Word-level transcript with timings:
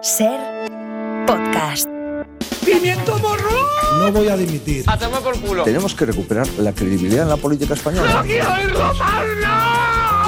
Ser 0.00 0.38
podcast. 1.26 1.88
¡Pimiento 2.64 3.18
morro! 3.18 3.50
No 3.98 4.12
voy 4.12 4.28
a 4.28 4.36
dimitir. 4.36 4.84
A 4.86 4.96
tomar 4.96 5.20
por 5.22 5.36
culo. 5.40 5.64
Tenemos 5.64 5.92
que 5.94 6.06
recuperar 6.06 6.46
la 6.58 6.72
credibilidad 6.72 7.24
en 7.24 7.30
la 7.30 7.36
política 7.36 7.74
española. 7.74 8.22
¿De 8.22 8.38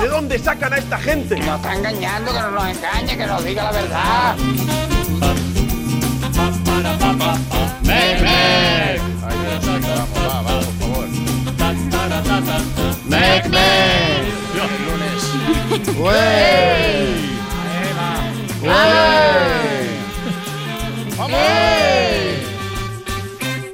dónde 0.09 0.41
sacan 0.41 0.73
a 0.73 0.79
esta 0.79 0.99
gente? 0.99 1.39
Nos 1.39 1.55
está 1.57 1.77
engañando, 1.77 2.33
que 2.33 2.41
no 2.41 2.51
nos 2.51 2.67
engañe, 2.67 3.17
que 3.17 3.27
nos 3.27 3.45
diga 3.45 3.63
la 3.65 3.73
verdad. 3.73 4.37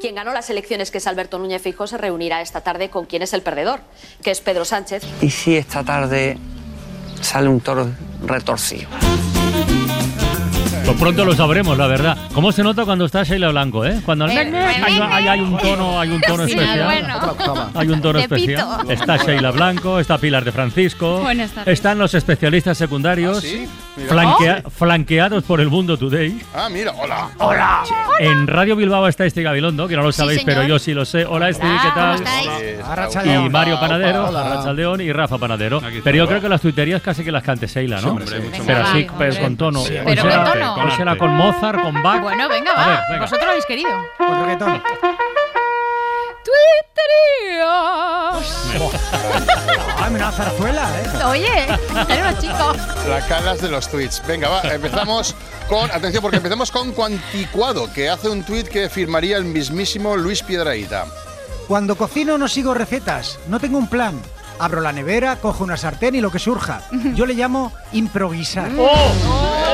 Quien 0.00 0.14
ganó 0.14 0.32
las 0.32 0.48
elecciones, 0.50 0.90
que 0.90 0.98
es 0.98 1.06
Alberto 1.06 1.38
Núñez 1.38 1.60
Feijóo, 1.62 1.86
se 1.86 1.98
reunirá 1.98 2.40
esta 2.40 2.60
tarde 2.60 2.88
con 2.90 3.06
quien 3.06 3.22
es 3.22 3.32
el 3.32 3.42
perdedor, 3.42 3.80
que 4.22 4.30
es 4.30 4.40
Pedro 4.40 4.64
Sánchez. 4.64 5.02
¿Y 5.20 5.30
si 5.30 5.56
esta 5.56 5.82
tarde 5.82 6.38
sale 7.20 7.48
un 7.48 7.60
toro 7.60 7.90
retorcido? 8.24 8.88
Pues 10.86 10.98
pronto 11.00 11.24
lo 11.24 11.34
sabremos, 11.34 11.76
la 11.76 11.88
verdad. 11.88 12.16
¿Cómo 12.32 12.52
se 12.52 12.62
nota 12.62 12.84
cuando 12.84 13.06
está 13.06 13.24
Sheila 13.24 13.48
Blanco, 13.50 13.84
eh? 13.84 14.00
Cuando 14.04 14.26
hay, 14.26 14.36
hay- 14.38 14.54
hay- 14.54 15.26
hay 15.28 15.40
un 15.40 15.58
tono, 15.58 15.98
hay 16.00 16.10
un 16.10 16.20
tono 16.20 16.44
especial. 16.44 16.84
bueno. 16.84 17.70
Hay 17.74 17.88
un 17.88 18.00
tono 18.00 18.18
especial. 18.20 18.66
Está 18.88 19.16
Sheila 19.16 19.50
Blanco, 19.50 19.98
está 19.98 20.16
Pilar 20.18 20.44
de 20.44 20.52
Francisco. 20.52 21.20
Buenas 21.22 21.50
tardes. 21.50 21.72
Están 21.74 21.98
los 21.98 22.14
especialistas 22.14 22.78
secundarios 22.78 23.38
Ah, 23.38 23.40
sí, 23.40 23.68
flanquea- 24.08 24.62
flanqueados 24.70 25.42
por 25.42 25.60
el 25.60 25.68
Mundo 25.68 25.96
Today. 25.98 26.40
Ah, 26.54 26.68
mira, 26.70 26.92
hola. 26.92 27.30
En 28.20 28.46
Radio 28.46 28.76
Bilbao 28.76 29.08
está 29.08 29.26
Este 29.26 29.42
Gabilondo, 29.42 29.88
que 29.88 29.96
no 29.96 30.02
lo 30.02 30.12
Sí, 30.12 30.18
sabéis, 30.18 30.42
pero 30.44 30.62
yo 30.62 30.78
sí 30.78 30.94
lo 30.94 31.04
sé. 31.04 31.24
Hola, 31.26 31.48
Este, 31.48 31.66
Hola, 31.66 31.80
¿qué 31.82 31.88
¿cómo 31.88 33.10
tal? 33.10 33.26
Eh. 33.28 33.44
Y 33.44 33.48
Mario 33.50 33.80
Panadero, 33.80 34.28
Hola. 34.28 34.52
Arrachaldeón 34.52 35.00
y 35.00 35.12
Rafa 35.12 35.36
Panadero. 35.36 35.82
Pero 36.04 36.16
yo 36.16 36.28
creo 36.28 36.40
que 36.40 36.48
las 36.48 36.60
tuiterías 36.60 37.02
casi 37.02 37.24
que 37.24 37.32
las 37.32 37.42
cante 37.42 37.66
Sheila, 37.66 38.00
¿no? 38.00 38.16
Pero 38.66 38.82
así, 38.84 39.04
con 39.04 39.56
tono. 39.56 39.82
Pero 39.84 40.22
con 40.22 40.44
tono. 40.44 40.75
Hoy 40.80 40.90
será 40.92 41.16
con 41.16 41.32
Mozart, 41.32 41.80
con 41.80 42.02
Bach. 42.02 42.20
Bueno, 42.20 42.48
venga, 42.48 42.72
va. 42.74 42.86
ver, 42.86 42.98
venga. 43.10 43.20
Vosotros 43.22 43.44
lo 43.44 43.50
habéis 43.50 43.66
querido. 43.66 43.90
Con 44.18 44.40
reggaetón. 44.40 44.82
Dame 49.98 50.16
una 50.18 50.30
zarzuela, 50.30 50.88
¿eh? 51.00 51.24
Oye, 51.24 51.66
unos 51.90 52.38
chicos. 52.38 52.76
La 53.08 53.20
calas 53.26 53.60
de 53.60 53.68
los 53.68 53.88
tweets. 53.88 54.22
Venga, 54.26 54.48
va, 54.48 54.60
empezamos 54.62 55.34
con. 55.68 55.90
Atención, 55.90 56.22
porque 56.22 56.36
empezamos 56.36 56.70
con 56.70 56.92
Cuanticuado, 56.92 57.92
que 57.92 58.08
hace 58.08 58.28
un 58.28 58.44
tweet 58.44 58.64
que 58.64 58.88
firmaría 58.88 59.36
el 59.36 59.44
mismísimo 59.44 60.16
Luis 60.16 60.42
Piedraíta. 60.42 61.06
Cuando 61.66 61.96
cocino 61.96 62.38
no 62.38 62.46
sigo 62.46 62.74
recetas, 62.74 63.38
no 63.48 63.58
tengo 63.58 63.78
un 63.78 63.88
plan. 63.88 64.20
Abro 64.58 64.80
la 64.80 64.92
nevera, 64.92 65.36
cojo 65.36 65.64
una 65.64 65.76
sartén 65.76 66.14
y 66.14 66.20
lo 66.20 66.30
que 66.30 66.38
surja. 66.38 66.82
Yo 67.14 67.26
le 67.26 67.34
llamo 67.34 67.72
improvisar. 67.92 68.70
Eh, 68.70 68.76
eh, 68.78 69.65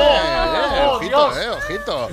ojito, 1.13 1.41
eh, 1.41 1.49
ojito. 1.49 2.09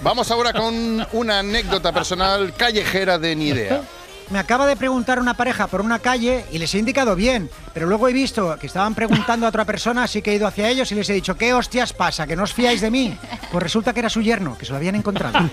Vamos 0.00 0.30
ahora 0.30 0.52
con 0.52 1.06
una 1.12 1.40
anécdota 1.40 1.92
personal 1.92 2.52
callejera 2.54 3.18
de 3.18 3.36
ni 3.36 3.48
idea. 3.48 3.82
Me 4.30 4.38
acaba 4.38 4.66
de 4.66 4.76
preguntar 4.76 5.18
una 5.18 5.34
pareja 5.34 5.66
por 5.66 5.82
una 5.82 5.98
calle 5.98 6.46
y 6.50 6.58
les 6.58 6.74
he 6.74 6.78
indicado 6.78 7.14
bien, 7.14 7.50
pero 7.74 7.86
luego 7.86 8.08
he 8.08 8.12
visto 8.12 8.56
que 8.58 8.66
estaban 8.66 8.94
preguntando 8.94 9.44
a 9.44 9.50
otra 9.50 9.66
persona, 9.66 10.04
así 10.04 10.22
que 10.22 10.32
he 10.32 10.36
ido 10.36 10.46
hacia 10.46 10.68
ellos 10.68 10.90
y 10.92 10.94
les 10.94 11.10
he 11.10 11.12
dicho, 11.12 11.36
¿qué 11.36 11.52
hostias 11.52 11.92
pasa? 11.92 12.26
¿Que 12.26 12.34
no 12.34 12.44
os 12.44 12.54
fiáis 12.54 12.80
de 12.80 12.90
mí? 12.90 13.18
Pues 13.52 13.62
resulta 13.62 13.92
que 13.92 14.00
era 14.00 14.08
su 14.08 14.22
yerno, 14.22 14.56
que 14.56 14.64
se 14.64 14.72
lo 14.72 14.78
habían 14.78 14.94
encontrado. 14.94 15.38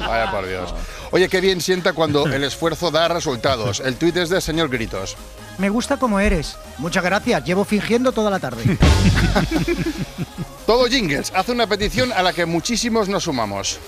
Vaya 0.00 0.30
por 0.30 0.48
Dios. 0.48 0.74
Oye, 1.12 1.28
qué 1.28 1.40
bien 1.40 1.60
sienta 1.60 1.92
cuando 1.92 2.26
el 2.26 2.42
esfuerzo 2.42 2.90
da 2.90 3.06
resultados. 3.08 3.80
El 3.80 3.96
tuit 3.96 4.16
es 4.16 4.28
de 4.28 4.40
señor 4.40 4.70
Gritos. 4.70 5.16
Me 5.58 5.70
gusta 5.70 5.98
como 5.98 6.18
eres. 6.18 6.56
Muchas 6.78 7.04
gracias, 7.04 7.44
llevo 7.44 7.64
fingiendo 7.64 8.10
toda 8.10 8.30
la 8.30 8.40
tarde. 8.40 8.76
Todo 10.68 10.84
Jingles 10.86 11.32
hace 11.34 11.52
una 11.52 11.66
petición 11.66 12.12
a 12.12 12.22
la 12.22 12.34
que 12.34 12.44
muchísimos 12.44 13.08
nos 13.08 13.24
sumamos. 13.24 13.78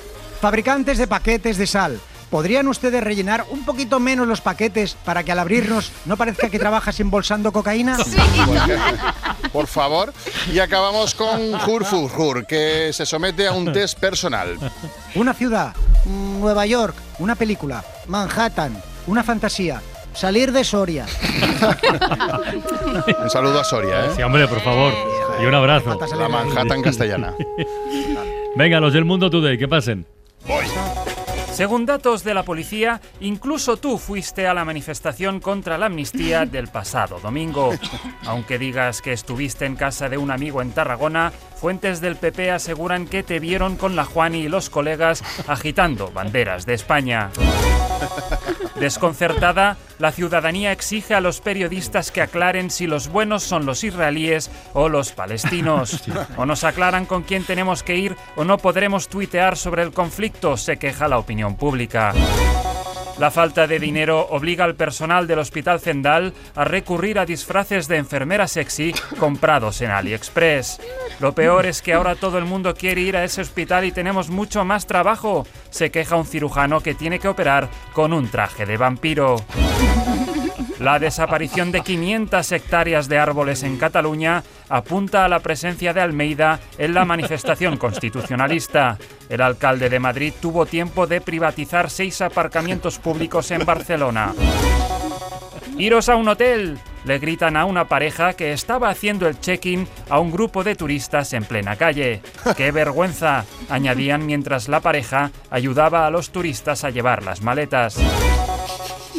Fabricantes 0.41 0.97
de 0.97 1.07
paquetes 1.07 1.59
de 1.59 1.67
sal. 1.67 2.01
¿Podrían 2.31 2.69
ustedes 2.69 3.05
rellenar 3.05 3.45
un 3.51 3.67
poquito 3.67 4.01
menos 4.01 4.27
los 4.27 4.41
paquetes 4.41 4.95
para 5.05 5.23
que 5.23 5.31
al 5.31 5.41
abrirnos 5.41 5.93
no 6.07 6.17
parezca 6.17 6.49
que 6.49 6.59
trabajas 6.59 6.99
embolsando 6.99 7.53
cocaína? 7.53 7.99
Por 9.53 9.67
favor. 9.67 10.15
Y 10.51 10.59
acabamos 10.59 11.15
con 11.15 11.55
Hurfurhur, 11.55 12.47
que 12.47 12.95
se 12.95 13.05
somete 13.05 13.47
a 13.47 13.53
un 13.53 13.71
test 13.75 13.99
personal. 13.99 14.57
Una 15.15 15.35
ciudad, 15.35 15.75
Nueva 16.07 16.65
York, 16.65 16.95
una 17.19 17.35
película, 17.35 17.85
Manhattan, 18.07 18.83
una 19.07 19.23
fantasía, 19.23 19.83
salir 20.15 20.51
de 20.51 20.65
Soria. 20.65 21.05
Un 23.23 23.29
saludo 23.29 23.61
a 23.61 23.65
Soria, 23.65 24.15
Sí, 24.15 24.23
¿eh? 24.23 24.25
hombre, 24.25 24.49
por 24.49 24.63
favor. 24.63 24.95
Y 25.43 25.47
un 25.47 25.55
abrazo. 25.55 25.99
La. 26.17 26.29
Manhattan 26.29 26.83
castellana. 26.83 27.35
Venga, 28.57 28.81
los 28.81 28.93
del 28.93 29.05
Mundo 29.05 29.31
Today, 29.31 29.57
que 29.57 29.69
pasen. 29.69 30.07
Según 31.53 31.85
datos 31.85 32.25
de 32.25 32.33
la 32.33 32.43
policía, 32.43 33.01
incluso 33.21 33.77
tú 33.77 33.99
fuiste 33.99 34.47
a 34.47 34.55
la 34.55 34.65
manifestación 34.65 35.41
contra 35.41 35.77
la 35.77 35.87
amnistía 35.87 36.47
del 36.47 36.69
pasado 36.69 37.21
domingo. 37.21 37.75
Aunque 38.25 38.59
digas 38.59 39.03
que 39.03 39.13
estuviste 39.13 39.67
en 39.67 39.77
casa 39.77 40.09
de 40.09 40.17
un 40.17 40.31
amigo 40.31 40.63
en 40.63 40.73
Tarragona, 40.73 41.33
fuentes 41.57 42.01
del 42.01 42.17
PP 42.17 42.51
aseguran 42.51 43.07
que 43.07 43.23
te 43.23 43.41
vieron 43.41 43.77
con 43.77 43.95
la 43.95 44.05
Juani 44.05 44.39
y 44.39 44.49
los 44.49 44.71
colegas 44.71 45.23
agitando 45.47 46.11
banderas 46.11 46.65
de 46.67 46.75
España. 46.75 47.31
Desconcertada, 48.77 49.77
la 49.99 50.13
ciudadanía 50.13 50.73
exige 50.73 51.15
a 51.15 51.21
los 51.21 51.41
periodistas 51.41 52.11
que 52.11 52.23
aclaren 52.23 52.71
si 52.71 52.87
los 52.87 53.09
buenos 53.09 53.43
son 53.43 53.67
los 53.67 53.85
israelíes 53.85 54.51
o 54.73 54.89
los 54.89 55.13
palestinos. 55.13 56.03
O 56.37 56.47
nos 56.47 56.65
aclaran 56.65 57.07
con 57.07 57.23
quién 57.23 57.45
tenemos 57.45 57.83
que 57.83 57.97
ir 57.97 58.17
o 58.37 58.45
no 58.45 58.59
podremos 58.59 59.09
tuitear 59.09 59.57
sobre 59.57 59.83
el 59.83 59.93
conflicto, 59.93 60.57
se 60.57 60.79
queja 60.79 61.09
la 61.09 61.19
opinión 61.19 61.57
pública. 61.57 62.15
La 63.21 63.31
falta 63.31 63.67
de 63.67 63.79
dinero 63.79 64.29
obliga 64.31 64.65
al 64.65 64.77
personal 64.77 65.27
del 65.27 65.41
Hospital 65.41 65.79
Zendal 65.79 66.33
a 66.55 66.65
recurrir 66.65 67.19
a 67.19 67.27
disfraces 67.27 67.87
de 67.87 67.99
enfermera 67.99 68.49
sexy 68.49 68.95
comprados 69.19 69.83
en 69.83 69.91
AliExpress. 69.91 70.81
Lo 71.21 71.35
peor 71.35 71.67
es 71.67 71.83
que 71.83 71.93
ahora 71.93 72.15
todo 72.15 72.39
el 72.39 72.47
mundo 72.47 72.75
quiere 72.75 73.03
ir 73.03 73.19
a 73.19 73.25
ese 73.25 73.43
hospital 73.43 73.85
y 73.85 73.93
tenemos 73.93 74.31
mucho 74.31 74.65
más 74.65 74.87
trabajo, 74.87 75.47
se 75.69 75.91
queja 75.91 76.17
un 76.17 76.25
cirujano 76.25 76.81
que 76.81 76.95
tiene 76.95 77.19
que 77.19 77.29
operar 77.29 77.69
con 77.93 78.15
un 78.15 78.31
traje 78.31 78.65
de 78.65 78.79
vampiro. 78.79 79.37
La 80.81 80.99
desaparición 80.99 81.73
de 81.73 81.83
500 81.83 82.53
hectáreas 82.53 83.07
de 83.07 83.19
árboles 83.19 83.65
en 83.65 83.77
Cataluña 83.77 84.43
apunta 84.71 85.27
a 85.27 85.29
la 85.29 85.41
presencia 85.41 85.93
de 85.93 86.01
Almeida 86.01 86.59
en 86.79 86.95
la 86.95 87.05
manifestación 87.05 87.77
constitucionalista. 87.77 88.97
El 89.29 89.43
alcalde 89.43 89.91
de 89.91 90.01
Madrid 90.01 90.33
tuvo 90.41 90.65
tiempo 90.65 91.07
de 91.07 91.21
privatizar 91.21 91.91
seis 91.91 92.23
aparcamientos 92.23 92.99
públicos 92.99 93.51
en 93.51 93.67
Barcelona. 93.67 94.33
¡Iros 95.77 96.09
a 96.09 96.17
un 96.17 96.29
hotel! 96.29 96.79
Le 97.05 97.19
gritan 97.19 97.59
a 97.59 97.67
una 97.67 97.87
pareja 97.87 98.33
que 98.33 98.53
estaba 98.53 98.89
haciendo 98.89 99.29
el 99.29 99.39
check-in 99.39 99.87
a 100.09 100.19
un 100.19 100.31
grupo 100.31 100.65
de 100.65 100.77
turistas 100.77 101.35
en 101.35 101.45
plena 101.45 101.77
calle. 101.77 102.23
¡Qué 102.57 102.73
vergüenza! 102.73 103.45
añadían 103.69 104.25
mientras 104.25 104.69
la 104.69 104.81
pareja 104.81 105.31
ayudaba 105.51 106.07
a 106.07 106.11
los 106.11 106.31
turistas 106.31 106.85
a 106.85 106.91
llevar 106.91 107.23
las 107.23 107.43
maletas. 107.43 107.99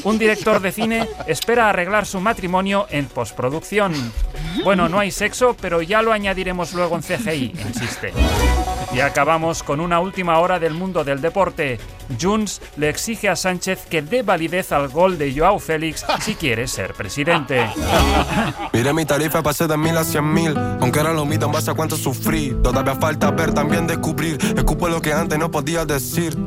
Un 0.03 0.17
director 0.17 0.61
de 0.61 0.71
cine 0.71 1.07
espera 1.27 1.69
arreglar 1.69 2.05
su 2.05 2.19
matrimonio 2.19 2.87
en 2.89 3.05
postproducción. 3.05 3.93
Bueno, 4.63 4.89
no 4.89 4.99
hay 4.99 5.11
sexo, 5.11 5.55
pero 5.59 5.81
ya 5.81 6.01
lo 6.01 6.11
añadiremos 6.11 6.73
luego 6.73 6.95
en 6.95 7.03
CGI, 7.03 7.53
insiste. 7.67 8.13
Y 8.93 8.99
acabamos 8.99 9.63
con 9.63 9.79
una 9.79 9.99
última 9.99 10.39
hora 10.39 10.59
del 10.59 10.73
mundo 10.73 11.03
del 11.03 11.21
deporte. 11.21 11.79
Junts 12.19 12.61
le 12.77 12.89
exige 12.89 13.29
a 13.29 13.35
Sánchez 13.35 13.85
que 13.89 14.01
dé 14.01 14.23
validez 14.23 14.71
al 14.71 14.89
gol 14.89 15.17
de 15.17 15.33
Joao 15.33 15.59
Félix 15.59 16.03
si 16.19 16.35
quiere 16.35 16.67
ser 16.67 16.93
presidente. 16.93 17.69
Mire 18.73 18.93
mi 18.93 19.05
tarifa 19.05 19.41
pasé 19.41 19.67
de 19.67 19.77
mil 19.77 19.95
a 19.97 20.03
cien 20.03 20.33
mil 20.33 20.57
Aunque 20.79 20.99
era 20.99 21.13
lo 21.13 21.25
mismo 21.25 21.45
en 21.45 21.51
base 21.51 21.71
a 21.71 21.73
cuánto 21.73 21.95
sufrí 21.95 22.55
Todavía 22.63 22.95
falta 22.95 23.31
ver, 23.31 23.53
también 23.53 23.87
descubrir 23.87 24.37
Escupo 24.55 24.87
lo 24.89 25.01
que 25.01 25.13
antes 25.13 25.37
no 25.37 25.51
podía 25.51 25.85
decir 25.85 26.37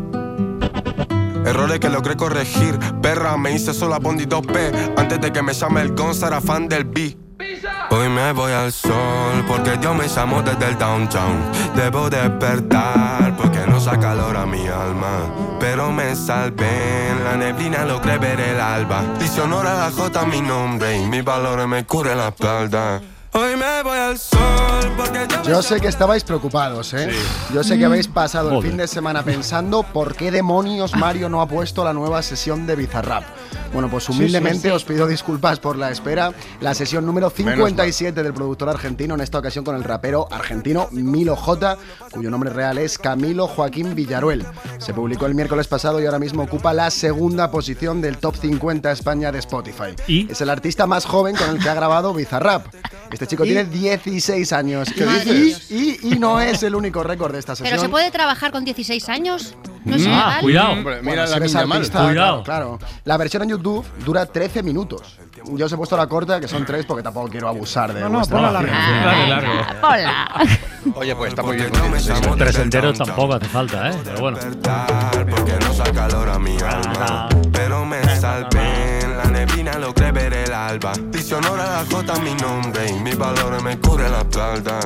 Errores 1.44 1.80
que 1.80 1.88
logré 1.88 2.16
corregir 2.16 2.78
Perra, 3.02 3.36
me 3.36 3.52
hice 3.52 3.74
sola 3.74 3.98
Bondi 3.98 4.26
2P 4.26 4.94
Antes 4.96 5.20
de 5.20 5.32
que 5.32 5.42
me 5.42 5.52
llame 5.52 5.82
el 5.82 5.94
Gonza 5.94 6.28
era 6.28 6.40
fan 6.40 6.68
del 6.68 6.84
B 6.84 7.16
Hoy 7.90 8.08
me 8.08 8.32
voy 8.32 8.52
al 8.52 8.72
sol 8.72 9.44
porque 9.46 9.76
Dios 9.76 9.94
me 9.94 10.08
llamó 10.08 10.42
desde 10.42 10.66
el 10.66 10.78
downtown. 10.78 11.38
Debo 11.76 12.10
despertar 12.10 13.36
porque 13.36 13.58
no 13.68 13.78
saca 13.78 14.00
calor 14.00 14.36
a 14.36 14.46
mi 14.46 14.66
alma. 14.66 15.58
Pero 15.60 15.92
me 15.92 16.16
salvé 16.16 17.10
en 17.10 17.24
la 17.24 17.36
neblina, 17.36 17.84
logré 17.84 18.18
ver 18.18 18.40
el 18.40 18.60
alba. 18.60 19.02
Dice 19.18 19.40
honor 19.40 19.66
a 19.66 19.74
la 19.74 19.90
J 19.90 20.24
mi 20.26 20.40
nombre 20.40 20.98
y 20.98 21.06
mis 21.06 21.24
valores 21.24 21.66
me 21.66 21.84
cubre 21.84 22.14
la 22.14 22.28
espalda. 22.28 23.00
Hoy 23.32 23.53
me 23.56 23.64
me 23.64 23.82
voy 23.82 23.98
al 23.98 24.18
sol 24.18 24.92
porque 24.96 25.26
yo, 25.28 25.42
Yo 25.42 25.62
sé 25.62 25.80
que 25.80 25.88
estabais 25.88 26.24
preocupados, 26.24 26.92
¿eh? 26.94 27.10
Yo 27.52 27.62
sé 27.62 27.78
que 27.78 27.84
habéis 27.84 28.08
pasado 28.08 28.56
el 28.56 28.62
fin 28.62 28.76
de 28.76 28.88
semana 28.88 29.22
pensando 29.22 29.82
por 29.82 30.16
qué 30.16 30.30
demonios 30.30 30.94
Mario 30.96 31.28
no 31.28 31.40
ha 31.40 31.46
puesto 31.46 31.84
la 31.84 31.92
nueva 31.92 32.22
sesión 32.22 32.66
de 32.66 32.74
Bizarrap. 32.76 33.24
Bueno, 33.72 33.90
pues 33.90 34.08
humildemente 34.08 34.70
os 34.70 34.84
pido 34.84 35.08
disculpas 35.08 35.58
por 35.58 35.76
la 35.76 35.90
espera. 35.90 36.32
La 36.60 36.74
sesión 36.74 37.04
número 37.04 37.28
57 37.28 38.22
del 38.22 38.32
productor 38.32 38.68
argentino, 38.68 39.16
en 39.16 39.20
esta 39.20 39.38
ocasión 39.38 39.64
con 39.64 39.74
el 39.74 39.82
rapero 39.82 40.28
argentino 40.30 40.86
Milo 40.92 41.34
J, 41.34 41.76
cuyo 42.12 42.30
nombre 42.30 42.50
real 42.50 42.78
es 42.78 42.98
Camilo 42.98 43.48
Joaquín 43.48 43.96
Villaruel. 43.96 44.46
Se 44.78 44.94
publicó 44.94 45.26
el 45.26 45.34
miércoles 45.34 45.66
pasado 45.66 46.00
y 46.00 46.06
ahora 46.06 46.20
mismo 46.20 46.44
ocupa 46.44 46.72
la 46.72 46.88
segunda 46.90 47.50
posición 47.50 48.00
del 48.00 48.18
top 48.18 48.36
50 48.36 48.92
España 48.92 49.32
de 49.32 49.40
Spotify. 49.40 49.96
¿Y? 50.06 50.30
Es 50.30 50.40
el 50.40 50.50
artista 50.50 50.86
más 50.86 51.04
joven 51.04 51.34
con 51.34 51.50
el 51.50 51.58
que 51.58 51.68
ha 51.68 51.74
grabado 51.74 52.14
Bizarrap. 52.14 52.66
Este 53.10 53.26
chico 53.26 53.43
¿Y? 53.44 53.48
tiene 53.48 53.64
16 53.64 54.52
años. 54.52 54.88
¿Qué 54.94 55.04
Y-? 55.70 55.74
Y, 56.02 56.14
y 56.14 56.18
no 56.18 56.40
es 56.40 56.62
el 56.62 56.74
único 56.74 57.02
récord 57.02 57.32
de 57.32 57.38
esta 57.38 57.54
sesión. 57.54 57.70
Pero 57.70 57.82
se 57.82 57.88
puede 57.88 58.10
trabajar 58.10 58.50
con 58.52 58.64
16 58.64 59.08
años. 59.08 59.54
No 59.84 59.96
es 59.96 60.02
Ah, 60.02 60.08
ilegal. 60.08 60.40
cuidado. 60.40 60.72
Hombre, 60.72 60.94
Bueno, 61.02 61.10
mira 61.10 61.26
si 61.26 61.30
la 61.30 61.36
artista, 61.74 62.04
Cuidado. 62.06 62.42
Claro, 62.42 62.78
claro. 62.78 62.78
La 63.04 63.16
versión 63.18 63.42
en 63.42 63.50
YouTube 63.50 63.84
dura 64.04 64.24
13 64.26 64.62
minutos. 64.62 65.18
Yo 65.52 65.66
os 65.66 65.72
he 65.72 65.76
puesto 65.76 65.94
la 65.96 66.06
corta, 66.06 66.40
que 66.40 66.48
son 66.48 66.64
3, 66.64 66.86
porque 66.86 67.02
tampoco 67.02 67.28
quiero 67.28 67.48
abusar 67.48 67.92
de 67.92 68.00
No, 68.00 68.08
no, 68.08 68.22
ponla 68.22 68.50
la 68.50 68.60
paciencia. 68.60 68.96
Dale, 69.04 69.28
largo. 69.28 69.52
Ah, 69.60 69.74
Ponla. 69.80 70.96
Oye, 70.96 71.14
pues 71.16 71.28
está 71.30 71.42
muy 71.42 71.56
bien. 71.56 71.70
no 71.72 72.36
Tres 72.36 72.58
enteros 72.58 72.96
tampoco 72.98 73.34
hace 73.34 73.46
falta, 73.46 73.90
¿eh? 73.90 73.94
Pero 74.04 74.20
bueno. 74.20 74.38
porque 75.30 75.52
no 75.60 75.72
saca 75.74 75.92
calor 75.92 76.28
a 76.30 76.38
mi 76.38 76.56
alma. 76.58 77.28
Pero 77.52 77.84
me 77.84 78.02
salvé 78.18 79.00
en 79.00 79.16
la 79.18 79.24
neblina, 79.24 79.78
logré 79.78 80.12
ver 80.12 80.32
el 80.54 80.72
alba. 80.72 80.92
Dice 81.10 81.34
honor 81.34 81.60
a 81.60 81.82
la 81.82 81.84
J 81.90 82.14
mi 82.20 82.34
nombre 82.34 82.88
y 82.88 82.92
mis 82.94 83.16
valores 83.16 83.62
me 83.62 83.78
cubre 83.78 84.08
la 84.08 84.20
espalda. 84.20 84.80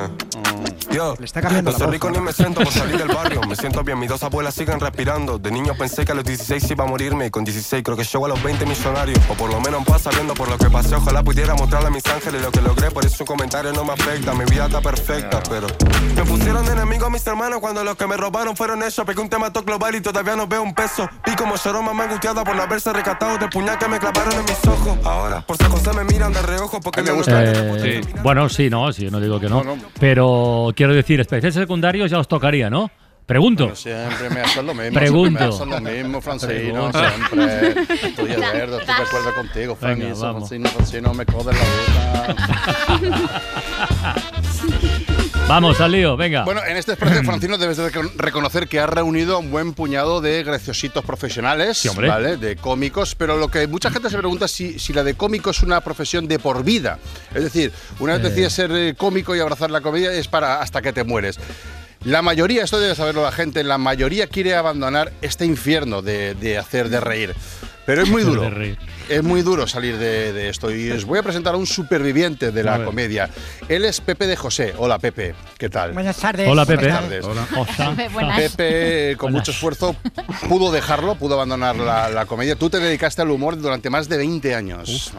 Yo, 0.91 1.15
Le 1.19 1.25
está 1.25 1.41
cambiando 1.41 1.71
no 1.71 1.77
soy 1.77 1.87
rico 1.91 2.09
ni 2.09 2.19
me 2.19 2.33
siento 2.33 2.61
por 2.61 2.73
salir 2.73 2.97
del 2.97 3.07
barrio. 3.15 3.41
Me 3.47 3.55
siento 3.55 3.83
bien, 3.83 3.99
mis 3.99 4.09
dos 4.09 4.23
abuelas 4.23 4.55
siguen 4.55 4.79
respirando. 4.79 5.37
De 5.37 5.51
niño 5.51 5.75
pensé 5.77 6.03
que 6.03 6.13
a 6.13 6.15
los 6.15 6.23
16 6.23 6.71
iba 6.71 6.83
a 6.83 6.87
morirme 6.87 7.27
y 7.27 7.29
con 7.29 7.45
16 7.45 7.83
creo 7.83 7.95
que 7.95 8.03
llego 8.03 8.25
a 8.25 8.29
los 8.29 8.41
20 8.41 8.65
millonarios. 8.65 9.19
O 9.29 9.35
por 9.35 9.51
lo 9.51 9.61
menos 9.61 9.79
en 9.79 9.85
paz 9.85 10.01
sabiendo 10.03 10.33
por 10.33 10.49
lo 10.49 10.57
que 10.57 10.69
pasé. 10.69 10.95
Ojalá 10.95 11.21
pudiera 11.23 11.53
mostrarle 11.53 11.89
a 11.89 11.91
mis 11.91 12.05
ángeles 12.07 12.41
lo 12.41 12.51
que 12.51 12.61
logré. 12.61 12.89
Por 12.89 13.05
eso 13.05 13.17
un 13.23 13.27
comentario 13.27 13.71
no 13.71 13.83
me 13.83 13.93
afecta. 13.93 14.33
Mi 14.33 14.45
vida 14.45 14.65
está 14.65 14.81
perfecta, 14.81 15.41
pero 15.47 15.67
me 16.15 16.23
pusieron 16.25 16.65
de 16.65 16.71
enemigo 16.71 17.05
a 17.05 17.09
mis 17.11 17.25
hermanos 17.27 17.59
cuando 17.59 17.83
los 17.83 17.95
que 17.95 18.07
me 18.07 18.17
robaron 18.17 18.55
fueron 18.55 18.81
ellos. 18.81 19.05
Pegué 19.05 19.21
un 19.21 19.29
tema 19.29 19.53
todo 19.53 19.63
global 19.63 19.93
y 19.93 20.01
todavía 20.01 20.35
no 20.35 20.47
veo 20.47 20.63
un 20.63 20.73
peso. 20.73 21.07
Vi 21.25 21.35
como 21.35 21.55
lloró 21.55 21.83
mamá 21.83 22.05
angustiada 22.05 22.43
por 22.43 22.55
no 22.55 22.63
haberse 22.63 22.91
rescatado 22.91 23.37
del 23.37 23.49
puñal 23.49 23.77
que 23.77 23.87
me 23.87 23.99
clavaron 23.99 24.33
en 24.33 24.45
mis 24.45 24.65
ojos. 24.67 24.97
Ahora, 25.05 25.45
por 25.45 25.57
si 25.59 25.65
acaso 25.65 25.93
me 25.93 26.03
miran 26.05 26.33
de 26.33 26.41
reojo 26.41 26.79
porque 26.79 27.01
me 27.01 27.11
gusta. 27.11 27.43
Eh, 27.43 28.01
bueno, 28.23 28.49
sí, 28.49 28.69
no, 28.69 28.91
sí, 28.93 29.09
no 29.11 29.19
digo 29.19 29.39
que 29.39 29.49
no. 29.49 29.63
No, 29.63 29.75
no. 29.75 29.83
Pero 29.99 30.71
quiero 30.75 30.93
decir, 30.93 31.19
especiales 31.19 31.55
secundarios 31.55 32.09
ya 32.09 32.19
os 32.19 32.27
tocaría, 32.27 32.69
¿no? 32.69 32.89
Pregunto. 33.25 33.75
Siempre 33.75 34.29
me 34.31 34.41
haces 34.41 34.63
lo 34.63 34.73
mismo. 34.73 34.99
Pregunto. 34.99 35.51
Siempre 35.51 35.79
me 35.81 35.89
haces 35.89 35.93
lo 35.93 36.03
mismo, 36.03 36.21
Francino. 36.21 36.91
Siempre. 36.91 37.83
Estoy 38.09 38.27
de 38.35 38.45
acuerdo, 38.45 38.79
estoy 38.79 38.95
de 38.95 39.01
acuerdo 39.03 39.35
contigo, 39.35 39.75
Francino. 39.75 40.15
Francino, 40.15 40.69
Francino, 40.69 41.13
me 41.13 41.25
codes 41.27 41.55
la 41.55 42.35
boca. 43.03 43.41
Vamos 45.49 45.81
al 45.81 45.91
lío, 45.93 46.15
venga. 46.15 46.43
Bueno, 46.43 46.61
en 46.63 46.77
este 46.77 46.91
espacio, 46.91 47.23
Francino, 47.23 47.57
debes 47.57 47.75
de 47.77 47.91
recon- 47.91 48.11
reconocer 48.17 48.67
que 48.67 48.79
has 48.79 48.87
reunido 48.87 49.35
a 49.35 49.39
un 49.39 49.49
buen 49.49 49.73
puñado 49.73 50.21
de 50.21 50.43
graciositos 50.43 51.03
profesionales, 51.03 51.79
Sí. 51.79 51.89
¿vale? 51.95 52.37
De 52.37 52.55
cómicos, 52.55 53.15
pero 53.15 53.35
lo 53.35 53.47
que 53.47 53.65
mucha 53.65 53.89
gente 53.89 54.11
se 54.11 54.17
pregunta 54.19 54.45
es 54.45 54.51
si, 54.51 54.77
si 54.77 54.93
la 54.93 55.03
de 55.03 55.15
cómico 55.15 55.49
es 55.49 55.63
una 55.63 55.81
profesión 55.81 56.27
de 56.27 56.37
por 56.37 56.63
vida. 56.63 56.99
Es 57.33 57.41
decir, 57.43 57.71
una 57.99 58.13
vez 58.13 58.25
Eh. 58.25 58.29
decides 58.29 58.53
ser 58.53 58.71
eh, 58.71 58.93
cómico 58.95 59.35
y 59.35 59.39
abrazar 59.39 59.71
la 59.71 59.81
comedia 59.81 60.11
es 60.13 60.27
para 60.27 60.61
hasta 60.61 60.83
que 60.83 60.93
te 60.93 61.03
mueres. 61.03 61.39
La 62.05 62.21
mayoría, 62.21 62.63
esto 62.63 62.79
debe 62.79 62.93
saberlo 62.93 63.23
la 63.23 63.31
gente, 63.31 63.63
la 63.63 63.79
mayoría 63.79 64.27
quiere 64.27 64.53
abandonar 64.55 65.11
este 65.23 65.45
infierno 65.45 66.03
de, 66.03 66.35
de 66.35 66.59
hacer 66.59 66.89
de 66.89 66.99
reír. 66.99 67.33
Pero 67.89 68.03
es 68.03 68.09
muy 68.09 68.21
duro. 68.23 68.47
Es 69.09 69.23
muy 69.23 69.41
duro 69.41 69.65
salir 69.65 69.97
de, 69.97 70.31
de 70.31 70.49
esto. 70.49 70.69
Y 70.71 70.91
os 70.91 71.05
voy 71.05 71.17
a 71.17 71.23
presentar 71.23 71.55
a 71.55 71.57
un 71.57 71.65
superviviente 71.65 72.51
de 72.51 72.63
la 72.63 72.85
comedia. 72.85 73.31
Él 73.67 73.83
es 73.83 73.99
Pepe 73.99 74.27
de 74.27 74.35
José. 74.35 74.75
Hola, 74.77 74.99
Pepe. 74.99 75.33
¿Qué 75.57 75.69
tal? 75.69 75.93
Buenas 75.93 76.17
tardes. 76.17 76.47
Hola, 76.47 76.67
Pepe. 76.67 76.83
Buenas 76.83 77.01
tardes. 77.01 77.25
Osa. 77.57 77.95
Buenas. 78.13 78.37
Pepe, 78.37 79.17
con 79.17 79.29
Hola. 79.29 79.39
mucho 79.39 79.49
esfuerzo, 79.49 79.95
pudo 80.47 80.71
dejarlo, 80.71 81.15
pudo 81.15 81.33
abandonar 81.33 81.77
la, 81.77 82.09
la 82.09 82.27
comedia. 82.27 82.55
Tú 82.55 82.69
te 82.69 82.77
dedicaste 82.79 83.23
al 83.23 83.31
humor 83.31 83.59
durante 83.59 83.89
más 83.89 84.07
de 84.07 84.17
20 84.17 84.53
años. 84.53 85.11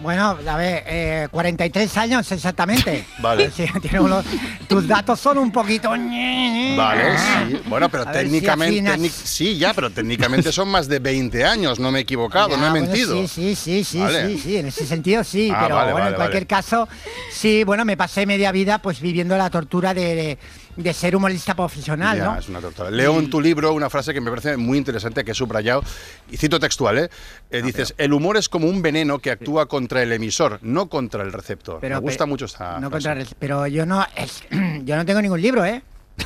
Bueno, 0.00 0.38
a 0.46 0.56
ver, 0.56 0.82
eh, 0.86 1.28
43 1.30 1.96
años 1.98 2.32
exactamente. 2.32 3.04
Vale. 3.18 3.50
Sí, 3.50 3.66
tiene 3.82 4.00
unos- 4.00 4.24
tus 4.66 4.88
datos 4.88 5.20
son 5.20 5.36
un 5.38 5.52
poquito... 5.52 5.90
Vale, 5.90 7.18
sí. 7.18 7.60
Bueno, 7.66 7.88
pero 7.90 8.04
A 8.08 8.12
ver 8.12 8.24
si 8.26 8.30
técnicamente. 8.32 9.08
sí, 9.10 9.58
ya, 9.58 9.74
pero 9.74 9.90
técnicamente 9.90 10.52
son 10.52 10.68
más 10.68 10.88
de 10.88 10.98
20 11.00 11.44
años. 11.44 11.78
No 11.78 11.90
me 11.90 11.98
he 11.98 12.02
equivocado, 12.02 12.50
Ya, 12.50 12.56
no 12.56 12.66
he 12.66 12.70
bueno, 12.70 12.86
mentido. 12.86 13.14
Sí, 13.14 13.28
sí, 13.28 13.54
sí, 13.54 13.84
sí, 13.84 13.98
Vale. 14.00 14.28
sí, 14.28 14.38
sí, 14.38 14.56
en 14.56 14.66
ese 14.66 14.86
sentido 14.86 15.22
sí, 15.22 15.50
Ah, 15.54 15.58
pero 15.64 15.74
vale, 15.76 15.92
bueno, 15.92 16.04
vale, 16.04 16.14
en 16.14 16.16
cualquier 16.16 16.46
caso, 16.46 16.88
sí, 17.30 17.64
bueno, 17.64 17.84
me 17.84 17.96
pasé 17.98 18.24
media 18.24 18.52
vida 18.52 18.78
pues 18.78 19.00
viviendo 19.00 19.36
la 19.36 19.50
tortura 19.50 19.92
de, 19.92 20.14
de- 20.14 20.38
de 20.76 20.92
ser 20.94 21.14
humorista 21.16 21.54
profesional, 21.54 22.16
Ya, 22.16 22.24
¿no? 22.24 22.38
es 22.38 22.48
una 22.48 22.60
tortura. 22.60 22.90
Leo 22.90 23.18
en 23.18 23.28
tu 23.28 23.40
libro 23.40 23.72
una 23.74 23.90
frase 23.90 24.14
que 24.14 24.20
me 24.20 24.30
parece 24.30 24.56
muy 24.56 24.78
interesante, 24.78 25.24
que 25.24 25.32
he 25.32 25.34
subrayado, 25.34 25.82
y 26.30 26.36
cito 26.36 26.58
textual, 26.60 26.98
¿eh? 26.98 27.10
Eh, 27.50 27.60
dices, 27.62 27.94
el 27.98 28.12
humor 28.12 28.36
es 28.36 28.48
como 28.48 28.66
un 28.68 28.80
veneno 28.80 29.18
que 29.18 29.30
actúa 29.30 29.66
contra 29.66 30.02
el 30.02 30.12
emisor, 30.12 30.58
no 30.62 30.88
contra 30.88 31.22
el 31.22 31.32
receptor. 31.32 31.78
Pero- 31.80 31.96
me 31.96 32.00
gusta 32.00 32.18
pero- 32.18 32.26
mucho 32.28 32.44
esta 32.46 32.80
No 32.80 32.88
frase. 32.88 33.08
contra 33.08 33.12
el- 33.22 33.28
pero 33.38 33.66
yo 33.66 33.84
no, 33.84 34.06
es- 34.16 34.44
yo 34.84 34.96
no 34.96 35.04
tengo 35.04 35.20
ningún 35.20 35.42
libro, 35.42 35.64
¿eh? 35.64 35.82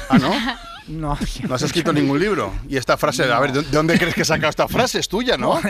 Ah, 0.09 0.19
¿no? 0.19 0.31
No, 0.89 1.17
No 1.49 1.55
has 1.55 1.63
escrito 1.63 1.93
ningún 1.93 2.19
libro. 2.21 2.53
Y 2.69 2.77
esta 2.77 2.97
frase, 2.97 3.25
a 3.33 3.41
ver, 3.41 3.53
¿de 3.53 3.63
de 3.63 3.71
dónde 3.71 3.99
crees 3.99 4.15
que 4.15 4.23
he 4.23 4.25
sacado 4.25 4.51
esta 4.51 4.69
frase? 4.69 4.99
Es 4.99 5.09
tuya, 5.09 5.37
¿no? 5.37 5.61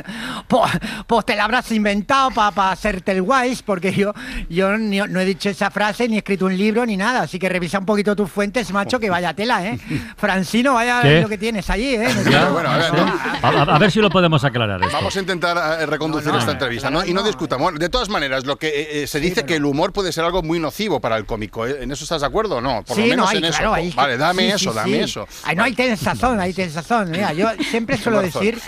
Pues, 0.48 0.70
pues 1.06 1.24
te 1.24 1.36
la 1.36 1.44
habrás 1.44 1.70
inventado 1.72 2.30
para 2.32 2.70
hacerte 2.72 3.12
el 3.12 3.22
guays, 3.22 3.62
porque 3.62 3.92
yo, 3.92 4.12
yo 4.48 4.76
ni- 4.76 4.98
no 4.98 5.20
he 5.20 5.24
dicho 5.24 5.48
esa 5.48 5.70
frase, 5.70 6.08
ni 6.08 6.16
he 6.16 6.18
escrito 6.18 6.46
un 6.46 6.56
libro, 6.56 6.84
ni 6.84 6.96
nada. 6.96 7.22
Así 7.22 7.38
que 7.38 7.48
revisa 7.48 7.78
un 7.78 7.86
poquito 7.86 8.14
tus 8.16 8.30
fuentes, 8.30 8.70
macho, 8.72 8.98
que 8.98 9.08
vaya 9.10 9.34
tela, 9.34 9.64
¿eh? 9.64 9.78
Francino, 10.16 10.74
vaya 10.74 11.00
¿Qué? 11.02 11.20
lo 11.20 11.28
que 11.28 11.38
tienes 11.38 11.68
allí, 11.70 11.94
¿eh? 11.94 12.08
Ya, 12.30 12.48
bueno, 12.50 12.70
a 12.70 12.76
ver, 12.78 12.92
no. 12.94 13.72
a, 13.72 13.78
ver 13.78 13.90
si 13.90 14.00
lo 14.00 14.10
podemos 14.10 14.42
aclarar 14.44 14.82
esto. 14.82 14.92
Vamos 14.96 15.16
a 15.16 15.20
intentar 15.20 15.80
eh, 15.80 15.86
reconducir 15.86 16.28
No, 16.28 16.34
no, 16.34 16.38
esta 16.40 16.52
entrevista, 16.52 16.90
¿no? 16.90 17.04
Y 17.04 17.12
no 17.14 17.20
no. 17.20 17.26
discutamos. 17.26 17.74
De 17.78 17.88
todas 17.88 18.08
maneras, 18.08 18.44
lo 18.44 18.56
que 18.56 18.68
eh, 18.68 19.02
eh, 19.02 19.06
se 19.06 19.20
dice 19.20 19.36
pero- 19.36 19.46
que 19.46 19.56
el 19.56 19.64
humor 19.64 19.92
puede 19.92 20.12
ser 20.12 20.24
algo 20.24 20.42
muy 20.42 20.58
nocivo 20.58 21.00
para 21.00 21.16
el 21.16 21.24
cómico. 21.26 21.66
¿En 21.66 21.90
eso 21.92 22.04
estás 22.04 22.20
de 22.22 22.26
acuerdo 22.26 22.56
o 22.56 22.60
no? 22.60 22.82
Por 22.84 22.96
sí, 22.96 23.02
lo 23.02 23.08
menos 23.08 23.24
no, 23.26 23.30
hay, 23.30 23.38
en 23.38 23.44
eso. 23.44 23.58
claro, 23.58 23.76
vale, 23.94 24.16
dame 24.16 24.42
sí, 24.42 24.48
eso, 24.48 24.70
sí, 24.70 24.76
dame 24.76 24.96
sí. 24.98 25.03
Eso. 25.04 25.28
Ay, 25.44 25.56
no, 25.56 25.64
razón, 26.02 26.40
ahí 26.40 26.52
tienes 26.52 26.74
razón. 26.74 27.10
Mira, 27.10 27.32
yo 27.32 27.48
siempre 27.70 27.96
suelo 27.96 28.20
decir 28.20 28.58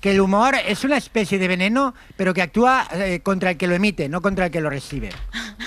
que 0.00 0.10
el 0.12 0.20
humor 0.20 0.54
es 0.66 0.82
una 0.84 0.96
especie 0.96 1.38
de 1.38 1.46
veneno, 1.48 1.94
pero 2.16 2.34
que 2.34 2.42
actúa 2.42 2.88
eh, 2.92 3.20
contra 3.22 3.50
el 3.50 3.56
que 3.56 3.66
lo 3.66 3.74
emite, 3.74 4.08
no 4.08 4.20
contra 4.20 4.46
el 4.46 4.50
que 4.50 4.60
lo 4.60 4.68
recibe. 4.70 5.10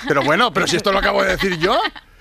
Pero 0.06 0.22
bueno, 0.22 0.52
pero 0.52 0.66
si 0.66 0.76
esto 0.76 0.92
lo 0.92 0.98
acabo 0.98 1.22
de 1.22 1.30
decir 1.32 1.58
yo. 1.58 1.78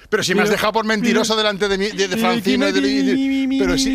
Pero 0.08 0.22
si 0.24 0.36
me 0.36 0.44
has 0.44 0.50
dejado 0.52 0.72
por 0.72 0.86
mentiroso 0.86 1.36
delante 1.36 1.68
de, 1.68 1.78
mí, 1.80 1.88
de, 1.88 2.08
de 2.08 2.18
Francino 2.18 2.70
y 2.70 2.72
de, 2.72 2.80
de- 2.82 3.58
Pero 3.60 3.76
si. 3.78 3.90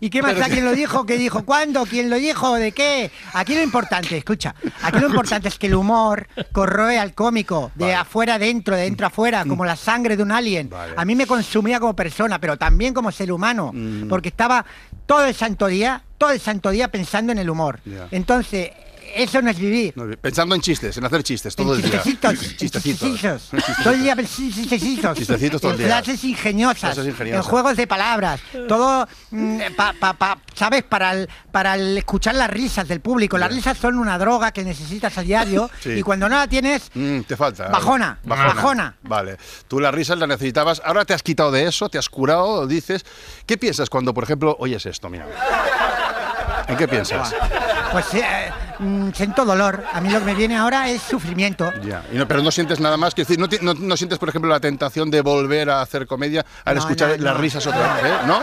¿Y 0.00 0.10
qué 0.10 0.22
más 0.22 0.34
Pero 0.34 0.46
quién 0.46 0.64
lo 0.64 0.72
dijo? 0.72 1.06
¿Qué 1.06 1.16
dijo? 1.18 1.44
¿Cuándo? 1.44 1.84
¿Quién 1.86 2.10
lo 2.10 2.16
dijo? 2.16 2.54
¿De 2.54 2.72
qué? 2.72 3.10
Aquí 3.32 3.54
lo 3.54 3.62
importante, 3.62 4.16
escucha, 4.16 4.54
aquí 4.82 4.98
lo 4.98 5.06
importante 5.08 5.48
es 5.48 5.58
que 5.58 5.66
el 5.68 5.74
humor 5.74 6.28
corroe 6.52 6.98
al 6.98 7.14
cómico, 7.14 7.70
de 7.74 7.84
Vale. 7.86 7.94
afuera 7.96 8.34
adentro, 8.34 8.76
de 8.76 8.82
dentro 8.82 9.06
afuera, 9.06 9.44
como 9.44 9.64
la 9.64 9.76
sangre 9.76 10.16
de 10.16 10.22
un 10.22 10.32
alien. 10.32 10.68
Vale. 10.70 10.94
A 10.96 11.04
mí 11.04 11.14
me 11.14 11.26
consumía 11.26 11.78
como 11.80 11.94
persona, 11.94 12.38
pero 12.40 12.56
también 12.56 12.92
como 12.94 13.10
ser 13.12 13.30
humano, 13.32 13.70
Mm. 13.72 14.08
porque 14.08 14.28
estaba 14.28 14.64
todo 15.06 15.24
el 15.26 15.34
santo 15.34 15.66
día, 15.66 16.02
todo 16.18 16.30
el 16.30 16.40
santo 16.40 16.70
día 16.70 16.88
pensando 16.88 17.32
en 17.32 17.38
el 17.38 17.48
humor. 17.50 17.80
Entonces, 18.10 18.70
eso 19.14 19.40
no 19.42 19.50
es 19.50 19.58
vivir. 19.58 19.94
Pensando 20.20 20.54
en 20.54 20.60
chistes, 20.60 20.96
en 20.96 21.04
hacer 21.04 21.22
chistes 21.22 21.54
todo 21.56 21.74
el 21.74 21.82
día. 21.82 22.02
chistecitos, 22.02 22.56
Chistecitos. 22.56 23.50
Todo 23.82 23.92
el 23.94 24.02
día 24.02 24.16
chistecitos. 24.16 25.16
Chistecitos 25.18 25.60
todo 25.60 25.72
el 25.72 25.78
día. 25.78 25.86
frases 25.88 26.24
ingeniosas. 26.24 26.94
Frases 26.94 27.06
ingeniosas. 27.06 27.44
En 27.44 27.50
juegos 27.50 27.76
de 27.76 27.86
palabras. 27.86 28.40
Todo, 28.68 29.06
mm, 29.30 29.60
pa- 29.76 29.94
pa- 29.98 30.12
pa- 30.14 30.38
¿sabes? 30.54 30.82
Para 30.84 31.12
el, 31.12 31.28
para 31.52 31.74
el 31.74 31.98
escuchar 31.98 32.34
las 32.34 32.50
risas 32.50 32.86
del 32.88 33.00
público. 33.00 33.38
Las 33.38 33.52
risas 33.52 33.76
son 33.78 33.98
una 33.98 34.18
droga 34.18 34.52
que 34.52 34.64
necesitas 34.64 35.16
a 35.18 35.22
diario. 35.22 35.70
Sí. 35.80 35.90
Y 35.92 36.02
cuando 36.02 36.28
no 36.28 36.36
la 36.36 36.46
tienes, 36.46 36.90
Mm, 36.94 37.20
te 37.20 37.36
falta. 37.36 37.68
Bajona, 37.68 38.18
bajona. 38.24 38.96
Vale. 39.02 39.36
Tú 39.68 39.80
las 39.80 39.94
risas 39.94 40.18
las 40.18 40.28
necesitabas. 40.28 40.82
Ahora 40.84 41.04
te 41.04 41.14
has 41.14 41.22
quitado 41.22 41.50
de 41.50 41.66
eso, 41.66 41.88
te 41.88 41.96
has 41.98 42.08
curado, 42.08 42.66
dices. 42.66 43.04
¿Qué 43.46 43.56
piensas 43.56 43.88
cuando, 43.88 44.12
por 44.12 44.24
ejemplo, 44.24 44.56
oyes 44.58 44.84
esto? 44.86 45.08
Mira. 45.08 45.26
¿En 46.68 46.76
qué 46.76 46.86
piensas? 46.86 47.34
pues 47.92 48.14
eh, 48.14 48.50
mm, 48.80 49.10
siento 49.12 49.44
dolor. 49.44 49.84
A 49.92 50.00
mí 50.00 50.08
lo 50.10 50.18
que 50.20 50.24
me 50.24 50.34
viene 50.34 50.56
ahora 50.56 50.88
es 50.90 51.02
sufrimiento. 51.02 51.72
Ya. 51.84 52.02
Y 52.12 52.16
no- 52.16 52.26
pero 52.26 52.42
no 52.42 52.50
sientes 52.50 52.80
nada 52.80 52.96
más. 52.96 53.14
Que 53.14 53.22
decir, 53.22 53.38
no, 53.38 53.46
no- 53.62 53.74
no 53.74 53.96
sientes, 53.96 54.18
por 54.18 54.28
ejemplo, 54.28 54.50
la 54.50 54.60
tentación 54.60 55.10
de 55.10 55.20
volver 55.20 55.70
a 55.70 55.82
hacer 55.82 56.06
comedia 56.06 56.44
al 56.64 56.74
No, 56.76 56.80
escuchar 56.80 57.10
no, 57.18 57.24
las 57.24 57.34
no. 57.34 57.40
risas 57.40 57.66
otra 57.66 57.94
vez, 57.94 58.04
¿eh? 58.04 58.14
¿No? 58.26 58.40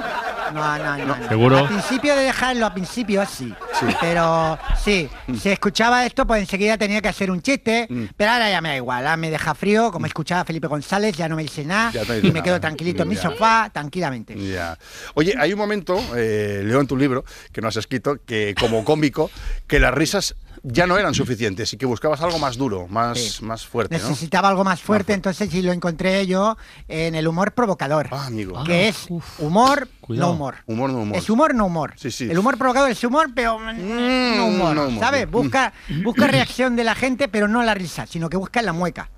No, 0.53 0.77
no, 0.77 0.97
no. 0.97 1.05
no. 1.17 1.27
¿Seguro? 1.27 1.57
Al 1.57 1.67
principio 1.67 2.15
de 2.15 2.21
dejarlo, 2.23 2.65
al 2.67 2.73
principio 2.73 3.25
sí. 3.25 3.53
Pero 3.99 4.57
sí, 4.83 5.09
si 5.39 5.49
escuchaba 5.49 6.05
esto, 6.05 6.25
pues 6.25 6.41
enseguida 6.41 6.77
tenía 6.77 7.01
que 7.01 7.09
hacer 7.09 7.29
un 7.31 7.41
chiste. 7.41 7.85
Mm. 7.89 8.05
Pero 8.15 8.31
ahora 8.31 8.49
ya 8.49 8.61
me 8.61 8.69
da 8.69 8.75
igual, 8.77 8.99
ahora 9.05 9.17
me 9.17 9.29
deja 9.29 9.53
frío. 9.55 9.91
Como 9.91 10.05
escuchaba 10.05 10.41
a 10.41 10.45
Felipe 10.45 10.67
González, 10.67 11.15
ya 11.17 11.27
no 11.27 11.35
me 11.35 11.43
dice 11.43 11.65
nada. 11.65 11.91
Y 12.23 12.31
me 12.31 12.41
quedo 12.41 12.59
tranquilito 12.61 13.03
en 13.03 13.09
mi 13.09 13.15
sofá, 13.17 13.69
tranquilamente. 13.73 14.35
Ya. 14.37 14.77
Oye, 15.15 15.33
hay 15.37 15.51
un 15.53 15.59
momento, 15.59 15.99
eh, 16.15 16.61
leo 16.63 16.79
en 16.79 16.87
tu 16.87 16.95
libro, 16.95 17.25
que 17.51 17.61
no 17.61 17.67
has 17.67 17.75
escrito, 17.75 18.17
que 18.25 18.55
como 18.59 18.83
cómico, 18.85 19.29
que 19.67 19.79
las 19.79 19.93
risas 19.93 20.26
ya 20.69 20.85
no 20.85 20.97
eran 20.97 21.13
suficientes 21.13 21.71
y 21.73 21.77
que 21.77 21.85
buscabas 21.85 22.21
algo 22.21 22.39
más 22.39 22.57
duro, 22.57 22.87
más, 22.89 23.17
Sí. 23.19 23.45
más 23.45 23.65
fuerte, 23.65 23.97
¿no? 23.97 24.09
Necesitaba 24.09 24.49
algo 24.49 24.63
más 24.63 24.81
fuerte, 24.81 25.13
entonces 25.13 25.49
sí 25.49 25.61
lo 25.61 25.71
encontré 25.71 26.27
yo 26.27 26.57
en 26.87 27.15
el 27.15 27.27
humor 27.27 27.53
provocador. 27.53 28.09
Ah, 28.11 28.25
amigo. 28.27 28.63
Que 28.65 28.89
es 28.89 29.07
humor, 29.39 29.87
Cuidado. 30.01 30.27
no 30.29 30.33
humor. 30.35 30.55
Humor, 30.65 30.89
no 30.91 30.99
humor. 31.01 31.17
Es 31.17 31.29
humor, 31.29 31.55
no 31.55 31.65
humor. 31.67 31.93
Sí, 31.95 32.11
sí. 32.11 32.29
El 32.29 32.37
humor 32.37 32.57
provocador 32.57 32.91
es 32.91 33.03
humor, 33.03 33.29
pero 33.33 33.59
no 33.59 34.45
humor. 34.45 34.75
no 34.75 34.87
humor. 34.87 34.99
¿Sabes? 34.99 35.29
Busca, 35.29 35.73
busca 36.03 36.27
reacción 36.27 36.75
de 36.75 36.83
la 36.83 36.95
gente, 36.95 37.27
pero 37.27 37.47
no 37.47 37.63
la 37.63 37.73
risa, 37.73 38.05
sino 38.05 38.29
que 38.29 38.37
busca 38.37 38.61
la 38.61 38.73
mueca. 38.73 39.09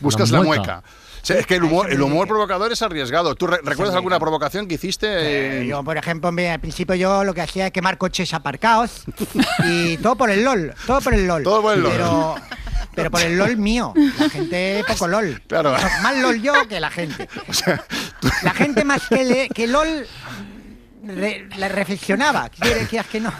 Buscas 0.00 0.30
La 0.30 0.38
la 0.38 0.44
mueca. 0.44 0.82
O 1.22 1.26
sea, 1.26 1.38
es 1.38 1.46
que 1.46 1.56
el 1.56 1.64
humor, 1.64 1.90
el 1.92 2.00
humor 2.00 2.26
provocador 2.26 2.72
es 2.72 2.80
arriesgado. 2.82 3.34
¿Tú 3.34 3.46
re- 3.46 3.60
recuerdas 3.62 3.94
alguna 3.94 4.18
provocación 4.18 4.66
que 4.66 4.74
hiciste? 4.76 5.06
Eh, 5.62 5.66
yo, 5.66 5.84
por 5.84 5.96
ejemplo, 5.96 6.28
al 6.30 6.60
principio 6.60 6.94
yo 6.94 7.24
lo 7.24 7.34
que 7.34 7.42
hacía 7.42 7.66
es 7.66 7.72
quemar 7.72 7.98
coches 7.98 8.32
aparcados 8.34 9.04
y 9.64 9.96
todo 9.98 10.16
por 10.16 10.30
el 10.30 10.42
LOL, 10.44 10.74
todo 10.86 11.00
por 11.00 11.14
el 11.14 11.26
LOL. 11.26 11.42
Todo 11.42 11.62
por 11.62 11.74
el 11.74 11.82
LOL. 11.82 11.92
Pero, 11.92 12.34
pero 12.94 13.10
por 13.10 13.20
el 13.20 13.36
LOL 13.36 13.56
mío. 13.56 13.92
La 14.18 14.28
gente 14.30 14.84
poco 14.88 15.06
LOL. 15.08 15.42
Claro. 15.46 15.74
Más 16.02 16.16
LOL 16.18 16.40
yo 16.42 16.54
que 16.68 16.80
la 16.80 16.90
gente. 16.90 17.28
La 18.42 18.50
gente 18.52 18.84
más 18.84 19.02
que, 19.08 19.24
le- 19.24 19.48
que 19.48 19.66
LOL 19.66 20.06
re- 21.04 21.48
la 21.56 21.68
reflexionaba. 21.68 22.48
¿Quieres 22.50 22.88
quieras 22.88 23.06
que 23.08 23.20
no? 23.20 23.32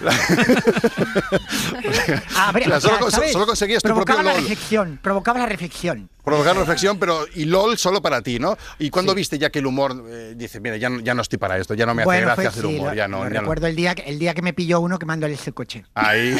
Pero, 2.52 2.76
O 2.76 2.80
sea, 2.80 2.94
o 2.96 3.10
sea, 3.10 3.10
solo 3.10 3.28
solo 3.32 3.46
conseguías 3.46 3.82
tu 3.82 3.94
propio 3.94 4.16
la 4.16 4.22
LOL. 4.22 4.36
reflexión, 4.36 4.98
provocaba 5.02 5.38
la 5.40 5.46
reflexión. 5.46 6.08
Provocar 6.30 6.56
reflexión, 6.56 6.98
pero 6.98 7.26
y 7.34 7.44
LOL 7.44 7.76
solo 7.78 8.00
para 8.00 8.22
ti, 8.22 8.38
¿no? 8.38 8.56
¿Y 8.78 8.90
cuando 8.90 9.14
viste 9.14 9.38
ya 9.38 9.50
que 9.50 9.58
el 9.58 9.66
humor 9.66 10.04
eh, 10.08 10.34
dice, 10.36 10.60
mira, 10.60 10.76
ya, 10.76 10.88
no- 10.88 11.00
ya 11.00 11.14
no 11.14 11.22
estoy 11.22 11.38
para 11.38 11.58
esto, 11.58 11.74
ya 11.74 11.86
no 11.86 11.94
me 11.94 12.02
hace 12.02 12.06
Bueno, 12.06 12.26
gracia 12.26 12.34
fue- 12.36 12.46
hacer 12.60 12.62
sí, 12.70 12.76
humor, 12.78 12.88
lo- 12.90 12.94
ya 12.94 13.08
no. 13.08 13.18
lo 13.18 13.24
ya 13.24 13.30
no. 13.34 13.40
recuerdo 13.40 13.66
el 13.66 13.76
día 13.76 13.94
que 13.94 14.02
el 14.02 14.18
día 14.18 14.34
que 14.34 14.42
me 14.42 14.52
pilló 14.52 14.80
uno 14.80 14.98
quemándole 14.98 15.34
ese 15.34 15.52
coche. 15.52 15.84
Ahí, 15.94 16.36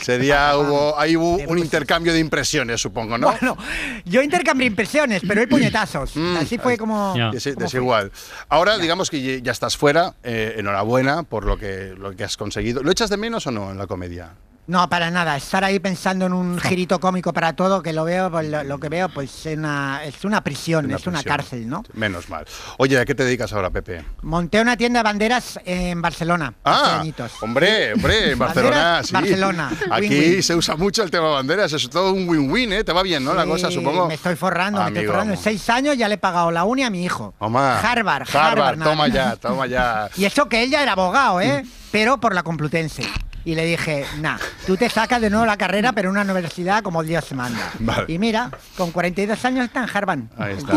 ese 0.00 0.18
día 0.18 0.56
hubo, 0.56 0.98
ahí 0.98 1.16
hubo 1.16 1.36
un 1.50 1.58
intercambio 1.58 2.12
de 2.12 2.18
impresiones, 2.20 2.80
supongo, 2.80 3.18
¿no? 3.18 3.30
Bueno, 3.30 3.56
yo 4.04 4.22
intercambié 4.22 4.66
impresiones, 4.66 5.22
pero 5.26 5.40
él 5.42 5.48
puñetazos. 5.48 6.12
Así 6.38 6.58
fue 6.58 6.76
como. 6.78 7.14
Desi- 7.14 7.54
desigual. 7.56 8.12
Ahora, 8.48 8.78
digamos 8.78 9.10
que 9.10 9.42
ya 9.42 9.52
estás 9.52 9.76
fuera, 9.76 10.14
eh, 10.22 10.54
enhorabuena 10.58 11.22
por 11.24 11.44
lo 11.44 11.58
que, 11.58 11.94
lo 11.98 12.14
que 12.14 12.24
has 12.24 12.36
conseguido. 12.36 12.82
¿Lo 12.82 12.90
echas 12.90 13.10
de 13.10 13.16
menos 13.16 13.46
o 13.46 13.50
no 13.50 13.70
en 13.70 13.78
la 13.78 13.86
comedia? 13.86 14.30
No, 14.68 14.86
para 14.90 15.10
nada. 15.10 15.34
Estar 15.34 15.64
ahí 15.64 15.78
pensando 15.78 16.26
en 16.26 16.34
un 16.34 16.60
girito 16.60 17.00
cómico 17.00 17.32
para 17.32 17.54
todo, 17.54 17.82
que 17.82 17.94
lo 17.94 18.04
veo, 18.04 18.30
pues, 18.30 18.48
lo, 18.48 18.62
lo 18.64 18.78
que 18.78 18.90
veo, 18.90 19.08
pues 19.08 19.46
es 19.46 19.56
una, 19.56 20.04
es 20.04 20.22
una 20.26 20.44
prisión, 20.44 20.84
Una 20.84 20.96
es 20.96 21.06
una 21.06 21.22
cárcel, 21.22 21.66
¿no? 21.66 21.82
Menos 21.94 22.28
mal. 22.28 22.44
Oye, 22.76 23.00
¿a 23.00 23.06
qué 23.06 23.14
te 23.14 23.24
dedicas 23.24 23.50
ahora, 23.54 23.70
Pepe? 23.70 24.04
Monté 24.20 24.60
una 24.60 24.76
tienda 24.76 24.98
de 25.00 25.04
banderas 25.04 25.58
en 25.64 26.02
Barcelona. 26.02 26.52
Ah, 26.66 27.02
hombre, 27.40 27.94
hombre, 27.94 28.32
en 28.32 28.38
Barcelona, 28.38 29.00
sí. 29.02 29.14
Barcelona, 29.14 29.70
Aquí 29.90 30.42
se 30.42 30.54
usa 30.54 30.76
mucho 30.76 31.02
el 31.02 31.10
tema 31.10 31.28
banderas, 31.28 31.72
es 31.72 31.88
todo 31.88 32.12
un 32.12 32.28
win-win, 32.28 32.74
¿eh? 32.74 32.84
Te 32.84 32.92
va 32.92 33.02
bien, 33.02 33.24
¿no? 33.24 33.32
La 33.32 33.46
cosa, 33.46 33.70
supongo. 33.70 34.06
Me 34.06 34.14
estoy 34.14 34.36
forrando, 34.36 34.82
me 34.82 34.88
estoy 34.88 35.06
forrando. 35.06 35.32
En 35.32 35.40
seis 35.40 35.66
años 35.70 35.96
ya 35.96 36.08
le 36.08 36.16
he 36.16 36.18
pagado 36.18 36.50
la 36.50 36.64
uni 36.64 36.82
a 36.82 36.90
mi 36.90 37.02
hijo. 37.02 37.32
Toma. 37.38 37.80
Harvard, 37.80 38.28
Harvard, 38.28 38.58
Harvard, 38.58 38.82
toma 38.82 39.08
ya, 39.08 39.36
toma 39.36 39.66
ya. 39.66 40.10
Y 40.18 40.26
eso 40.26 40.46
que 40.46 40.62
él 40.62 40.70
ya 40.70 40.82
era 40.82 40.92
abogado, 40.92 41.40
¿eh? 41.40 41.64
Pero 41.90 42.20
por 42.20 42.34
la 42.34 42.42
Complutense. 42.42 43.04
Y 43.48 43.54
le 43.54 43.64
dije, 43.64 44.04
nah, 44.20 44.36
tú 44.66 44.76
te 44.76 44.90
sacas 44.90 45.22
de 45.22 45.30
nuevo 45.30 45.46
la 45.46 45.56
carrera, 45.56 45.92
pero 45.92 46.10
en 46.10 46.16
una 46.16 46.22
universidad 46.22 46.82
como 46.82 47.02
Dios 47.02 47.32
manda. 47.32 47.70
Vale. 47.78 48.04
Y 48.12 48.18
mira, 48.18 48.50
con 48.76 48.90
42 48.90 49.42
años 49.46 49.64
está 49.64 49.84
en 49.84 49.88
Harvard. 49.96 50.18
Ahí 50.36 50.54
está. 50.58 50.74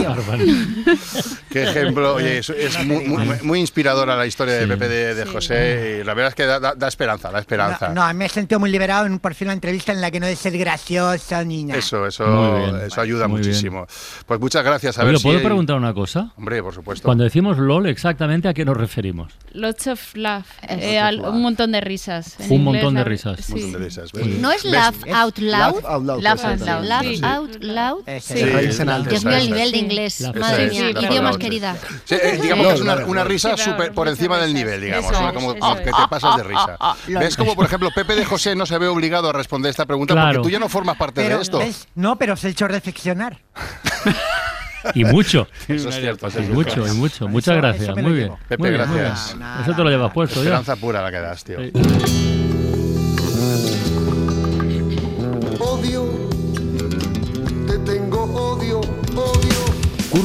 Qué 1.49 1.63
ejemplo, 1.63 2.15
oye, 2.15 2.37
es, 2.37 2.49
es 2.49 2.85
muy, 2.85 3.05
muy- 3.07 3.27
muy 3.43 3.59
inspiradora 3.59 4.15
la 4.15 4.25
historia 4.25 4.53
de 4.55 4.67
Pepe 4.67 4.87
de, 4.87 5.15
de 5.15 5.25
Sí. 5.25 5.31
José 5.31 5.99
y 6.01 6.03
la 6.05 6.13
verdad 6.13 6.29
es 6.29 6.35
que 6.35 6.45
da, 6.45 6.59
da- 6.59 6.73
da 6.75 6.87
esperanza, 6.87 7.29
da 7.29 7.39
esperanza. 7.39 7.89
No, 7.89 8.07
no, 8.07 8.13
me 8.13 8.25
he 8.25 8.29
sentido 8.29 8.59
muy 8.59 8.71
liberado 8.71 9.05
en 9.05 9.19
por 9.19 9.33
fin 9.33 9.47
una 9.47 9.53
entrevista 9.53 9.91
en 9.91 9.99
la 10.01 10.09
que 10.09 10.19
no 10.19 10.25
he 10.25 10.29
de 10.29 10.35
ser 10.37 10.57
gracioso 10.57 11.43
ni 11.43 11.65
nada. 11.65 11.77
Eso, 11.79 12.05
eso, 12.07 12.55
bien. 12.57 12.75
eso 12.85 13.01
ayuda 13.01 13.27
Muy 13.27 13.41
bien. 13.41 13.49
muchísimo. 13.49 13.85
Pues 14.25 14.39
muchas 14.39 14.63
gracias. 14.63 14.97
A 14.97 15.01
Oye, 15.01 15.11
ver 15.11 15.17
si 15.19 15.23
¿puedo 15.23 15.37
hay- 15.39 15.43
preguntar 15.43 15.75
una 15.75 15.93
cosa? 15.93 16.31
Hombre, 16.37 16.63
por 16.63 16.73
supuesto. 16.73 17.03
Cuando 17.05 17.23
decimos 17.25 17.57
LOL, 17.57 17.87
exactamente 17.87 18.47
a 18.47 18.53
qué 18.53 18.63
nos 18.63 18.77
referimos. 18.77 19.33
Lots 19.53 19.87
of 19.87 20.15
laugh. 20.15 20.45
Lots 20.61 20.73
Eh, 20.81 20.99
laugh. 21.11 21.33
un 21.33 21.41
montón 21.41 21.71
de 21.73 21.81
risas. 21.81 22.39
En 22.39 22.51
Un 22.53 22.60
inglés, 22.61 22.83
montón 22.83 22.93
de 22.95 22.99
la- 23.01 23.05
risas. 23.05 23.39
sí. 23.45 23.53
Un 23.53 23.61
montón 23.61 23.81
de 23.81 23.87
risas, 23.87 24.11
¿ves? 24.11 24.25
¿No 24.27 24.51
es 24.51 24.63
laugh 24.65 24.95
out 25.13 25.37
loud? 25.37 25.51
Laugh 25.51 25.85
out 25.85 26.03
loud, 26.03 26.21
Laugh 26.21 27.23
out 27.23 27.63
loud. 27.63 28.03
Dios 28.05 29.25
mío, 29.25 29.37
el 29.37 29.45
nivel 29.47 29.71
de 29.71 29.77
inglés. 29.77 30.21
Madre 30.39 30.69
mía, 30.69 30.89
idiomas 30.91 31.35
Sí. 31.35 31.39
querida. 31.41 31.75
Sí, 32.05 32.15
eh, 32.15 32.39
digamos 32.41 32.67
que 32.67 32.73
es 32.73 32.81
una, 32.81 33.23
risa 33.23 33.55
Sí, 33.57 33.63
super 33.69 33.91
por 33.93 34.07
encima 34.07 34.37
del 34.37 34.53
nivel, 34.53 34.81
digamos, 34.81 35.11
como, 35.33 35.53
es. 35.53 35.79
que 35.79 35.85
te 35.91 36.07
pasas 36.09 36.37
de 36.37 36.43
risa. 36.43 36.77
lol. 37.07 37.19
¿Ves 37.19 37.35
como, 37.35 37.55
por 37.55 37.65
ejemplo, 37.65 37.89
Pepe 37.93 38.15
de 38.15 38.25
José 38.25 38.55
no 38.55 38.65
se 38.65 38.77
ve 38.77 38.87
obligado 38.87 39.29
a 39.29 39.33
responder 39.33 39.69
esta 39.69 39.85
pregunta 39.85 40.13
Claro. 40.13 40.33
porque 40.41 40.47
tú 40.47 40.49
ya 40.51 40.59
no 40.59 40.69
formas 40.69 40.97
parte 40.97 41.21
Pero, 41.23 41.37
de 41.37 41.41
esto? 41.43 41.59
¿ves? 41.59 41.87
No, 41.95 42.17
pero 42.17 42.33
os 42.33 42.43
he 42.43 42.49
hecho 42.49 42.67
reflexionar. 42.67 43.37
Y 44.95 45.03
mucho. 45.05 45.47
Eso 45.67 45.89
es 45.89 45.95
cierto. 45.95 46.25
eso 46.27 46.39
Y 46.39 46.47
mucho, 46.47 46.87
y 46.87 46.91
mucho. 46.93 47.27
Muchas 47.27 47.53
Eso- 47.53 47.61
gracias. 47.61 47.89
eso 47.89 47.95
Muy 48.01 48.13
bien. 48.13 48.31
Pepe, 48.49 48.57
Muy 48.57 48.69
bien, 48.71 48.89
muy 48.89 48.97
gracias. 48.99 49.37
bien. 49.37 49.49
Eso 49.61 49.73
te 49.75 49.83
lo 49.83 49.89
llevas 49.91 50.11
puesto 50.11 50.35
ya. 50.37 50.41
Esperanza 50.41 50.75
pura 50.77 51.03
la 51.03 51.11
que 51.11 51.19
das, 51.19 51.43
tío. 51.43 51.57
Sí. 51.59 52.30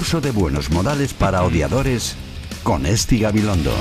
Curso 0.06 0.20
de 0.20 0.30
buenos 0.30 0.70
modales 0.70 1.12
para 1.14 1.42
odiadores 1.42 2.14
con 2.62 2.86
Esti 2.86 3.18
Gabilondo. 3.18 3.72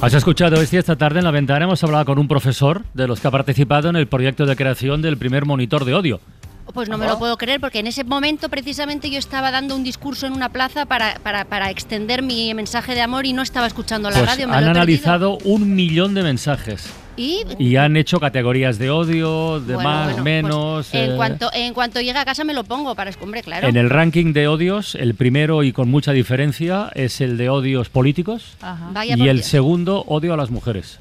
Has 0.00 0.14
escuchado 0.14 0.62
este 0.62 0.78
esta 0.78 0.94
tarde 0.94 1.18
en 1.18 1.24
la 1.24 1.32
ventana. 1.32 1.64
Hemos 1.64 1.82
hablado 1.82 2.04
con 2.04 2.20
un 2.20 2.28
profesor 2.28 2.84
de 2.94 3.08
los 3.08 3.18
que 3.18 3.26
ha 3.26 3.32
participado 3.32 3.88
en 3.88 3.96
el 3.96 4.06
proyecto 4.06 4.46
de 4.46 4.54
creación 4.54 5.02
del 5.02 5.18
primer 5.18 5.46
monitor 5.46 5.84
de 5.84 5.94
odio. 5.94 6.20
Pues 6.72 6.88
no 6.88 6.96
me 6.96 7.08
lo 7.08 7.18
puedo 7.18 7.36
creer, 7.36 7.58
porque 7.58 7.80
en 7.80 7.88
ese 7.88 8.04
momento 8.04 8.48
precisamente 8.48 9.10
yo 9.10 9.18
estaba 9.18 9.50
dando 9.50 9.74
un 9.74 9.82
discurso 9.82 10.28
en 10.28 10.34
una 10.34 10.50
plaza 10.50 10.86
para, 10.86 11.16
para, 11.24 11.44
para 11.46 11.68
extender 11.68 12.22
mi 12.22 12.54
mensaje 12.54 12.94
de 12.94 13.02
amor 13.02 13.26
y 13.26 13.32
no 13.32 13.42
estaba 13.42 13.66
escuchando 13.66 14.10
la 14.10 14.18
Pues 14.18 14.30
radio. 14.30 14.46
Me 14.46 14.54
han 14.54 14.64
lo 14.66 14.70
analizado 14.70 15.38
un 15.38 15.74
millón 15.74 16.14
de 16.14 16.22
mensajes 16.22 16.88
Y, 17.16 17.42
y 17.58 17.76
han 17.76 17.96
hecho 17.96 18.20
categorías 18.20 18.78
de 18.78 18.90
odio, 18.90 19.60
de 19.60 19.74
Bueno, 19.74 19.88
más, 19.88 20.04
bueno, 20.04 20.14
pues, 20.16 20.24
menos. 20.24 20.94
en, 20.94 21.12
eh, 21.12 21.16
cuanto, 21.16 21.50
en 21.52 21.74
cuanto 21.74 22.00
llegue 22.00 22.18
a 22.18 22.24
casa 22.24 22.44
me 22.44 22.52
lo 22.54 22.64
pongo 22.64 22.94
para 22.94 23.10
hombre, 23.20 23.42
claro. 23.42 23.68
En 23.68 23.76
el 23.76 23.88
ranking 23.90 24.32
de 24.32 24.48
odios, 24.48 24.94
el 24.94 25.14
primero 25.14 25.62
y 25.62 25.72
con 25.72 25.88
mucha 25.88 26.12
diferencia 26.12 26.90
es 26.94 27.20
el 27.20 27.36
de 27.38 27.48
odios 27.48 27.88
políticos 27.88 28.56
Ajá. 28.60 29.04
Y 29.06 29.12
el 29.12 29.36
Dios. 29.36 29.46
segundo 29.46 30.04
odio 30.06 30.34
a 30.34 30.36
las 30.36 30.50
mujeres. 30.50 30.98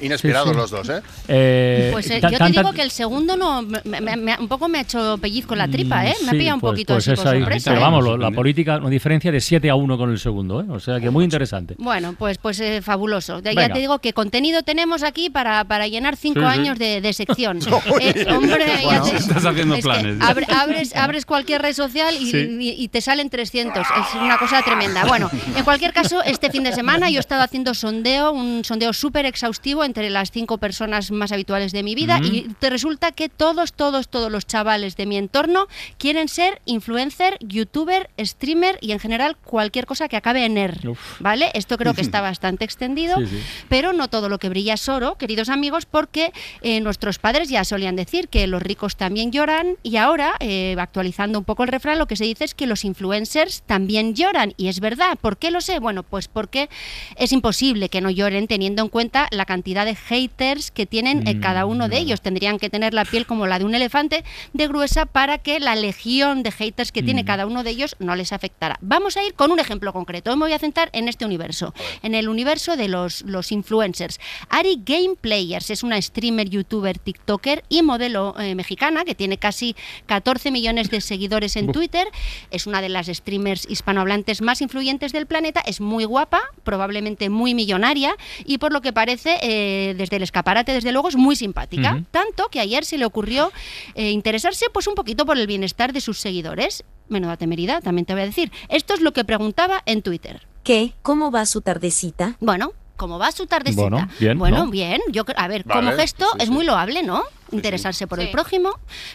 Inesperados 0.00 0.48
Sí, 0.48 0.54
sí. 0.54 0.60
los 0.60 0.70
dos, 0.70 0.88
¿eh? 0.88 1.02
Eh, 1.28 1.88
Pues 1.92 2.08
eh, 2.10 2.20
yo 2.20 2.38
te 2.38 2.50
digo 2.50 2.72
que 2.72 2.82
el 2.82 2.90
segundo 2.90 3.36
no 3.36 3.62
me- 3.62 4.00
me- 4.00 4.16
me- 4.16 4.36
un 4.38 4.48
poco 4.48 4.68
me 4.68 4.78
ha 4.78 4.80
hecho 4.82 5.18
pellizco 5.18 5.54
en 5.54 5.58
la 5.58 5.68
tripa, 5.68 6.06
¿eh? 6.06 6.14
Me 6.22 6.28
ha 6.28 6.30
Sí, 6.32 6.38
pillado 6.38 6.54
un 6.56 6.60
pues- 6.60 6.72
poquito 6.72 6.94
pues 6.94 7.04
así 7.08 7.12
es 7.12 7.20
por 7.20 7.32
sorpresa. 7.38 7.70
Pero 7.70 7.80
¿eh? 7.80 7.82
vamos, 7.84 8.04
lo- 8.04 8.16
la 8.16 8.30
política, 8.30 8.76
una 8.78 8.90
diferencia 8.90 9.32
de 9.32 9.40
7 9.40 9.70
a 9.70 9.74
1 9.74 9.98
con 9.98 10.10
el 10.10 10.18
segundo, 10.18 10.60
¿eh? 10.60 10.64
O 10.70 10.78
sea 10.80 11.00
que 11.00 11.10
muy 11.10 11.24
interesante. 11.24 11.74
Bueno, 11.78 12.14
pues, 12.18 12.38
pues 12.38 12.60
eh, 12.60 12.80
fabuloso. 12.82 13.40
Ya, 13.40 13.52
ya 13.52 13.60
Venga. 13.62 13.74
te 13.74 13.80
digo 13.80 13.98
que 13.98 14.12
contenido 14.12 14.62
tenemos 14.62 15.02
aquí 15.02 15.30
para, 15.30 15.64
para 15.64 15.86
llenar 15.88 16.16
cinco 16.16 16.40
Sí, 16.40 16.46
sí. 16.46 16.52
años 16.60 16.78
de, 16.78 17.00
de 17.00 17.12
sección. 17.12 17.58
Eh, 18.00 18.26
hombre, 18.30 18.64
ya 18.66 18.84
Bueno, 18.84 19.04
te- 19.04 19.16
estás 19.16 19.44
haciendo 19.44 19.74
es 19.76 19.84
planes. 19.84 20.20
abre- 20.20 20.46
abres, 20.52 20.94
abres 20.96 21.26
cualquier 21.26 21.62
red 21.62 21.72
social 21.74 22.14
y, 22.20 22.30
Sí. 22.30 22.36
y- 22.60 22.82
y 22.84 22.88
te 22.88 23.00
salen 23.00 23.30
300. 23.30 23.86
Es 23.86 24.14
una 24.20 24.36
cosa 24.38 24.62
tremenda. 24.62 25.04
Bueno, 25.06 25.30
en 25.56 25.64
cualquier 25.64 25.92
caso, 25.92 26.22
este 26.22 26.50
fin 26.50 26.64
de 26.64 26.72
semana 26.72 27.08
yo 27.10 27.18
he 27.18 27.20
estado 27.20 27.42
haciendo 27.42 27.74
sondeo, 27.74 28.32
un 28.32 28.64
sondeo 28.64 28.92
súper 28.92 29.23
exhaustivo 29.26 29.84
entre 29.84 30.10
las 30.10 30.30
cinco 30.30 30.58
personas 30.58 31.10
más 31.10 31.32
habituales 31.32 31.72
de 31.72 31.82
mi 31.82 31.94
vida 31.94 32.18
Mm. 32.20 32.24
y 32.24 32.40
te 32.58 32.70
resulta 32.70 33.12
que 33.12 33.28
todos, 33.28 33.72
todos, 33.72 34.08
todos 34.08 34.30
los 34.30 34.46
chavales 34.46 34.96
de 34.96 35.06
mi 35.06 35.16
entorno 35.16 35.66
quieren 35.98 36.28
ser 36.28 36.60
influencer, 36.64 37.36
youtuber, 37.40 38.10
streamer 38.18 38.78
y 38.80 38.92
en 38.92 38.98
general 39.00 39.36
cualquier 39.36 39.86
cosa 39.86 40.08
que 40.08 40.16
acabe 40.16 40.44
en 40.44 40.58
er. 40.58 40.80
¿Vale? 41.20 41.50
Esto 41.54 41.76
creo 41.78 41.94
que 41.94 42.00
está 42.14 42.20
bastante 42.20 42.64
extendido, 42.64 43.16
Sí, 43.18 43.26
sí. 43.26 43.42
pero 43.68 43.92
no 43.92 44.08
todo 44.08 44.28
lo 44.28 44.38
que 44.38 44.48
brilla 44.48 44.74
es 44.74 44.88
oro, 44.88 45.16
queridos 45.16 45.48
amigos, 45.48 45.86
porque 45.86 46.32
eh, 46.62 46.80
nuestros 46.80 47.18
padres 47.18 47.48
ya 47.48 47.64
solían 47.64 47.96
decir 47.96 48.28
que 48.28 48.46
los 48.46 48.62
ricos 48.62 48.96
también 48.96 49.30
lloran 49.32 49.76
y 49.82 49.96
ahora, 49.96 50.34
eh, 50.40 50.74
actualizando 50.78 51.38
un 51.38 51.44
poco 51.44 51.62
el 51.62 51.68
refrán, 51.68 51.98
lo 51.98 52.06
que 52.06 52.16
se 52.16 52.24
dice 52.24 52.44
es 52.44 52.54
que 52.54 52.66
los 52.66 52.84
influencers 52.84 53.62
también 53.62 54.14
lloran 54.14 54.54
y 54.56 54.68
es 54.68 54.80
verdad. 54.80 55.18
¿Por 55.20 55.36
qué 55.38 55.50
lo 55.50 55.60
sé? 55.60 55.78
Bueno, 55.78 56.02
pues 56.02 56.28
porque 56.28 56.68
es 57.16 57.32
imposible 57.32 57.88
que 57.88 58.00
no 58.00 58.10
lloren 58.10 58.46
teniendo 58.46 58.82
en 58.82 58.88
cuenta 58.88 59.13
cuenta 59.14 59.28
la 59.30 59.44
cantidad 59.44 59.84
de 59.86 59.94
haters 59.94 60.72
que 60.72 60.86
tienen 60.86 61.28
eh, 61.28 61.38
cada 61.38 61.66
uno 61.66 61.88
de 61.88 61.98
ellos. 61.98 62.20
Tendrían 62.20 62.58
que 62.58 62.68
tener 62.68 62.94
la 62.94 63.04
piel 63.04 63.26
como 63.26 63.46
la 63.46 63.60
de 63.60 63.64
un 63.64 63.74
elefante 63.74 64.24
de 64.52 64.66
gruesa 64.66 65.06
para 65.06 65.38
que 65.38 65.60
la 65.60 65.76
legión 65.76 66.42
de 66.42 66.50
haters 66.50 66.90
que 66.90 67.02
tiene 67.02 67.24
cada 67.24 67.46
uno 67.46 67.62
de 67.62 67.70
ellos 67.70 67.94
no 68.00 68.16
les 68.16 68.32
afectara. 68.32 68.76
Vamos 68.80 69.16
a 69.16 69.22
ir 69.22 69.34
con 69.34 69.52
un 69.52 69.60
ejemplo 69.60 69.92
concreto. 69.92 70.30
Hoy 70.30 70.36
me 70.36 70.46
voy 70.46 70.52
a 70.52 70.58
centrar 70.58 70.90
en 70.92 71.06
este 71.08 71.24
universo, 71.24 71.74
en 72.02 72.14
el 72.14 72.28
universo 72.28 72.76
de 72.76 72.88
los, 72.88 73.22
los 73.22 73.52
influencers. 73.52 74.18
Ari 74.48 74.80
Game 74.84 75.14
Players 75.20 75.70
es 75.70 75.84
una 75.84 76.00
streamer, 76.02 76.48
youtuber, 76.48 76.98
tiktoker 76.98 77.62
y 77.68 77.82
modelo 77.82 78.34
eh, 78.38 78.56
mexicana 78.56 79.04
que 79.04 79.14
tiene 79.14 79.38
casi 79.38 79.76
14 80.06 80.50
millones 80.50 80.90
de 80.90 81.00
seguidores 81.00 81.56
en. 81.56 81.74
Twitter. 81.74 82.06
Es 82.50 82.66
una 82.66 82.80
de 82.80 82.88
las 82.88 83.06
streamers 83.06 83.66
hispanohablantes 83.68 84.42
más 84.42 84.60
influyentes 84.60 85.12
del 85.12 85.26
planeta. 85.26 85.60
Es 85.66 85.80
muy 85.80 86.04
guapa, 86.04 86.40
probablemente 86.62 87.28
muy 87.30 87.54
millonaria 87.54 88.14
y 88.44 88.58
por 88.58 88.72
lo 88.72 88.80
que 88.80 88.92
parece, 88.92 89.03
eh, 89.08 89.94
desde 89.96 90.16
el 90.16 90.22
escaparate, 90.22 90.72
desde 90.72 90.92
luego, 90.92 91.08
es 91.08 91.16
muy 91.16 91.36
simpática. 91.36 92.02
Tanto 92.10 92.48
que 92.50 92.60
ayer 92.60 92.84
se 92.84 92.98
le 92.98 93.04
ocurrió 93.04 93.52
eh, 93.94 94.10
interesarse 94.10 94.66
pues 94.72 94.86
un 94.86 94.94
poquito 94.94 95.26
por 95.26 95.38
el 95.38 95.46
bienestar 95.46 95.92
de 95.92 96.00
sus 96.00 96.18
seguidores. 96.18 96.84
Menuda 97.08 97.36
temeridad, 97.36 97.82
también 97.82 98.06
te 98.06 98.14
voy 98.14 98.22
a 98.22 98.26
decir. 98.26 98.50
Esto 98.68 98.94
es 98.94 99.00
lo 99.00 99.12
que 99.12 99.24
preguntaba 99.24 99.82
en 99.86 100.02
Twitter. 100.02 100.46
¿Qué? 100.62 100.94
¿Cómo 101.02 101.30
va 101.30 101.44
su 101.46 101.60
tardecita? 101.60 102.36
Bueno, 102.40 102.72
¿cómo 102.96 103.18
va 103.18 103.30
su 103.32 103.46
tardecita? 103.46 103.82
Bueno, 103.82 104.08
bien, 104.18 104.38
Bueno, 104.38 104.64
¿no? 104.64 104.70
bien. 104.70 105.00
Yo, 105.12 105.24
a 105.36 105.48
ver, 105.48 105.64
Vale, 105.64 105.80
como 105.86 105.96
gesto 105.96 106.24
sí, 106.32 106.38
es 106.40 106.44
sí. 106.46 106.50
muy 106.50 106.64
loable, 106.64 107.02
¿no? 107.02 107.22
Interesarse 107.52 108.06
por 108.06 108.20
el 108.20 108.30
prójimo. 108.30 108.70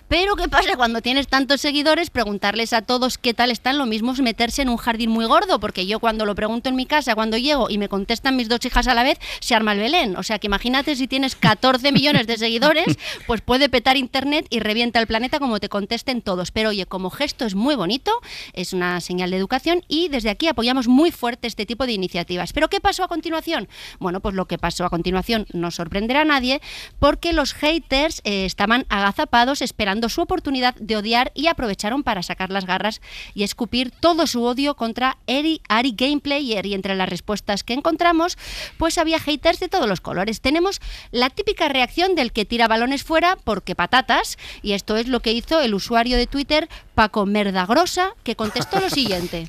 Pero 0.07 0.35
¿qué 0.35 0.47
pasa 0.47 0.75
cuando 0.75 1.01
tienes 1.01 1.27
tantos 1.27 1.61
seguidores? 1.61 2.09
Preguntarles 2.09 2.73
a 2.73 2.81
todos 2.81 3.17
qué 3.17 3.33
tal 3.33 3.51
están, 3.51 3.77
lo 3.77 3.85
mismo 3.85 4.13
es 4.13 4.21
meterse 4.21 4.61
en 4.61 4.69
un 4.69 4.77
jardín 4.77 5.09
muy 5.09 5.25
gordo, 5.25 5.59
porque 5.59 5.85
yo 5.85 5.99
cuando 5.99 6.25
lo 6.25 6.35
pregunto 6.35 6.69
en 6.69 6.75
mi 6.75 6.85
casa, 6.85 7.15
cuando 7.15 7.37
llego 7.37 7.69
y 7.69 7.77
me 7.77 7.89
contestan 7.89 8.35
mis 8.35 8.49
dos 8.49 8.63
hijas 8.65 8.87
a 8.87 8.93
la 8.93 9.03
vez, 9.03 9.19
se 9.39 9.55
arma 9.55 9.73
el 9.73 9.79
Belén. 9.79 10.15
O 10.15 10.23
sea 10.23 10.39
que 10.39 10.47
imagínate 10.47 10.95
si 10.95 11.07
tienes 11.07 11.35
14 11.35 11.91
millones 11.91 12.27
de 12.27 12.37
seguidores, 12.37 12.97
pues 13.27 13.41
puede 13.41 13.69
petar 13.69 13.97
internet 13.97 14.45
y 14.49 14.59
revienta 14.59 14.99
el 14.99 15.07
planeta 15.07 15.39
como 15.39 15.59
te 15.59 15.69
contesten 15.69 16.21
todos. 16.21 16.51
Pero 16.51 16.69
oye, 16.69 16.85
como 16.85 17.09
gesto 17.09 17.45
es 17.45 17.55
muy 17.55 17.75
bonito, 17.75 18.11
es 18.53 18.73
una 18.73 19.01
señal 19.01 19.31
de 19.31 19.37
educación 19.37 19.83
y 19.87 20.09
desde 20.09 20.29
aquí 20.29 20.47
apoyamos 20.47 20.87
muy 20.87 21.11
fuerte 21.11 21.47
este 21.47 21.65
tipo 21.65 21.85
de 21.85 21.93
iniciativas. 21.93 22.53
¿Pero 22.53 22.69
qué 22.69 22.79
pasó 22.79 23.03
a 23.03 23.07
continuación? 23.07 23.67
Bueno, 23.99 24.19
pues 24.19 24.35
lo 24.35 24.45
que 24.45 24.57
pasó 24.57 24.85
a 24.85 24.89
continuación 24.89 25.45
no 25.53 25.71
sorprenderá 25.71 26.21
a 26.21 26.25
nadie 26.25 26.61
porque 26.99 27.33
los 27.33 27.53
haters 27.53 28.18
eh, 28.23 28.45
estaban 28.45 28.85
agazapados 28.89 29.61
esperando 29.61 30.09
su 30.09 30.21
oportunidad 30.21 30.75
de 30.75 30.97
odiar 30.97 31.31
y 31.35 31.47
aprovecharon 31.47 32.03
para 32.03 32.23
sacar 32.23 32.49
las 32.49 32.65
garras 32.65 33.01
y 33.33 33.43
escupir 33.43 33.91
todo 33.91 34.27
su 34.27 34.43
odio 34.43 34.75
contra 34.75 35.17
Eri, 35.27 35.61
Ari 35.69 35.93
Gameplayer 35.97 36.65
y 36.65 36.73
entre 36.73 36.95
las 36.95 37.09
respuestas 37.09 37.63
que 37.63 37.73
encontramos 37.73 38.37
pues 38.77 38.97
había 38.97 39.19
haters 39.19 39.59
de 39.59 39.69
todos 39.69 39.87
los 39.87 40.01
colores. 40.01 40.41
Tenemos 40.41 40.79
la 41.11 41.29
típica 41.29 41.69
reacción 41.69 42.15
del 42.15 42.31
que 42.31 42.45
tira 42.45 42.67
balones 42.67 43.03
fuera 43.03 43.37
porque 43.43 43.75
patatas 43.75 44.37
y 44.61 44.73
esto 44.73 44.97
es 44.97 45.07
lo 45.07 45.21
que 45.21 45.33
hizo 45.33 45.61
el 45.61 45.73
usuario 45.73 46.17
de 46.17 46.27
Twitter 46.27 46.69
Paco 46.95 47.25
Merdagrosa 47.25 48.11
que 48.23 48.35
contestó 48.35 48.79
lo 48.79 48.89
siguiente. 48.89 49.47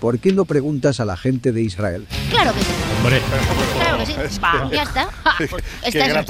¿Por 0.00 0.18
qué 0.18 0.32
no 0.32 0.44
preguntas 0.44 1.00
a 1.00 1.04
la 1.04 1.16
gente 1.16 1.52
de 1.52 1.62
Israel? 1.62 2.06
Claro 2.30 2.52
que 2.52 2.60
sí. 2.60 2.72
Hombre. 2.98 3.20
Claro 4.04 4.22
que 4.22 4.28
sí. 4.30 4.40
Va, 4.44 4.68
ya 4.72 4.82
está. 4.82 5.08
Esta 5.82 5.88
es- 6.06 6.26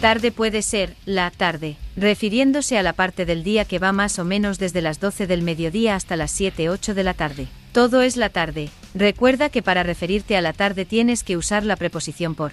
Tarde 0.00 0.32
puede 0.32 0.62
ser, 0.62 0.96
la 1.06 1.30
tarde, 1.30 1.76
refiriéndose 1.96 2.76
a 2.76 2.82
la 2.82 2.92
parte 2.92 3.24
del 3.24 3.44
día 3.44 3.64
que 3.64 3.78
va 3.78 3.92
más 3.92 4.18
o 4.18 4.24
menos 4.24 4.58
desde 4.58 4.82
las 4.82 4.98
12 4.98 5.28
del 5.28 5.42
mediodía 5.42 5.94
hasta 5.94 6.16
las 6.16 6.40
7-8 6.40 6.94
de 6.94 7.04
la 7.04 7.14
tarde. 7.14 7.46
Todo 7.70 8.02
es 8.02 8.16
la 8.16 8.28
tarde. 8.28 8.68
Recuerda 8.94 9.48
que 9.48 9.62
para 9.62 9.84
referirte 9.84 10.36
a 10.36 10.40
la 10.40 10.52
tarde 10.52 10.84
tienes 10.86 11.22
que 11.22 11.36
usar 11.36 11.64
la 11.64 11.76
preposición 11.76 12.34
por. 12.34 12.50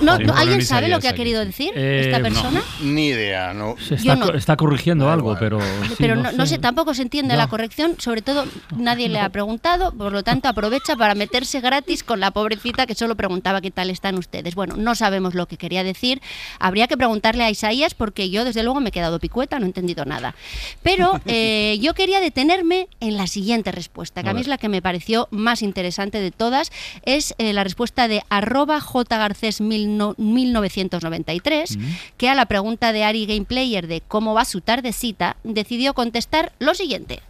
No, 0.00 0.12
¿Alguien 0.34 0.62
sabe 0.64 0.88
lo 0.88 1.00
que 1.00 1.08
ha 1.08 1.14
querido 1.14 1.44
decir 1.44 1.72
Eh, 1.74 2.02
esta 2.06 2.18
no. 2.18 2.24
persona? 2.24 2.62
Ni 2.82 3.06
idea, 3.08 3.52
no. 3.54 3.76
Se 3.78 3.94
está, 3.94 4.16
no. 4.16 4.26
co- 4.26 4.34
está 4.34 4.56
corrigiendo 4.56 5.10
algo, 5.10 5.36
pero. 5.38 5.60
sí, 5.60 5.94
Pero 5.98 6.16
no, 6.16 6.32
no 6.32 6.46
sé, 6.46 6.58
tampoco 6.58 6.94
se 6.94 7.02
entiende 7.02 7.34
No. 7.34 7.38
la 7.38 7.48
corrección, 7.48 7.94
sobre 7.98 8.22
todo 8.22 8.44
nadie 8.76 9.08
le 9.08 9.20
ha 9.20 9.28
preguntado, 9.30 9.92
por 9.92 10.12
lo 10.12 10.22
tanto 10.22 10.48
aprovecha 10.48 10.96
para 10.96 11.14
meterse 11.14 11.60
gratis 11.60 12.02
con 12.02 12.20
la 12.20 12.30
pobrecita 12.30 12.86
que 12.86 12.94
solo 12.94 13.14
preguntaba 13.16 13.60
qué 13.60 13.70
tal 13.70 13.90
están 13.90 14.16
ustedes. 14.18 14.54
Bueno, 14.54 14.76
no 14.76 14.94
sabemos 14.94 15.34
lo 15.34 15.46
que 15.46 15.56
quería 15.56 15.84
decir, 15.84 16.20
habría 16.58 16.86
que 16.86 16.96
preguntarle 16.96 17.44
a 17.44 17.50
Isaías 17.50 17.94
porque 17.94 18.30
yo 18.30 18.44
desde 18.44 18.62
luego 18.62 18.80
me 18.80 18.88
he 18.90 18.92
quedado 18.92 19.18
picueta, 19.18 19.58
no 19.58 19.64
he 19.64 19.68
entendido 19.68 20.04
nada. 20.04 20.34
Pero 20.82 21.20
eh, 21.26 21.78
yo 21.80 21.94
quería 21.94 22.20
detenerme 22.20 22.88
en 23.00 23.16
la 23.16 23.26
siguiente 23.26 23.72
respuesta, 23.72 24.22
que 24.22 24.28
A 24.28 24.32
a 24.32 24.34
mí 24.34 24.40
es 24.40 24.48
la 24.48 24.58
que 24.58 24.68
me 24.68 24.82
pareció 24.82 25.28
más 25.30 25.62
interesante 25.62 26.20
de 26.20 26.30
todas, 26.30 26.70
es 27.04 27.34
eh, 27.38 27.52
la 27.52 27.64
respuesta 27.64 28.08
de 28.08 28.22
arroba 28.28 28.80
jgarcés 29.02 29.60
mil 29.60 29.96
no- 29.96 30.14
1993, 30.18 31.78
que 32.16 32.28
a 32.28 32.34
la 32.34 32.46
pregunta 32.46 32.92
de 32.92 33.04
Ari 33.04 33.26
Gameplayer 33.26 33.86
de 33.86 34.00
cómo 34.00 34.34
va 34.34 34.44
su 34.44 34.60
tardecita, 34.60 35.36
decidió 35.42 35.94
contestar 35.94 36.52
lo 36.58 36.74
siguiente. 36.74 37.20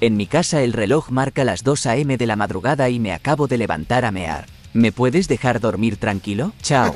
En 0.00 0.16
mi 0.16 0.26
casa 0.26 0.60
el 0.62 0.72
reloj 0.72 1.10
marca 1.10 1.44
las 1.44 1.64
2 1.64 1.86
a.m. 1.86 2.16
de 2.18 2.26
la 2.26 2.36
madrugada 2.36 2.90
y 2.90 2.98
me 2.98 3.12
acabo 3.12 3.46
de 3.46 3.56
levantar 3.58 4.04
a 4.04 4.10
mear. 4.10 4.46
¿Me 4.74 4.92
puedes 4.92 5.26
dejar 5.26 5.58
dormir 5.58 5.96
tranquilo? 5.96 6.52
Chao. 6.62 6.94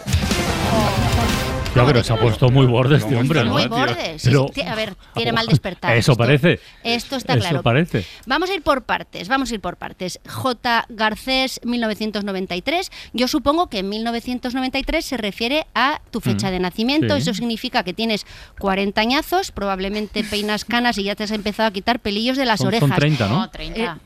Ya, 1.75 1.87
pero 1.87 2.03
se 2.03 2.13
ha 2.13 2.17
puesto 2.17 2.49
muy 2.51 2.67
borde 2.67 2.97
este 2.97 3.15
hombre, 3.17 3.45
¿no? 3.45 3.53
Muy 3.53 3.67
borde. 3.69 4.19
sí, 4.19 4.29
Pero- 4.29 4.47
sí, 4.49 4.55
ti- 4.55 4.67
a 4.67 4.75
ver, 4.75 4.95
tiene 5.15 5.33
mal 5.33 5.47
despertar. 5.49 5.97
Eso 5.97 6.13
Esto- 6.13 6.19
parece. 6.25 6.61
Esto 6.83 7.17
está 7.17 7.35
Eso 7.35 7.41
claro. 7.43 7.63
parece. 7.63 8.05
Vamos 8.27 8.51
a 8.51 8.55
ir 8.55 8.63
por 8.63 8.83
partes, 8.83 9.29
vamos 9.29 9.51
a 9.51 9.55
ir 9.55 9.61
por 9.61 9.77
partes. 9.77 10.19
J. 10.29 10.87
Garcés, 10.89 11.61
1993. 11.65 12.91
Yo 13.13 13.29
supongo 13.29 13.69
que 13.69 13.79
en 13.79 13.89
1993 13.89 15.05
se 15.05 15.17
refiere 15.17 15.67
a 15.75 16.01
tu 16.11 16.21
fecha 16.21 16.49
Mm, 16.49 16.51
de 16.51 16.59
nacimiento. 16.61 17.15
sí. 17.17 17.23
Eso 17.23 17.35
significa 17.35 17.85
que 17.85 17.93
tienes 17.93 18.27
40 18.59 19.01
añazos, 19.01 19.53
probablemente 19.53 20.25
peinas 20.25 20.65
canas 20.65 20.99
y 20.99 21.05
ya 21.05 21.15
te 21.15 21.23
has 21.25 21.31
empezado 21.31 21.69
a 21.69 21.73
quitar 21.73 22.01
pelillos 22.01 22.37
de 22.37 22.47
las 22.47 22.59
Son- 22.59 22.73
son 22.73 22.83
orejas. 22.83 22.99
30, 22.99 23.29
¿no? 23.29 23.45
Eh, 23.45 23.49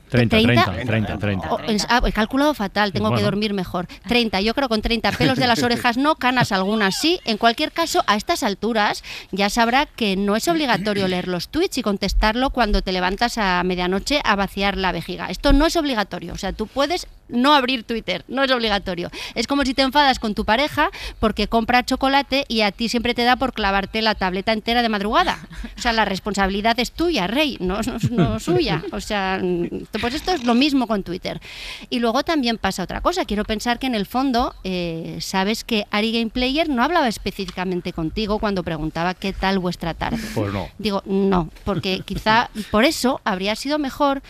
30, 0.09 0.37
30, 0.37 0.65
30, 0.85 1.17
30. 1.17 1.47
Oh, 1.51 1.59
es- 1.67 1.87
ah, 1.89 2.01
he 2.05 2.11
calculado 2.11 2.53
fatal, 2.53 2.91
tengo 2.93 3.13
que 3.15 3.23
dormir 3.23 3.53
mejor. 3.53 3.87
30, 4.07 4.39
yo 4.41 4.53
creo 4.53 4.69
con 4.69 4.81
30 4.81 5.11
pelos 5.13 5.37
de 5.39 5.47
las 5.47 5.63
orejas 5.63 5.97
no, 5.97 6.15
canas 6.15 6.51
algunas 6.51 6.95
sí. 6.99 7.19
En 7.25 7.37
cualquier 7.37 7.54
caso, 7.71 8.03
a 8.07 8.15
estas 8.15 8.43
alturas 8.43 9.03
ya 9.31 9.49
sabrá 9.49 9.85
que 9.85 10.15
no 10.15 10.35
es 10.35 10.47
obligatorio 10.47 11.07
leer 11.07 11.27
los 11.27 11.49
tweets 11.49 11.77
y 11.77 11.81
contestarlo 11.81 12.49
cuando 12.51 12.81
te 12.81 12.91
levantas 12.91 13.37
a 13.37 13.63
medianoche 13.63 14.21
a 14.23 14.35
vaciar 14.35 14.77
la 14.77 14.91
vejiga. 14.91 15.27
Esto 15.27 15.53
no 15.53 15.65
es 15.65 15.75
obligatorio, 15.75 16.33
o 16.33 16.37
sea, 16.37 16.53
tú 16.53 16.67
puedes 16.67 17.07
no 17.27 17.53
abrir 17.53 17.83
Twitter, 17.83 18.23
no 18.27 18.43
es 18.43 18.51
obligatorio. 18.51 19.09
Es 19.33 19.47
como 19.47 19.63
si 19.63 19.73
te 19.73 19.81
enfadas 19.81 20.19
con 20.19 20.35
tu 20.35 20.45
pareja 20.45 20.89
porque 21.19 21.47
compra 21.47 21.85
chocolate 21.85 22.45
y 22.47 22.61
a 22.61 22.71
ti 22.71 22.89
siempre 22.89 23.13
te 23.13 23.23
da 23.23 23.35
por 23.35 23.53
clavarte 23.53 24.01
la 24.01 24.15
tableta 24.15 24.53
entera 24.53 24.81
de 24.81 24.89
madrugada. 24.89 25.39
O 25.77 25.81
sea, 25.81 25.93
la 25.93 26.05
responsabilidad 26.05 26.79
es 26.79 26.91
tuya, 26.91 27.27
Rey, 27.27 27.57
no, 27.59 27.81
no, 27.81 27.97
no 28.11 28.39
suya. 28.45 28.83
O 28.91 29.01
sea, 29.01 29.39
mm, 29.41 29.85
pues 29.99 30.13
esto 30.13 30.31
es 30.31 30.43
lo 30.43 30.53
mismo 30.53 30.87
con 30.87 31.03
Twitter. 31.03 31.41
Y 31.89 31.99
luego 31.99 32.23
también 32.23 32.57
pasa 32.57 32.83
otra 32.83 33.01
cosa. 33.01 33.25
Quiero 33.25 33.43
pensar 33.45 33.79
que 33.79 33.87
en 33.87 33.95
el 33.95 34.05
fondo 34.05 34.55
eh, 34.63 35.17
sabes 35.21 35.63
que 35.63 35.85
Ari 35.91 36.11
Gameplayer 36.11 36.69
no 36.69 36.83
hablaba 36.83 37.07
específicamente 37.07 37.93
contigo 37.93 38.39
cuando 38.39 38.63
preguntaba 38.63 39.13
qué 39.13 39.33
tal 39.33 39.59
vuestra 39.59 39.93
tarde. 39.93 40.19
Pues 40.33 40.53
no. 40.53 40.67
Digo, 40.77 41.03
no, 41.05 41.49
porque 41.63 42.01
quizá 42.05 42.49
por 42.71 42.85
eso 42.85 43.21
habría 43.23 43.55
sido 43.55 43.79
mejor 43.79 44.21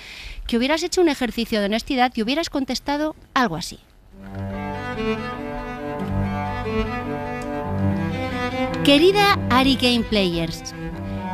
que 0.47 0.57
hubieras 0.57 0.83
hecho 0.83 1.01
un 1.01 1.09
ejercicio 1.09 1.59
de 1.59 1.65
honestidad 1.65 2.11
y 2.15 2.21
hubieras 2.21 2.49
contestado 2.49 3.15
algo 3.33 3.55
así. 3.55 3.79
Querida 8.83 9.39
Ari 9.49 9.75
Game 9.75 10.03
Players, 10.03 10.73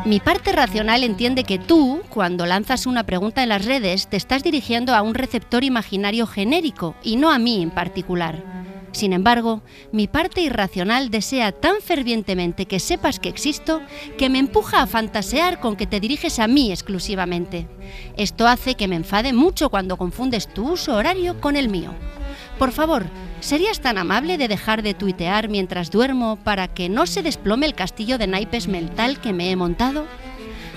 Mi 0.03 0.19
parte 0.19 0.51
racional 0.51 1.03
entiende 1.03 1.43
que 1.43 1.59
tú, 1.59 2.01
cuando 2.09 2.47
lanzas 2.47 2.87
una 2.87 3.03
pregunta 3.03 3.43
en 3.43 3.49
las 3.49 3.65
redes, 3.65 4.07
te 4.07 4.17
estás 4.17 4.41
dirigiendo 4.41 4.95
a 4.95 5.03
un 5.03 5.13
receptor 5.13 5.63
imaginario 5.63 6.25
genérico 6.25 6.95
y 7.03 7.17
no 7.17 7.29
a 7.29 7.37
mí 7.37 7.61
en 7.61 7.69
particular. 7.69 8.43
Sin 8.91 9.13
embargo, 9.13 9.61
mi 9.91 10.07
parte 10.07 10.41
irracional 10.41 11.09
desea 11.09 11.51
tan 11.51 11.81
fervientemente 11.81 12.65
que 12.65 12.79
sepas 12.79 13.19
que 13.19 13.29
existo 13.29 13.81
que 14.17 14.29
me 14.29 14.39
empuja 14.39 14.81
a 14.81 14.87
fantasear 14.87 15.59
con 15.59 15.75
que 15.75 15.87
te 15.87 15.99
diriges 15.99 16.39
a 16.39 16.47
mí 16.47 16.71
exclusivamente. 16.71 17.67
Esto 18.17 18.47
hace 18.47 18.75
que 18.75 18.87
me 18.87 18.97
enfade 18.97 19.33
mucho 19.33 19.69
cuando 19.69 19.97
confundes 19.97 20.53
tu 20.53 20.71
uso 20.71 20.95
horario 20.95 21.39
con 21.39 21.55
el 21.55 21.69
mío. 21.69 21.91
Por 22.59 22.71
favor, 22.71 23.05
¿serías 23.39 23.79
tan 23.79 23.97
amable 23.97 24.37
de 24.37 24.47
dejar 24.47 24.83
de 24.83 24.93
tuitear 24.93 25.47
mientras 25.47 25.89
duermo 25.89 26.37
para 26.43 26.67
que 26.67 26.89
no 26.89 27.07
se 27.07 27.23
desplome 27.23 27.65
el 27.65 27.73
castillo 27.73 28.17
de 28.17 28.27
naipes 28.27 28.67
mental 28.67 29.19
que 29.19 29.33
me 29.33 29.51
he 29.51 29.55
montado? 29.55 30.05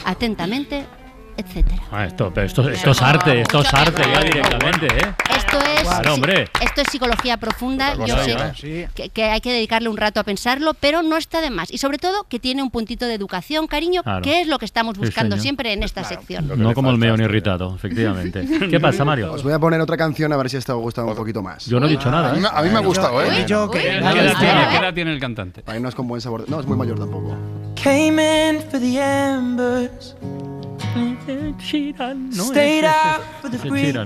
Atentamente, 0.05 0.87
etcétera. 1.37 1.83
Ah, 1.91 2.07
esto, 2.07 2.31
pero 2.35 2.47
esto, 2.47 2.69
esto 2.69 2.91
es 2.91 3.03
arte, 3.03 3.41
esto 3.41 3.61
es 3.61 3.75
arte 3.75 4.03
ya 4.13 4.21
directamente, 4.23 4.87
¿eh? 4.87 5.15
Esto 5.37 5.59
es, 5.59 5.83
Claro, 5.83 6.15
hombre. 6.15 6.49
esto 6.61 6.81
es 6.81 6.89
psicología 6.91 7.37
profunda. 7.37 7.95
Yo 8.07 8.17
sé 8.25 8.37
Sí. 8.57 8.85
que, 8.95 9.09
que 9.11 9.25
hay 9.25 9.41
que 9.41 9.53
dedicarle 9.53 9.89
un 9.89 9.97
rato 9.97 10.21
a 10.21 10.25
pensarlo, 10.25 10.75
pero 10.75 11.03
no 11.03 11.17
está 11.17 11.41
de 11.41 11.51
más. 11.51 11.71
Y 11.73 11.79
sobre 11.79 11.99
todo 11.99 12.25
que 12.29 12.39
tiene 12.39 12.63
un 12.63 12.71
puntito 12.71 13.07
de 13.07 13.15
educación, 13.15 13.67
cariño, 13.67 14.03
Claro. 14.03 14.23
que 14.23 14.41
es 14.41 14.47
lo 14.49 14.59
que 14.59 14.65
estamos 14.65 14.97
buscando 14.99 15.37
siempre 15.39 15.73
en 15.73 15.83
esta 15.83 16.05
sección. 16.05 16.51
No 16.57 16.73
como 16.75 16.91
el 16.91 16.99
meón 16.99 17.21
irritado, 17.21 17.75
efectivamente. 17.75 18.47
¿Qué 18.71 18.81
pasa, 18.81 19.05
Mario? 19.05 19.33
Os 19.33 19.43
voy 19.43 19.53
a 19.53 19.59
poner 19.59 19.81
otra 19.81 19.97
canción 19.97 20.33
a 20.33 20.37
ver 20.37 20.49
si 20.51 20.57
esta 20.57 20.75
os 20.77 20.83
gusta 20.83 21.05
un 21.05 21.15
poquito 21.15 21.43
más. 21.43 21.67
Yo 21.67 21.79
no 21.81 21.87
he 21.87 21.91
dicho 21.91 22.11
nada. 22.11 22.31
A 22.31 22.33
mí, 22.33 22.39
¿eh? 22.39 22.43
me- 22.43 22.49
a 22.49 22.63
mí 22.63 22.69
me 22.71 22.77
ha 22.79 22.81
gustado, 22.81 23.23
¿eh? 23.23 23.45
Yo 23.47 23.71
¿Qué 23.71 23.81
que- 23.81 23.97
edad 23.99 24.13
tiene- 24.13 24.69
qué 24.71 24.77
edad 24.79 24.95
tiene 24.95 25.13
el 25.13 25.21
cantante? 25.21 25.63
Ahí 25.67 25.81
no 25.81 25.89
es 25.89 25.95
con 25.95 26.07
buen 26.09 26.21
sabor. 26.21 26.45
No, 26.49 26.61
es 26.61 26.67
muy 26.67 26.77
mayor 26.77 26.99
tampoco. 26.99 27.37
Came 27.83 28.51
in 28.51 28.61
for 28.71 28.81
the 28.81 28.99
embers. 29.01 30.17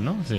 ¿No? 0.05 0.17
Sí. 0.27 0.37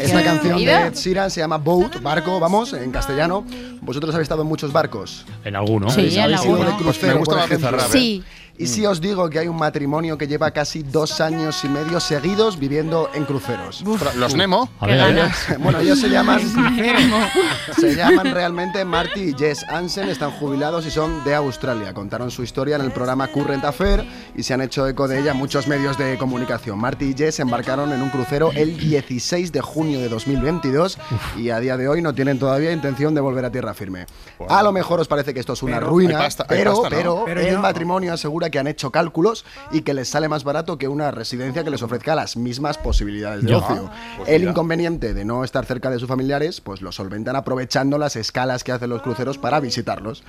Esta 0.00 0.22
canción 0.22 0.58
de 0.58 0.72
Ed 0.72 0.94
Sheeran 0.94 1.30
se 1.30 1.40
llama 1.40 1.58
Boat, 1.58 2.00
barco, 2.02 2.38
vamos, 2.40 2.72
en 2.72 2.90
castellano. 2.90 3.44
¿Vosotros 3.80 4.14
habéis 4.14 4.26
estado 4.26 4.42
en 4.42 4.48
muchos 4.48 4.72
barcos? 4.72 5.24
En 5.44 5.56
alguno. 5.56 5.88
¿Habéis 5.90 6.14
ido 6.14 6.56
de 6.56 6.64
Pues 6.64 6.76
crucero, 6.76 7.12
me 7.14 7.18
gusta 7.18 7.44
¿eh? 7.44 7.88
Sí. 7.90 8.24
Y 8.58 8.66
si 8.66 8.84
os 8.84 9.00
digo 9.00 9.30
que 9.30 9.38
hay 9.38 9.48
un 9.48 9.56
matrimonio 9.56 10.18
que 10.18 10.26
lleva 10.26 10.50
casi 10.50 10.82
dos 10.82 11.20
años 11.22 11.64
y 11.64 11.68
medio 11.68 11.98
seguidos 11.98 12.58
viviendo 12.58 13.08
en 13.14 13.24
cruceros. 13.24 13.82
Los 14.16 14.34
Nemo. 14.34 14.68
A 14.80 14.86
ver, 14.86 15.00
a 15.00 15.06
ver. 15.06 15.30
Bueno, 15.58 15.78
ellos 15.80 15.98
se 15.98 16.08
llaman 16.10 16.40
se 17.80 17.94
llaman 17.94 18.32
realmente 18.34 18.84
Marty 18.84 19.20
y 19.30 19.34
Jess 19.34 19.64
Hansen, 19.68 20.08
están 20.08 20.30
jubilados 20.32 20.86
y 20.86 20.90
son 20.90 21.24
de 21.24 21.34
Australia. 21.34 21.94
Contaron 21.94 22.30
su 22.30 22.42
historia 22.42 22.76
en 22.76 22.82
el 22.82 22.90
programa 22.92 23.28
Current 23.28 23.64
Affair 23.64 24.04
y 24.36 24.42
se 24.42 24.52
han 24.54 24.60
hecho 24.60 24.86
eco 24.86 25.08
de 25.08 25.20
ella 25.20 25.34
muchos 25.34 25.66
medios 25.66 25.96
de 25.96 26.18
comunicación. 26.18 26.78
Marty 26.78 27.06
y 27.06 27.14
Jess 27.16 27.40
embarcaron 27.40 27.92
en 27.92 28.02
un 28.02 28.10
crucero 28.10 28.50
el 28.54 28.76
16 28.78 29.52
de 29.52 29.60
junio 29.60 30.00
de 30.00 30.08
2022 30.08 30.98
y 31.38 31.50
a 31.50 31.60
día 31.60 31.76
de 31.76 31.88
hoy 31.88 32.02
no 32.02 32.14
tienen 32.14 32.38
todavía 32.38 32.72
intención 32.72 33.14
de 33.14 33.20
volver 33.20 33.44
a 33.44 33.50
tierra 33.50 33.74
firme. 33.74 34.06
A 34.48 34.62
lo 34.62 34.72
mejor 34.72 35.00
os 35.00 35.08
parece 35.08 35.32
que 35.34 35.40
esto 35.40 35.52
es 35.54 35.62
una 35.62 35.76
Pero- 35.78 35.88
ruina, 35.90 36.18
Hay 36.18 36.24
pasta- 36.24 36.44
hay 36.48 36.58
pero, 36.58 36.72
pasta, 36.82 36.90
¿no? 36.90 36.96
pero, 36.96 37.22
Pero 37.24 37.40
el 37.40 37.50
yo- 37.52 37.60
matrimonio 37.60 38.12
asegura 38.12 38.49
que 38.50 38.58
han 38.58 38.66
hecho 38.66 38.90
cálculos 38.90 39.44
y 39.70 39.82
que 39.82 39.94
les 39.94 40.08
sale 40.08 40.28
más 40.28 40.44
barato 40.44 40.78
que 40.78 40.88
una 40.88 41.10
residencia 41.10 41.64
que 41.64 41.70
les 41.70 41.82
ofrezca 41.82 42.14
las 42.14 42.36
mismas 42.36 42.78
posibilidades 42.78 43.44
de 43.44 43.54
ocio. 43.54 43.90
Pues 44.16 44.28
el 44.28 44.44
inconveniente 44.44 45.14
de 45.14 45.24
no 45.24 45.44
estar 45.44 45.64
cerca 45.66 45.90
de 45.90 45.98
sus 45.98 46.08
familiares, 46.08 46.60
pues 46.60 46.82
lo 46.82 46.92
solventan 46.92 47.36
aprovechando 47.36 47.98
las 47.98 48.16
escalas 48.16 48.64
que 48.64 48.72
hacen 48.72 48.90
los 48.90 49.02
cruceros 49.02 49.38
para 49.38 49.60
visitarlos. 49.60 50.24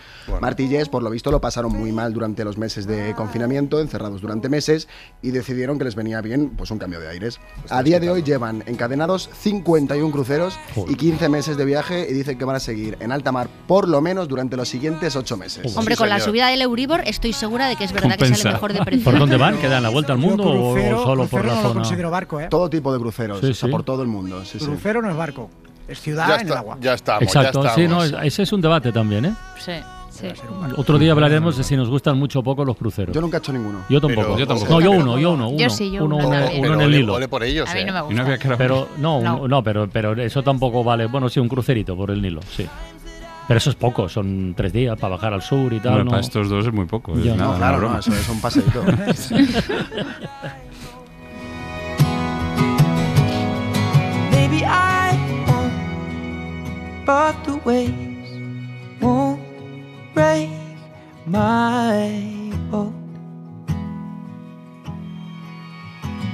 Jess, 0.58 0.90
por 0.90 1.02
lo 1.04 1.10
visto, 1.10 1.32
lo 1.32 1.42
pasaron 1.42 1.72
muy 1.74 1.92
mal 1.92 2.14
durante 2.14 2.44
los 2.44 2.58
meses 2.58 2.86
de 2.86 3.14
confinamiento, 3.16 3.80
encerrados 3.80 4.22
durante 4.22 4.48
meses, 4.48 4.88
y 5.22 5.32
decidieron 5.32 5.78
que 5.78 5.86
les 5.86 5.96
venía 5.96 6.22
bien 6.22 6.52
pues 6.52 6.72
un 6.72 6.78
cambio 6.78 7.00
de 7.00 7.10
aires. 7.10 7.40
A 7.70 7.82
día 7.84 8.00
de 8.00 8.10
hoy 8.10 8.24
llevan 8.24 8.64
encadenados 8.68 9.30
51 9.40 10.12
cruceros 10.12 10.58
y 10.88 10.96
15 10.96 11.30
meses 11.30 11.58
de 11.58 11.66
viaje 11.66 12.08
y 12.10 12.14
dicen 12.14 12.38
que 12.38 12.46
van 12.46 12.56
a 12.56 12.60
seguir 12.60 12.98
en 13.00 13.12
alta 13.12 13.32
mar 13.32 13.50
por 13.68 13.88
lo 13.88 14.02
menos 14.02 14.28
durante 14.28 14.56
los 14.58 14.70
siguientes 14.70 15.16
8 15.16 15.38
meses. 15.38 15.76
Hombre, 15.76 15.96
con 15.96 16.10
la 16.10 16.20
subida 16.20 16.48
del 16.48 16.62
Euribor 16.62 17.02
estoy 17.06 17.34
segura 17.34 17.68
de 17.68 17.76
que 17.76 17.84
es 17.84 17.92
verdad 17.92 18.01
que 18.10 18.36
sale 18.36 18.54
mejor 18.54 18.74
de 18.74 18.80
precio. 18.86 19.04
¿Por 19.04 19.18
dónde 19.20 19.38
van? 19.38 19.58
¿Que 19.58 19.68
dan 19.68 19.84
la 19.84 19.90
vuelta 19.90 20.14
al 20.14 20.20
mundo 20.20 20.44
Yo 20.44 20.50
o- 20.50 20.74
crucero- 20.74 21.02
o 21.02 21.04
solo 21.04 21.26
por 21.28 21.46
la 21.46 21.52
no 21.56 21.62
lo 21.62 21.68
zona? 21.70 21.74
considero 21.82 22.12
barco, 22.12 22.40
¿eh? 22.40 22.48
Todo 22.50 22.70
tipo 22.70 22.92
de 22.94 23.00
cruceros, 23.00 23.40
Sí, 23.40 23.48
o 23.48 23.54
sea, 23.54 23.68
sí. 23.68 23.72
por 23.72 23.84
todo 23.84 24.02
el 24.02 24.08
mundo. 24.08 24.44
sí, 24.46 24.60
sí. 24.60 24.66
Crucero 24.66 25.02
no 25.02 25.10
es 25.10 25.16
barco. 25.16 25.50
Es 25.88 26.00
ciudad 26.00 26.28
Ya 26.28 26.36
en 26.36 26.42
el 26.42 26.48
está, 26.48 26.60
agua. 26.60 26.78
ya 26.80 26.94
estamos, 26.94 27.24
Exacto, 27.24 27.64
ya 27.64 27.70
sí, 27.76 27.88
no, 27.88 28.04
estamos. 28.04 28.26
ese 28.26 28.44
es 28.44 28.54
un 28.54 28.62
debate 28.62 28.92
también, 28.94 29.26
¿eh? 29.26 29.34
Sí, 29.60 29.74
sí. 30.10 30.28
Otro 30.78 30.98
día 30.98 31.12
hablaremos 31.12 31.58
de 31.58 31.64
si 31.66 31.76
nos 31.76 31.90
gustan 31.90 32.18
mucho 32.18 32.40
o 32.40 32.44
poco 32.44 32.64
los 32.64 32.78
cruceros. 32.78 33.14
Yo 33.14 33.20
nunca 33.20 33.38
he 33.38 33.40
hecho 33.40 33.52
ninguno. 33.52 33.80
Yo 33.90 34.00
tampoco. 34.00 34.22
Pero- 34.28 34.38
Yo 34.40 34.48
tampoco. 34.48 34.72
No, 34.72 34.80
yo 34.82 34.92
uno, 34.92 35.18
yo 35.20 35.32
uno. 35.34 35.50
Yo 35.52 35.56
uno, 35.66 35.70
sí, 35.70 35.92
yo 35.92 36.06
uno, 36.06 36.18
uno 36.18 36.28
uno, 36.28 36.38
en 36.38 36.64
el 36.66 36.72
ole- 36.88 36.98
hilo. 37.00 37.14
ole 37.16 37.28
por 37.28 37.44
ellos, 37.44 37.68
A 37.70 37.74
mí 37.74 37.84
no 37.84 37.94
me 37.94 38.02
gusta. 38.38 38.56
Pero 38.58 38.88
no, 39.00 39.18
un- 39.18 39.24
No. 39.24 39.48
no, 39.48 39.64
pero, 39.64 39.90
pero 39.92 40.14
eso 40.22 40.42
tampoco 40.44 40.84
vale. 40.84 41.08
Bueno, 41.08 41.28
sí, 41.28 41.40
un 41.42 41.50
crucerito 41.50 41.96
por 41.98 42.12
el 42.12 42.22
Nilo, 42.22 42.40
sí. 42.56 42.66
Pero 43.52 43.58
eso 43.58 43.70
es 43.72 43.76
poco, 43.76 44.08
son 44.08 44.54
tres 44.56 44.72
días 44.72 44.98
para 44.98 45.16
bajar 45.16 45.34
al 45.34 45.42
sur 45.42 45.74
y 45.74 45.82
tal. 45.82 45.92
Bueno, 45.92 46.06
¿no? 46.06 46.12
para 46.12 46.22
estos 46.22 46.48
dos 46.48 46.66
es 46.66 46.72
muy 46.72 46.86
poco. 46.86 47.12
es 47.18 47.26
nada, 47.26 47.52
No, 47.52 47.58
claro, 47.58 47.82
no, 47.82 48.00
eso 48.00 48.14
es 48.14 48.30
un 48.30 48.40
paseíto. 48.40 48.82
Maybe 54.32 54.64
I 54.64 55.20
won't, 55.48 55.74
but 57.06 57.36
the 57.44 57.60
waves 57.66 58.32
won't 59.02 59.42
break 60.14 60.50
my 61.26 62.54
boat. 62.72 62.94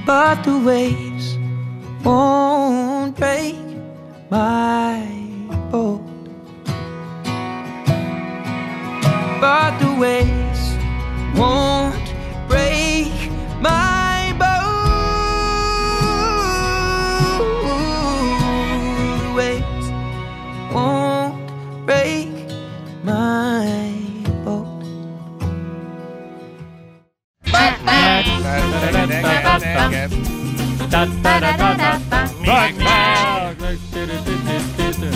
But 0.06 0.44
the 0.44 0.56
waves 0.64 1.36
won't 2.04 3.16
break 3.16 3.56
my 4.30 5.17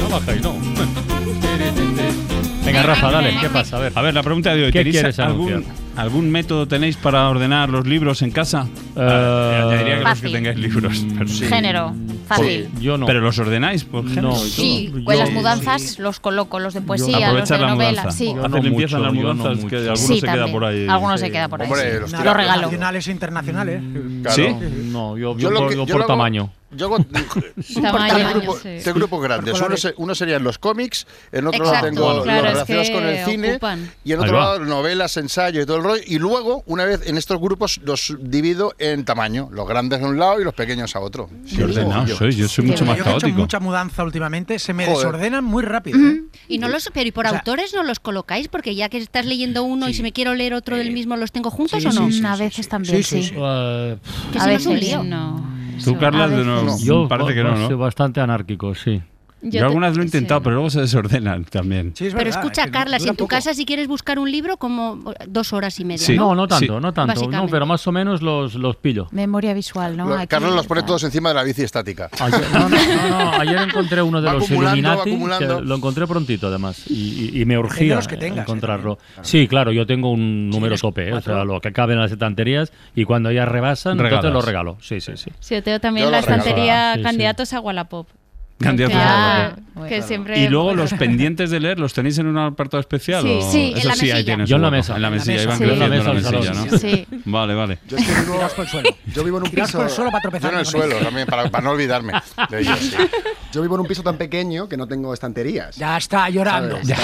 No 0.00 0.08
bajáis, 0.10 0.42
no. 0.42 0.56
Venga, 2.64 2.82
Rafa, 2.82 3.10
dale, 3.10 3.36
¿qué 3.40 3.48
pasa? 3.48 3.76
A 3.76 3.80
ver. 3.80 3.92
A 3.94 4.02
ver, 4.02 4.14
la 4.14 4.22
pregunta 4.22 4.54
de 4.54 4.64
hoy. 4.64 4.72
¿Qué 4.72 4.78
¿Tenéis 4.80 4.96
quieres 4.96 5.18
algún, 5.18 5.52
anunciar? 5.52 5.81
Algún 5.96 6.30
método 6.30 6.66
tenéis 6.66 6.96
para 6.96 7.28
ordenar 7.28 7.68
los 7.68 7.86
libros 7.86 8.22
en 8.22 8.30
casa? 8.30 8.66
Eh, 8.96 9.00
Ah, 9.00 9.68
ya 9.70 9.78
diría 9.78 9.84
que 9.84 10.00
los 10.00 10.02
Fácil. 10.04 10.28
que 10.28 10.34
tengáis 10.36 10.58
libros. 10.58 11.06
Pero, 11.18 11.28
Género, 11.48 11.94
fácil. 12.26 12.68
Yo 12.80 12.96
no. 12.98 13.06
pero 13.06 13.20
los 13.20 13.38
ordenáis 13.38 13.84
por 13.84 14.08
género. 14.08 14.28
No. 14.30 14.36
Sí, 14.36 14.90
Yo- 14.94 15.04
con 15.04 15.18
las 15.18 15.30
mudanzas 15.32 15.98
los 15.98 16.20
coloco, 16.20 16.58
los 16.58 16.74
de 16.74 16.80
poesía, 16.80 17.32
los 17.32 17.48
de 17.48 17.58
novela. 17.58 18.10
Sí, 18.10 18.26
Yo 18.34 18.40
Hacer 18.40 18.50
no 18.50 18.58
limpieza 18.58 18.96
en 18.96 19.02
las 19.02 19.12
yo 19.14 19.22
no 19.22 19.34
mudanzas, 19.34 19.58
que 19.58 19.64
mucho. 19.64 19.76
alguno 19.76 19.96
sí 19.96 20.20
se 20.20 20.26
queda 20.26 20.46
por 20.48 20.64
ahí. 20.64 20.86
Algunos 20.88 21.20
se 21.20 21.30
queda 21.30 21.48
por 21.48 21.62
ahí. 21.62 21.68
Hombre, 21.68 22.00
los 22.00 22.12
Nada, 22.12 22.24
Lo 22.24 22.34
regalo. 22.34 22.62
Nacionales 22.62 23.08
e 23.08 23.12
internacionales. 23.12 23.82
Claro. 24.22 24.36
¿Sí? 24.36 24.46
No, 24.90 25.16
yo, 25.18 25.32
yo, 25.32 25.38
Yo 25.38 25.50
lo 25.50 25.60
por, 25.60 25.68
que- 25.70 25.76
yo 25.76 25.86
por 25.86 25.96
lo 26.00 26.06
tamaño. 26.06 26.42
Hago 26.42 26.61
Tamaño, 27.82 28.14
tres, 28.14 28.34
grupos, 28.34 28.56
sí. 28.62 28.68
tres 28.82 28.94
grupos 28.94 29.22
grandes. 29.22 29.62
Uno, 29.96 30.14
serían 30.14 30.42
los 30.42 30.58
cómics, 30.58 31.06
en 31.30 31.46
otro 31.46 31.64
Exacto, 31.64 31.86
lado 31.86 31.86
tengo 32.14 32.22
claro, 32.22 32.42
los 32.42 32.52
relacionados 32.52 32.90
con 32.90 33.04
el 33.04 33.24
cine 33.24 33.50
ocupan. 33.52 33.90
y 34.04 34.12
en 34.12 34.20
otro 34.20 34.38
lado 34.38 34.58
novelas, 34.60 35.16
ensayo 35.16 35.60
y 35.62 35.66
todo 35.66 35.76
el 35.78 35.84
rollo. 35.84 36.02
Y 36.06 36.18
luego, 36.18 36.62
una 36.66 36.84
vez 36.84 37.00
en 37.06 37.16
estos 37.18 37.38
grupos, 37.40 37.80
los 37.84 38.14
divido 38.20 38.74
en 38.78 39.04
tamaño. 39.04 39.48
Los 39.52 39.68
grandes 39.68 40.00
a 40.02 40.06
un 40.06 40.18
lado 40.18 40.40
y 40.40 40.44
los 40.44 40.54
pequeños 40.54 40.94
a 40.96 41.00
otro. 41.00 41.28
Ordenado 41.62 42.06
sois, 42.16 42.36
yo 42.36 42.48
soy 42.48 42.64
mucho 42.66 42.80
Yo 42.80 42.86
más 42.86 42.94
que 42.96 43.00
he 43.00 43.02
hecho 43.02 43.20
caótico. 43.20 43.38
mucha 43.38 43.60
mudanza 43.60 44.04
últimamente, 44.04 44.58
se 44.58 44.72
me 44.72 44.84
Joder. 44.86 44.98
desordenan 44.98 45.44
muy 45.44 45.62
rápido. 45.62 45.98
¿eh? 45.98 46.22
Y 46.48 46.58
no 46.58 46.68
los, 46.68 46.90
pero 46.92 47.08
¿y 47.08 47.12
por 47.12 47.26
O 47.26 47.28
sea- 47.30 47.38
autores 47.38 47.74
no 47.74 47.82
los 47.82 48.00
colocáis? 48.00 48.48
Porque 48.48 48.74
ya 48.74 48.88
que 48.88 48.98
estás 48.98 49.26
leyendo 49.26 49.62
uno 49.64 49.88
y 49.88 49.92
Sí. 49.92 49.98
si 49.98 50.02
me 50.02 50.12
quiero 50.12 50.34
leer 50.34 50.54
otro 50.54 50.76
del 50.76 50.90
mismo, 50.92 51.16
¿los 51.16 51.32
tengo 51.32 51.50
juntos 51.50 51.82
Sí, 51.82 51.88
o 51.88 51.92
no? 51.92 52.06
sí, 52.10 52.18
sí, 52.20 52.24
a 52.26 52.34
sí, 52.36 52.42
veces 52.42 52.64
sí. 52.64 52.70
también, 52.70 52.96
Sí, 52.96 53.02
sí, 53.02 53.22
sí. 53.22 53.28
sí. 53.30 53.34
Eh, 53.38 53.96
A 54.38 54.46
veces 54.46 54.80
lío. 54.80 55.02
no. 55.04 55.51
Tú, 55.84 55.98
Carla, 55.98 56.24
a 56.24 56.28
de 56.28 56.44
no, 56.44 56.78
yo 56.78 57.08
parece 57.08 57.34
que 57.34 57.42
no, 57.42 57.66
soy 57.66 57.76
bastante 57.76 58.20
anárquico, 58.20 58.74
sí. 58.74 59.02
Yo, 59.42 59.64
alguna 59.64 59.88
vez 59.88 59.96
lo 59.96 60.02
he 60.02 60.06
intentado, 60.06 60.40
pero 60.42 60.54
luego 60.54 60.70
se 60.70 60.80
desordenan 60.80 61.44
también. 61.44 61.92
Pero 61.98 62.30
escucha, 62.30 62.70
Carla, 62.70 62.98
si 63.00 63.08
en 63.08 63.16
tu 63.16 63.26
casa 63.26 63.54
si 63.54 63.64
quieres 63.66 63.88
buscar 63.88 64.18
un 64.20 64.30
libro, 64.30 64.56
como 64.56 65.12
dos 65.26 65.52
horas 65.52 65.80
y 65.80 65.84
media. 65.84 66.06
Sí. 66.06 66.14
¿no? 66.16 66.28
No, 66.28 66.34
no 66.36 66.48
tanto, 66.48 66.76
Sí. 66.76 66.80
no 66.82 66.92
tanto. 66.92 67.28
No, 67.28 67.46
pero 67.48 67.66
más 67.66 67.84
o 67.86 67.92
menos 67.92 68.22
los, 68.22 68.54
los 68.54 68.76
pillo. 68.76 69.08
Memoria 69.10 69.52
visual, 69.52 69.96
¿no? 69.96 70.06
Lo- 70.08 70.28
Carlos 70.28 70.54
los 70.54 70.66
pone 70.66 70.82
todos 70.84 71.02
encima 71.04 71.30
de 71.30 71.34
la 71.34 71.42
bici 71.42 71.62
estática. 71.62 72.08
Ayer, 72.20 72.40
no, 72.52 72.68
no, 72.68 72.76
no, 72.76 73.08
no, 73.08 73.32
ayer 73.40 73.58
encontré 73.62 74.00
uno 74.00 74.20
de 74.20 74.28
Va 74.28 74.34
los 74.34 74.48
Illuminati, 74.48 75.16
lo 75.64 75.74
encontré 75.74 76.06
prontito 76.06 76.46
además, 76.46 76.84
y, 76.88 77.30
y- 77.34 77.42
y 77.42 77.44
me 77.44 77.54
Es 77.54 77.58
de 77.62 77.66
urgía 77.66 77.94
los 77.96 78.06
que 78.08 78.16
tengas, 78.16 78.38
¿eh? 78.38 78.42
encontrarlo. 78.42 78.98
Sí, 79.22 79.48
claro, 79.48 79.72
yo 79.72 79.86
tengo 79.86 80.10
un 80.12 80.50
número 80.50 80.76
tope, 80.76 81.08
¿eh? 81.08 81.12
o 81.14 81.20
sea, 81.20 81.44
lo 81.44 81.60
que 81.60 81.72
cabe 81.72 81.94
en 81.94 82.00
las 82.00 82.12
estanterías, 82.12 82.72
y 82.94 83.04
cuando 83.04 83.32
ya 83.32 83.44
rebasan, 83.44 83.92
entonces 83.92 84.12
Regalas. 84.18 84.32
lo 84.32 84.42
regalo. 84.42 84.78
Sí, 84.80 85.00
sí, 85.00 85.12
sí. 85.16 85.30
Sí, 85.40 85.54
yo 85.56 85.62
tengo 85.64 85.80
también 85.80 86.06
Yo 86.06 86.10
la 86.12 86.20
estantería 86.20 86.96
candidatos 87.02 87.52
a 87.52 87.60
Wallapop. 87.60 88.06
Candidatos 88.62 88.96
Que- 88.96 89.02
a 89.02 89.54
Wallapop. 89.74 89.88
que 89.88 90.02
siempre 90.02 90.38
Y 90.40 90.48
luego 90.48 90.74
los 90.74 90.92
pendientes 90.94 91.50
de 91.50 91.60
leer, 91.60 91.78
¿los 91.78 91.92
tenéis 91.92 92.18
en 92.18 92.26
un 92.26 92.38
apartado 92.38 92.80
especial? 92.80 93.22
Sí, 93.22 93.38
o- 93.40 93.50
sí, 93.52 93.70
en 93.72 93.78
Eso 93.78 93.88
la 93.88 93.94
sí, 93.94 94.10
ahí 94.10 94.24
tienes 94.24 94.48
Yo 94.48 94.56
en 94.56 94.62
la 94.62 94.70
mesa. 94.70 94.96
En 94.96 95.02
la 95.02 95.08
En 95.08 95.12
la 95.14 95.18
mesilla, 95.18 95.38
Sí, 95.56 95.62
en 95.64 95.78
la 95.78 95.86
creciendo 95.88 96.14
mesilla. 96.14 96.52
¿no? 96.70 96.78
Sí. 96.78 97.06
Vale, 97.24 97.54
vale. 97.54 97.78
Yo 97.88 97.96
es 97.96 98.06
que 98.06 98.20
vivo, 98.20 98.38
yo 99.14 99.24
vivo 99.24 99.36
en 99.38 99.42
un 99.44 99.50
piso. 99.50 99.78
por 99.78 99.86
el 99.86 99.90
suelo 99.92 100.10
para 100.10 100.22
Yo 100.22 100.30
tropezar. 100.30 100.52
en 100.54 100.58
el 100.60 100.66
suelo 100.66 100.96
también, 100.96 101.26
para, 101.26 101.50
para 101.50 101.64
no 101.64 101.70
olvidarme 101.70 102.12
de 102.50 102.60
ellos. 102.60 102.78
sí. 102.78 102.96
Yo 103.52 103.60
vivo 103.60 103.74
en 103.74 103.80
un 103.82 103.86
piso 103.86 104.02
tan 104.02 104.16
pequeño 104.16 104.68
que 104.68 104.76
no 104.78 104.86
tengo 104.86 105.12
estanterías. 105.12 105.76
Ya 105.76 105.96
está 105.98 106.28
llorando. 106.30 106.78
Ya, 106.84 106.96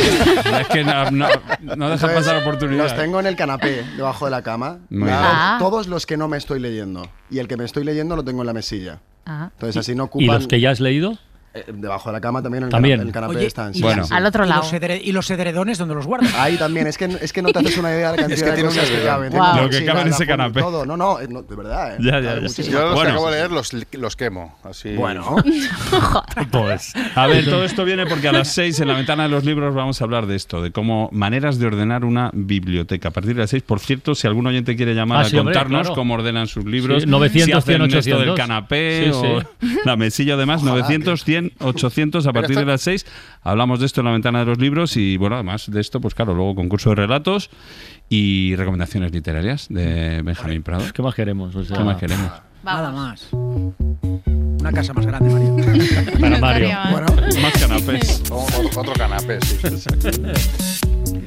es 0.60 0.68
que 0.68 0.82
no, 0.84 1.10
no, 1.10 1.10
no 1.10 1.90
deja 1.90 2.06
Entonces, 2.06 2.10
pasar 2.10 2.36
oportunidad. 2.42 2.84
Los 2.84 2.96
tengo 2.96 3.20
en 3.20 3.26
el 3.26 3.36
canapé, 3.36 3.84
debajo 3.96 4.24
de 4.24 4.30
la 4.30 4.42
cama. 4.42 4.78
Ah. 5.10 5.56
Todos 5.58 5.88
los 5.88 6.06
que 6.06 6.16
no 6.16 6.26
me 6.28 6.36
estoy 6.38 6.58
leyendo. 6.60 7.08
Y 7.30 7.38
el 7.38 7.48
que 7.48 7.56
me 7.58 7.64
estoy 7.64 7.84
leyendo 7.84 8.16
lo 8.16 8.24
tengo 8.24 8.40
en 8.42 8.46
la 8.46 8.54
mesilla. 8.54 9.00
Ah. 9.26 9.50
Entonces 9.52 9.76
así 9.76 9.94
no 9.94 10.04
¿Y 10.04 10.06
ocupan... 10.06 10.26
los 10.36 10.46
que 10.48 10.58
ya 10.60 10.70
has 10.70 10.80
leído? 10.80 11.18
Eh, 11.54 11.64
debajo 11.72 12.08
de 12.10 12.12
la 12.14 12.20
cama 12.20 12.42
también, 12.42 12.62
en 12.64 12.66
el 12.66 12.70
También. 12.70 12.98
canapé, 12.98 13.08
el 13.08 13.12
canapé 13.14 13.36
Oye, 13.36 13.46
están. 13.46 13.74
sí, 13.74 13.82
Bueno. 13.82 14.02
sí, 14.04 14.08
sí. 14.10 14.14
Al 14.14 14.26
otro 14.26 14.44
¿Y 14.44 14.48
lado. 14.48 14.62
los, 14.62 14.72
edre- 14.72 15.00
¿Y 15.02 15.12
los 15.12 15.30
edredones 15.30 15.78
donde 15.78 15.94
los 15.94 16.06
guardas? 16.06 16.34
Ahí 16.34 16.56
también, 16.56 16.86
es 16.86 16.98
que, 16.98 17.04
es 17.06 17.32
que 17.32 17.42
no 17.42 17.48
te 17.52 17.58
haces 17.60 17.78
una 17.78 17.90
idea 17.90 18.12
de 18.12 18.16
la 18.18 18.22
cantidad 18.22 18.32
Es 18.38 18.42
que 18.54 18.62
de 18.62 18.64
cosas 18.68 18.90
que 18.90 19.02
caben. 19.04 19.32
Wow. 19.32 19.40
Tengo 19.52 19.62
Lo 19.62 19.68
que 19.70 19.84
cabe 19.84 20.00
en 20.02 20.08
ese 20.08 20.26
canapé. 20.26 20.60
Todo. 20.60 20.84
No, 20.86 20.96
no, 20.96 21.20
eh, 21.20 21.26
no, 21.28 21.42
de 21.42 21.56
verdad. 21.56 21.94
¿eh? 21.94 21.98
Ya, 22.00 22.20
ya, 22.20 22.40
ya. 22.40 22.46
Yo 22.46 22.80
los 22.82 22.94
Bueno. 22.94 23.02
que 23.02 23.08
acabo 23.10 23.30
de 23.30 23.36
leer 23.38 23.50
los, 23.50 23.72
los 23.72 24.16
quemo. 24.16 24.58
Así. 24.64 24.94
Bueno, 24.94 25.36
Pues. 26.50 26.92
A 27.14 27.26
ver, 27.26 27.44
todo 27.44 27.64
esto 27.64 27.84
viene 27.84 28.06
porque 28.06 28.28
a 28.28 28.32
las 28.32 28.48
6 28.52 28.80
en 28.80 28.88
la 28.88 28.94
ventana 28.94 29.24
de 29.24 29.28
los 29.28 29.44
libros 29.44 29.74
vamos 29.74 30.00
a 30.00 30.04
hablar 30.04 30.26
de 30.26 30.36
esto, 30.36 30.62
de 30.62 30.70
cómo 30.70 31.08
maneras 31.12 31.58
de 31.58 31.66
ordenar 31.66 32.04
una 32.04 32.30
biblioteca. 32.32 33.08
A 33.08 33.10
partir 33.12 33.34
de 33.34 33.40
las 33.42 33.50
6, 33.50 33.62
por 33.62 33.80
cierto, 33.80 34.14
si 34.14 34.26
algún 34.26 34.46
oyente 34.46 34.76
quiere 34.76 34.94
llamar 34.94 35.18
Ah, 35.18 35.20
a 35.22 35.24
sí, 35.24 35.36
hombre, 35.38 35.54
contarnos 35.54 35.80
claro. 35.82 35.94
cómo 35.94 36.14
ordenan 36.14 36.46
sus 36.46 36.64
libros, 36.64 37.02
Sí, 37.02 37.08
900, 37.08 37.44
si 37.46 37.52
hacen 37.52 37.76
100, 37.88 37.98
esto 37.98 38.18
del 38.18 38.30
800. 38.30 38.36
canapé 38.36 39.04
Sí, 39.04 39.10
o 39.12 39.42
la 39.84 39.96
mesilla 39.96 40.34
además, 40.34 40.62
900, 40.62 41.24
100, 41.38 41.52
800 41.60 42.26
a 42.26 42.32
partir 42.32 42.56
de 42.56 42.64
las 42.64 42.80
6. 42.82 43.06
Hablamos 43.42 43.80
de 43.80 43.86
esto 43.86 44.00
en 44.00 44.06
la 44.06 44.12
ventana 44.12 44.40
de 44.40 44.46
los 44.46 44.58
libros 44.58 44.96
y 44.96 45.16
bueno, 45.16 45.36
además 45.36 45.70
de 45.70 45.80
esto, 45.80 46.00
pues 46.00 46.14
claro, 46.14 46.34
luego 46.34 46.54
concurso 46.54 46.90
de 46.90 46.96
relatos 46.96 47.50
y 48.08 48.54
recomendaciones 48.56 49.12
literarias 49.12 49.66
de 49.68 50.22
Benjamín 50.22 50.62
Prado. 50.62 50.84
¿Qué 50.92 51.02
más 51.02 51.14
queremos? 51.14 51.54
O 51.54 51.64
sea, 51.64 51.76
¿Qué 51.76 51.84
más 51.84 51.96
queremos? 51.96 52.30
Nada 52.64 52.90
más. 52.90 53.28
Una 53.32 54.72
casa 54.72 54.92
más 54.92 55.06
grande, 55.06 55.30
Mario. 55.32 55.56
Para 56.20 56.38
Mario. 56.38 56.70
Bueno, 56.90 57.06
Más 57.40 57.52
canapés. 57.60 58.22
Otro, 58.30 58.80
otro 58.80 58.92
canapé, 58.94 59.38
sí. 59.42 59.58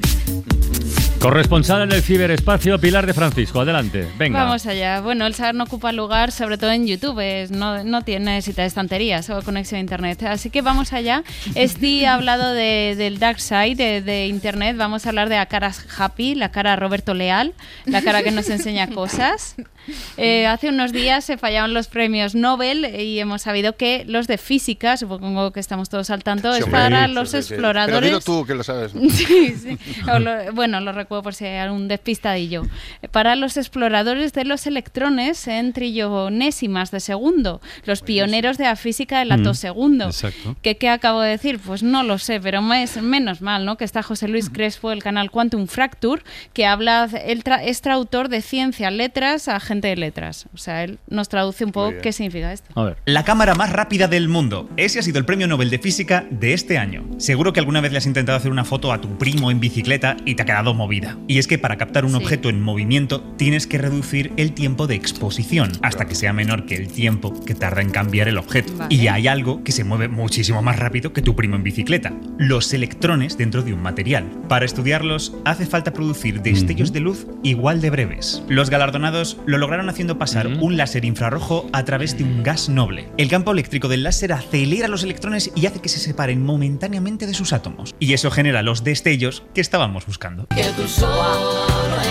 Corresponsal 1.22 1.82
en 1.82 1.92
el 1.92 2.02
ciberespacio, 2.02 2.80
Pilar 2.80 3.06
de 3.06 3.14
Francisco. 3.14 3.60
Adelante, 3.60 4.08
venga. 4.18 4.42
Vamos 4.42 4.66
allá. 4.66 5.00
Bueno, 5.00 5.24
el 5.24 5.34
saber 5.34 5.54
no 5.54 5.62
ocupa 5.64 5.92
lugar, 5.92 6.32
sobre 6.32 6.58
todo 6.58 6.72
en 6.72 6.84
YouTube. 6.88 7.20
es- 7.20 7.52
no, 7.52 7.84
no 7.84 8.02
tiene 8.02 8.34
necesita 8.34 8.62
de 8.62 8.68
estanterías 8.68 9.30
o 9.30 9.40
conexión 9.42 9.78
a 9.78 9.80
Internet. 9.82 10.20
Así 10.24 10.50
que 10.50 10.62
vamos 10.62 10.92
allá. 10.92 11.22
Esti 11.54 12.04
ha 12.06 12.14
hablado 12.14 12.52
de- 12.52 12.96
del 12.98 13.20
dark 13.20 13.38
side 13.38 13.76
de, 13.76 14.02
de 14.02 14.26
Internet. 14.26 14.76
Vamos 14.76 15.06
a 15.06 15.10
hablar 15.10 15.28
de 15.28 15.36
la 15.36 15.46
cara 15.46 15.70
happy, 15.96 16.34
la 16.34 16.50
cara 16.50 16.74
Roberto 16.74 17.14
Leal, 17.14 17.54
la 17.84 18.02
cara 18.02 18.24
que 18.24 18.32
nos 18.32 18.50
enseña 18.50 18.88
cosas. 18.92 19.54
Eh, 20.16 20.46
hace 20.48 20.68
unos 20.70 20.92
días 20.92 21.24
se 21.24 21.38
fallaron 21.38 21.72
los 21.72 21.86
premios 21.88 22.34
Nobel 22.34 22.84
y 23.00 23.18
hemos 23.20 23.42
sabido 23.42 23.76
que 23.76 24.04
los 24.08 24.26
de 24.26 24.38
física, 24.38 24.96
supongo 24.96 25.52
que 25.52 25.60
estamos 25.60 25.88
todos 25.88 26.10
al 26.10 26.22
tanto, 26.24 26.52
Sí, 26.52 26.60
es 26.60 26.66
para 26.66 27.06
sí, 27.06 27.12
los 27.14 27.30
sí, 27.30 27.42
sí. 27.42 27.48
Pero 27.50 27.54
exploradores. 27.68 28.02
dilo 28.10 28.20
tú, 28.20 28.44
que 28.44 28.54
lo 28.56 28.64
sabes. 28.64 28.92
Sí, 29.12 29.54
sí. 29.56 29.78
O 30.12 30.18
lo- 30.18 30.52
bueno, 30.52 30.80
lo 30.80 30.90
recuerdo 30.92 31.11
por 31.20 31.34
si 31.34 31.44
hay 31.46 31.58
algún 31.58 31.88
despistadillo. 31.88 32.62
Para 33.10 33.34
los 33.34 33.56
exploradores 33.56 34.32
de 34.32 34.44
los 34.44 34.68
electrones 34.68 35.48
en 35.48 35.72
trillonésimas 35.72 36.90
de 36.90 37.00
segundo, 37.00 37.60
los 37.84 38.02
pioneros 38.02 38.56
de 38.58 38.64
la 38.64 38.76
física 38.76 39.18
del 39.18 39.28
Mm, 39.30 39.32
atosegundo. 39.40 40.04
exacto. 40.06 40.54
¿Qué, 40.62 40.76
¿Qué 40.76 40.88
acabo 40.88 41.20
de 41.20 41.30
decir? 41.30 41.58
Pues 41.58 41.82
no 41.82 42.02
lo 42.04 42.18
sé, 42.18 42.40
pero 42.40 42.62
más, 42.62 42.96
menos 43.02 43.40
mal, 43.42 43.64
¿no? 43.64 43.76
Que 43.76 43.84
está 43.84 44.02
José 44.02 44.28
Luis 44.28 44.48
Crespo 44.50 44.90
del 44.90 45.02
canal 45.02 45.30
Quantum 45.30 45.66
Fracture, 45.66 46.22
que 46.52 46.66
habla, 46.66 47.08
él 47.26 47.42
tra- 47.42 47.62
es 47.64 47.80
traductor 47.80 48.28
de 48.28 48.40
ciencia, 48.42 48.90
letras 48.90 49.48
a 49.48 49.58
gente 49.58 49.88
de 49.88 49.96
letras. 49.96 50.46
O 50.54 50.58
sea, 50.58 50.84
él 50.84 50.98
nos 51.08 51.28
traduce 51.28 51.64
un 51.64 51.72
poco 51.72 51.94
qué 52.02 52.12
significa 52.12 52.52
esto. 52.52 52.68
A 52.78 52.84
ver. 52.84 52.96
La 53.06 53.24
cámara 53.24 53.54
más 53.54 53.70
rápida 53.70 54.06
del 54.06 54.28
mundo. 54.28 54.68
Ese 54.76 54.98
ha 54.98 55.02
sido 55.02 55.18
el 55.18 55.24
premio 55.24 55.46
Nobel 55.48 55.70
de 55.70 55.78
Física 55.78 56.24
de 56.30 56.52
este 56.52 56.78
año. 56.78 57.04
Seguro 57.18 57.52
que 57.52 57.60
alguna 57.60 57.80
vez 57.80 57.90
le 57.92 57.98
has 57.98 58.06
intentado 58.06 58.36
hacer 58.38 58.50
una 58.52 58.64
foto 58.64 58.92
a 58.92 59.00
tu 59.00 59.18
primo 59.18 59.50
en 59.50 59.58
bicicleta 59.60 60.16
y 60.24 60.34
te 60.34 60.42
ha 60.42 60.44
quedado 60.44 60.74
Y 61.28 61.38
es 61.38 61.46
que 61.46 61.58
para 61.58 61.76
captar 61.76 62.04
un 62.04 62.12
Sí. 62.12 62.16
objeto 62.16 62.48
en 62.48 62.60
movimiento 62.60 63.20
tienes 63.36 63.66
que 63.66 63.78
reducir 63.78 64.32
el 64.36 64.52
tiempo 64.52 64.86
de 64.86 64.94
exposición 64.94 65.72
hasta 65.82 66.06
que 66.06 66.14
sea 66.14 66.32
menor 66.32 66.66
que 66.66 66.74
el 66.76 66.88
tiempo 66.88 67.32
que 67.44 67.54
tarda 67.54 67.80
en 67.82 67.90
cambiar 67.90 68.28
el 68.28 68.38
objeto. 68.38 68.72
Vale. 68.76 68.94
Y 68.94 69.08
hay 69.08 69.28
algo 69.28 69.62
que 69.64 69.72
se 69.72 69.84
mueve 69.84 70.08
muchísimo 70.08 70.62
más 70.62 70.78
rápido 70.78 71.12
que 71.12 71.22
tu 71.22 71.34
primo 71.36 71.56
en 71.56 71.62
bicicleta. 71.62 72.12
Los 72.38 72.72
electrones 72.72 73.38
dentro 73.38 73.62
de 73.62 73.72
un 73.72 73.82
material. 73.82 74.24
Para 74.48 74.64
estudiarlos 74.64 75.34
hace 75.44 75.66
falta 75.66 75.92
producir 75.92 76.42
destellos 76.42 76.92
de 76.92 77.00
luz 77.00 77.26
igual 77.42 77.80
de 77.80 77.90
breves. 77.90 78.42
Los 78.48 78.70
galardonados 78.70 79.38
lo 79.46 79.58
lograron 79.58 79.88
haciendo 79.88 80.18
pasar 80.18 80.46
un 80.46 80.76
láser 80.76 81.04
infrarrojo 81.04 81.68
a 81.72 81.84
través 81.84 82.16
de 82.18 82.24
un 82.24 82.42
gas 82.42 82.68
noble. 82.68 83.08
El 83.16 83.28
campo 83.28 83.52
eléctrico 83.52 83.88
del 83.88 84.02
láser 84.02 84.32
acelera 84.32 84.88
los 84.88 85.02
electrones 85.04 85.50
y 85.54 85.66
hace 85.66 85.80
que 85.80 85.88
se 85.88 85.98
separen 85.98 86.42
momentáneamente 86.44 87.26
de 87.26 87.34
sus 87.34 87.52
átomos. 87.52 87.94
Y 87.98 88.12
eso 88.12 88.30
genera 88.30 88.62
los 88.62 88.84
destellos 88.84 89.42
que 89.54 89.60
estábamos 89.60 90.06
buscando. 90.06 90.46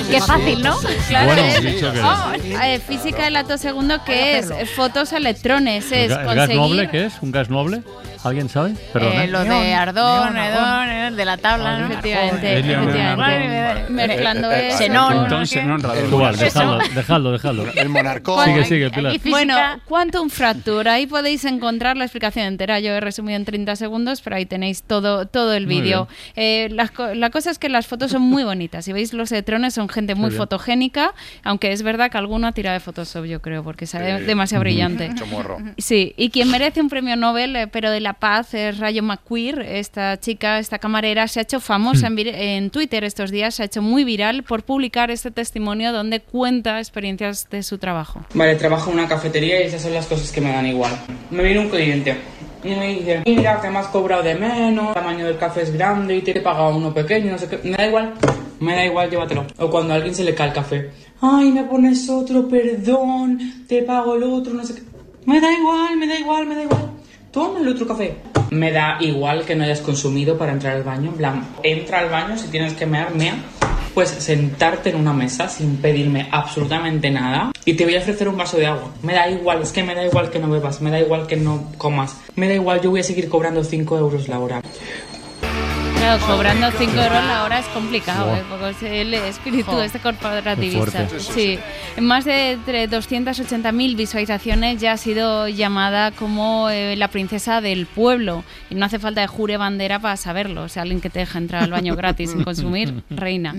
Qué 0.09 0.19
fácil, 0.21 0.61
¿no? 0.61 0.77
Claro, 1.07 1.25
Bueno, 1.27 1.41
es- 1.43 1.61
dicho 1.61 1.91
que- 1.93 2.01
Oh, 2.01 2.33
eh, 2.63 2.79
física 2.85 3.23
del 3.25 3.37
atosegundo, 3.37 4.03
¿qué 4.05 4.39
es? 4.39 4.49
Eh, 4.51 4.65
Fotos 4.65 5.13
electrones, 5.13 5.91
¿El, 5.91 5.99
es 5.99 6.11
ga- 6.11 6.19
el 6.21 6.25
gas 6.25 6.35
conseguir... 6.35 6.55
noble 6.61 6.89
qué 6.89 7.05
es? 7.05 7.13
¿Un 7.21 7.31
gas 7.31 7.49
noble? 7.49 7.83
¿Alguien 8.23 8.49
sabe? 8.49 8.75
Perdona. 8.93 9.23
Eh, 9.23 9.27
lo 9.27 9.43
de 9.43 9.73
Ardón, 9.73 10.37
Edón, 10.37 10.89
eh, 10.89 11.11
de 11.11 11.25
la 11.25 11.37
tabla, 11.37 11.79
¿no? 11.79 11.85
efectivamente. 11.87 12.59
Efectivamente. 12.59 13.91
Mezclando 13.91 14.51
Eh, 14.51 14.59
eh, 14.59 14.67
eso. 14.69 14.77
Xenón, 14.77 15.27
¿no? 15.29 15.45
Xenón, 15.45 15.81
Radón. 15.81 16.05
Igual, 16.07 16.37
dejadlo, 16.37 16.77
dejadlo, 16.93 17.31
dejadlo. 17.31 17.65
El 17.75 17.89
monarcón. 17.89 18.45
Sigue, 18.45 18.65
sigue, 18.65 18.89
Pilar. 18.91 19.15
Bueno, 19.25 19.55
Quantum 19.85 20.29
Fracture, 20.29 20.89
ahí 20.89 21.07
podéis 21.07 21.45
encontrar 21.45 21.97
la 21.97 22.05
explicación 22.05 22.45
entera. 22.45 22.79
Yo 22.79 22.91
he 22.91 22.99
resumido 22.99 23.35
en 23.37 23.45
30 23.45 23.75
segundos, 23.75 24.21
pero 24.21 24.35
ahí 24.35 24.45
tenéis 24.45 24.83
todo, 24.83 25.25
todo 25.25 25.53
el 25.53 25.65
vídeo. 25.65 26.07
Eh, 26.35 26.69
la 26.71 27.29
cosa 27.29 27.49
es 27.51 27.57
que 27.59 27.69
las 27.69 27.87
fotos 27.87 28.11
son 28.11 28.21
muy 28.21 28.43
bonitas. 28.43 28.85
Si 28.85 28.93
veis, 28.93 29.13
los 29.13 29.31
electrones 29.31 29.73
son 29.73 29.89
gente 29.89 30.15
muy 30.15 30.31
fotogénica, 30.31 31.13
aunque 31.43 31.71
es 31.71 31.81
verdad 31.83 32.11
que 32.11 32.17
alguno 32.17 32.47
ha 32.47 32.51
tirado 32.51 32.73
de 32.75 32.79
Photoshop, 32.79 33.25
yo 33.25 33.41
creo, 33.41 33.63
porque 33.63 33.85
es 33.85 33.91
demasiado 33.91 34.61
brillante. 34.61 35.09
Mucho 35.09 35.25
morro. 35.25 35.57
Sí, 35.77 36.13
y 36.17 36.29
quien 36.29 36.51
merece 36.51 36.81
un 36.81 36.89
premio 36.89 37.15
Nobel, 37.15 37.55
eh, 37.55 37.67
pero 37.67 37.89
de 37.89 37.99
la 37.99 38.10
paz, 38.13 38.53
es 38.53 38.77
Rayo 38.77 39.03
McQueer. 39.03 39.59
Esta 39.61 40.19
chica, 40.19 40.59
esta 40.59 40.79
camarera, 40.79 41.27
se 41.27 41.39
ha 41.39 41.43
hecho 41.43 41.59
famosa 41.59 42.07
en, 42.07 42.15
vir- 42.17 42.33
en 42.35 42.69
Twitter 42.69 43.03
estos 43.03 43.31
días, 43.31 43.55
se 43.55 43.63
ha 43.63 43.65
hecho 43.65 43.81
muy 43.81 44.03
viral 44.03 44.43
por 44.43 44.63
publicar 44.63 45.11
este 45.11 45.31
testimonio 45.31 45.91
donde 45.91 46.19
cuenta 46.21 46.79
experiencias 46.79 47.47
de 47.49 47.63
su 47.63 47.77
trabajo. 47.77 48.21
Vale, 48.33 48.55
trabajo 48.55 48.91
en 48.91 48.99
una 48.99 49.07
cafetería 49.07 49.61
y 49.61 49.67
esas 49.67 49.81
son 49.81 49.93
las 49.93 50.05
cosas 50.07 50.31
que 50.31 50.41
me 50.41 50.51
dan 50.51 50.65
igual. 50.65 50.91
Me 51.29 51.43
viene 51.43 51.59
un 51.59 51.69
cliente 51.69 52.15
y 52.63 52.69
me 52.69 52.87
dice, 52.95 53.23
mira, 53.25 53.59
que 53.61 53.69
me 53.69 53.79
has 53.79 53.87
cobrado 53.87 54.23
de 54.23 54.35
menos, 54.35 54.89
el 54.89 54.93
tamaño 54.93 55.25
del 55.25 55.37
café 55.37 55.63
es 55.63 55.73
grande 55.73 56.15
y 56.17 56.21
te 56.21 56.37
he 56.37 56.41
pagado 56.41 56.75
uno 56.75 56.93
pequeño, 56.93 57.31
no 57.31 57.37
sé 57.37 57.47
qué. 57.49 57.59
Me 57.63 57.75
da 57.77 57.87
igual, 57.87 58.13
me 58.59 58.75
da 58.75 58.85
igual, 58.85 59.09
llévatelo. 59.09 59.45
O 59.57 59.69
cuando 59.69 59.93
a 59.93 59.95
alguien 59.97 60.13
se 60.13 60.23
le 60.23 60.35
cae 60.35 60.49
el 60.49 60.53
café, 60.53 60.91
ay, 61.21 61.51
me 61.51 61.63
pones 61.63 62.07
otro, 62.09 62.47
perdón, 62.47 63.39
te 63.67 63.81
pago 63.83 64.15
el 64.15 64.23
otro, 64.23 64.53
no 64.53 64.63
sé 64.63 64.75
qué. 64.75 64.81
Me 65.25 65.39
da 65.39 65.51
igual, 65.51 65.97
me 65.97 66.07
da 66.07 66.19
igual, 66.19 66.45
me 66.47 66.55
da 66.55 66.63
igual. 66.63 66.91
Toma 67.31 67.61
el 67.61 67.67
otro 67.69 67.87
café. 67.87 68.17
Me 68.49 68.73
da 68.73 68.97
igual 68.99 69.45
que 69.45 69.55
no 69.55 69.63
hayas 69.63 69.79
consumido 69.79 70.37
para 70.37 70.51
entrar 70.51 70.75
al 70.75 70.83
baño. 70.83 71.11
En 71.11 71.15
plan, 71.15 71.47
entra 71.63 71.99
al 71.99 72.09
baño 72.09 72.37
si 72.37 72.49
tienes 72.49 72.73
que 72.73 72.85
mear, 72.85 73.15
mea. 73.15 73.35
Pues 73.93 74.09
sentarte 74.09 74.89
en 74.89 74.97
una 74.97 75.13
mesa 75.13 75.47
sin 75.47 75.77
pedirme 75.77 76.27
absolutamente 76.29 77.09
nada 77.09 77.51
y 77.63 77.73
te 77.75 77.85
voy 77.85 77.95
a 77.95 77.99
ofrecer 77.99 78.27
un 78.27 78.35
vaso 78.35 78.57
de 78.57 78.65
agua. 78.65 78.91
Me 79.01 79.13
da 79.13 79.29
igual, 79.29 79.61
es 79.61 79.71
que 79.71 79.81
me 79.81 79.95
da 79.95 80.05
igual 80.05 80.29
que 80.29 80.39
no 80.39 80.49
bebas, 80.49 80.81
me 80.81 80.91
da 80.91 80.99
igual 80.99 81.25
que 81.25 81.37
no 81.37 81.71
comas, 81.77 82.17
me 82.35 82.49
da 82.49 82.53
igual, 82.55 82.81
yo 82.81 82.89
voy 82.89 82.99
a 82.99 83.03
seguir 83.03 83.29
cobrando 83.29 83.63
5 83.63 83.97
euros 83.97 84.27
la 84.27 84.39
hora. 84.39 84.61
Claro, 86.01 86.25
cobrando 86.25 86.71
5 86.71 86.93
euros 86.93 87.23
la 87.25 87.43
hora 87.43 87.59
es 87.59 87.67
complicado. 87.67 88.35
¿eh? 88.35 88.41
Porque 88.49 88.69
es 88.71 88.81
el 88.81 89.13
espíritu 89.13 89.69
Jo. 89.69 89.83
este 89.83 89.99
corporativista. 89.99 91.07
Sí, 91.19 91.59
más 91.99 92.25
de 92.25 92.53
entre 92.53 92.89
280.000 92.89 93.95
visualizaciones 93.95 94.81
ya 94.81 94.93
ha 94.93 94.97
sido 94.97 95.47
llamada 95.47 96.09
como 96.09 96.71
eh, 96.71 96.95
la 96.95 97.07
princesa 97.09 97.61
del 97.61 97.85
pueblo. 97.85 98.43
Y 98.71 98.75
no 98.75 98.87
hace 98.87 98.97
falta 98.97 99.21
de 99.21 99.27
jure 99.27 99.57
bandera 99.57 99.99
para 99.99 100.17
saberlo. 100.17 100.63
O 100.63 100.69
sea, 100.69 100.81
alguien 100.81 101.01
que 101.01 101.11
te 101.11 101.19
deja 101.19 101.37
entrar 101.37 101.61
al 101.61 101.69
baño 101.69 101.95
gratis 101.95 102.31
sin 102.31 102.43
consumir, 102.43 103.03
reina. 103.11 103.53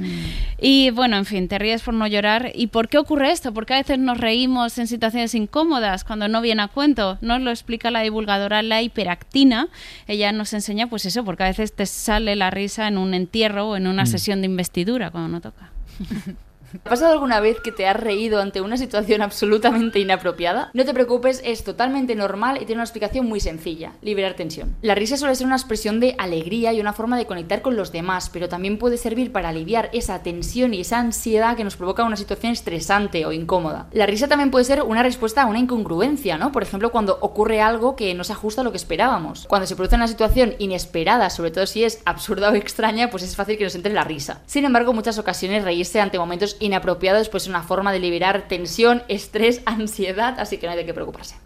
Y 0.60 0.90
bueno, 0.90 1.18
en 1.18 1.26
fin, 1.26 1.46
te 1.46 1.60
ríes 1.60 1.82
por 1.82 1.94
no 1.94 2.08
llorar. 2.08 2.50
¿Y 2.56 2.66
por 2.66 2.88
qué 2.88 2.98
ocurre 2.98 3.30
esto? 3.30 3.54
Porque 3.54 3.74
a 3.74 3.76
veces 3.76 4.00
nos 4.00 4.18
reímos 4.18 4.78
en 4.78 4.88
situaciones 4.88 5.36
incómodas 5.36 6.02
cuando 6.02 6.26
no 6.26 6.40
viene 6.40 6.62
a 6.62 6.68
cuento. 6.68 7.18
Nos 7.20 7.40
lo 7.40 7.50
explica 7.50 7.92
la 7.92 8.00
divulgadora 8.00 8.62
La 8.62 8.82
Hiperactina. 8.82 9.68
Ella 10.08 10.32
nos 10.32 10.52
enseña, 10.54 10.88
pues 10.88 11.04
eso, 11.06 11.24
porque 11.24 11.44
a 11.44 11.46
veces 11.46 11.72
te 11.72 11.86
sale 11.86 12.31
la 12.36 12.50
risa 12.50 12.88
en 12.88 12.98
un 12.98 13.14
entierro 13.14 13.70
o 13.70 13.76
en 13.76 13.86
una 13.86 14.04
Mm. 14.04 14.06
sesión 14.06 14.40
de 14.40 14.46
investidura 14.46 15.10
cuando 15.10 15.28
no 15.28 15.40
toca. 15.40 15.70
¿Ha 16.84 16.88
pasado 16.88 17.12
alguna 17.12 17.40
vez 17.40 17.60
que 17.60 17.72
te 17.72 17.86
has 17.86 17.96
reído 17.96 18.40
ante 18.40 18.60
una 18.60 18.76
situación 18.76 19.22
absolutamente 19.22 19.98
inapropiada? 19.98 20.70
No 20.74 20.84
te 20.84 20.94
preocupes, 20.94 21.40
es 21.44 21.64
totalmente 21.64 22.14
normal 22.14 22.56
y 22.56 22.66
tiene 22.66 22.74
una 22.74 22.84
explicación 22.84 23.26
muy 23.26 23.40
sencilla, 23.40 23.92
liberar 24.00 24.34
tensión. 24.34 24.74
La 24.82 24.94
risa 24.94 25.16
suele 25.16 25.34
ser 25.34 25.46
una 25.46 25.56
expresión 25.56 26.00
de 26.00 26.14
alegría 26.18 26.72
y 26.72 26.80
una 26.80 26.92
forma 26.92 27.18
de 27.18 27.26
conectar 27.26 27.62
con 27.62 27.76
los 27.76 27.92
demás, 27.92 28.30
pero 28.30 28.48
también 28.48 28.78
puede 28.78 28.96
servir 28.96 29.32
para 29.32 29.50
aliviar 29.50 29.90
esa 29.92 30.22
tensión 30.22 30.74
y 30.74 30.80
esa 30.80 30.98
ansiedad 30.98 31.56
que 31.56 31.64
nos 31.64 31.76
provoca 31.76 32.04
una 32.04 32.16
situación 32.16 32.52
estresante 32.52 33.26
o 33.26 33.32
incómoda. 33.32 33.88
La 33.92 34.06
risa 34.06 34.28
también 34.28 34.50
puede 34.50 34.64
ser 34.64 34.82
una 34.82 35.02
respuesta 35.02 35.42
a 35.42 35.46
una 35.46 35.58
incongruencia, 35.58 36.38
¿no? 36.38 36.52
Por 36.52 36.62
ejemplo, 36.62 36.90
cuando 36.92 37.18
ocurre 37.20 37.60
algo 37.60 37.96
que 37.96 38.14
no 38.14 38.24
se 38.24 38.32
ajusta 38.32 38.62
a 38.62 38.64
lo 38.64 38.70
que 38.70 38.76
esperábamos. 38.76 39.46
Cuando 39.48 39.66
se 39.66 39.76
produce 39.76 39.96
una 39.96 40.08
situación 40.08 40.54
inesperada, 40.58 41.30
sobre 41.30 41.50
todo 41.50 41.66
si 41.66 41.84
es 41.84 42.00
absurda 42.04 42.50
o 42.50 42.54
extraña, 42.62 43.10
pues 43.10 43.22
es 43.22 43.36
fácil 43.36 43.58
que 43.58 43.64
nos 43.64 43.74
entre 43.74 43.92
la 43.92 44.04
risa. 44.04 44.40
Sin 44.46 44.64
embargo, 44.64 44.90
en 44.90 44.96
muchas 44.96 45.18
ocasiones 45.18 45.64
reírse 45.64 46.00
ante 46.00 46.18
momentos 46.18 46.56
inapropiados 46.62 47.28
pues 47.28 47.44
es 47.44 47.48
una 47.48 47.62
forma 47.62 47.92
de 47.92 47.98
liberar 47.98 48.48
tensión, 48.48 49.02
estrés, 49.08 49.62
ansiedad, 49.66 50.38
así 50.38 50.58
que 50.58 50.66
no 50.66 50.72
hay 50.72 50.78
de 50.78 50.86
qué 50.86 50.94
preocuparse. 50.94 51.36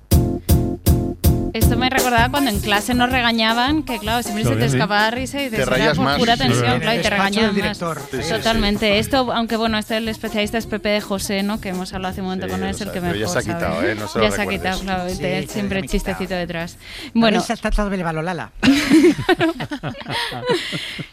Esto 1.57 1.77
me 1.77 1.89
recordaba 1.91 2.29
cuando 2.31 2.51
en 2.51 2.61
clase 2.61 2.95
nos 2.95 3.11
regañaban, 3.11 3.83
que 3.83 3.99
claro, 3.99 4.23
siempre 4.23 4.45
se 4.45 4.57
te 4.57 4.65
escapaba 4.67 5.11
risa 5.11 5.41
y 5.41 5.45
dices, 5.45 5.57
Te 5.59 5.63
era 5.63 5.71
rayas 5.71 5.97
por 5.97 6.05
más. 6.05 6.19
pura 6.19 6.37
tensión, 6.37 6.75
sí. 6.75 6.81
claro, 6.81 6.99
y 6.99 7.03
te 7.03 7.11
regañaban 7.11 7.47
más. 7.49 7.55
director. 7.55 8.01
Sí, 8.11 8.23
sí, 8.23 8.29
Totalmente. 8.31 8.99
Esto, 8.99 9.33
aunque 9.33 9.57
bueno, 9.57 9.79
este 9.79 9.97
el 9.97 10.09
especialista 10.09 10.59
es 10.59 10.67
Pepe 10.67 10.89
de 10.91 11.01
José, 11.01 11.43
¿no? 11.43 11.61
Que 11.61 11.71
hemos 11.71 11.93
hablado 11.95 12.13
hace 12.13 12.21
un 12.21 12.27
momento 12.27 12.47
Sí, 12.47 12.53
con 12.53 12.63
él, 12.63 12.71
es 12.71 12.81
el 12.81 12.89
que 12.93 13.01
pero 13.01 13.15
mejor 13.15 13.19
ya 13.21 13.29
se 13.29 13.39
ha 13.39 13.43
quitado. 13.55 13.83
¿eh? 13.83 13.95
No 13.95 14.09
se 14.09 14.19
lo 14.19 14.25
ya 14.25 14.31
se 14.31 14.43
ha 14.43 14.47
quitado, 14.47 14.81
claro, 14.81 15.09
Sí, 15.11 15.19
te- 15.19 15.43
sí, 15.43 15.49
siempre 15.49 15.81
me 15.81 15.87
el 15.87 15.91
chistecito 15.91 16.35
detrás. 16.35 16.77
Bueno, 17.15 17.39
está 17.49 17.71
todo 17.71 17.91
Lala. 18.23 18.51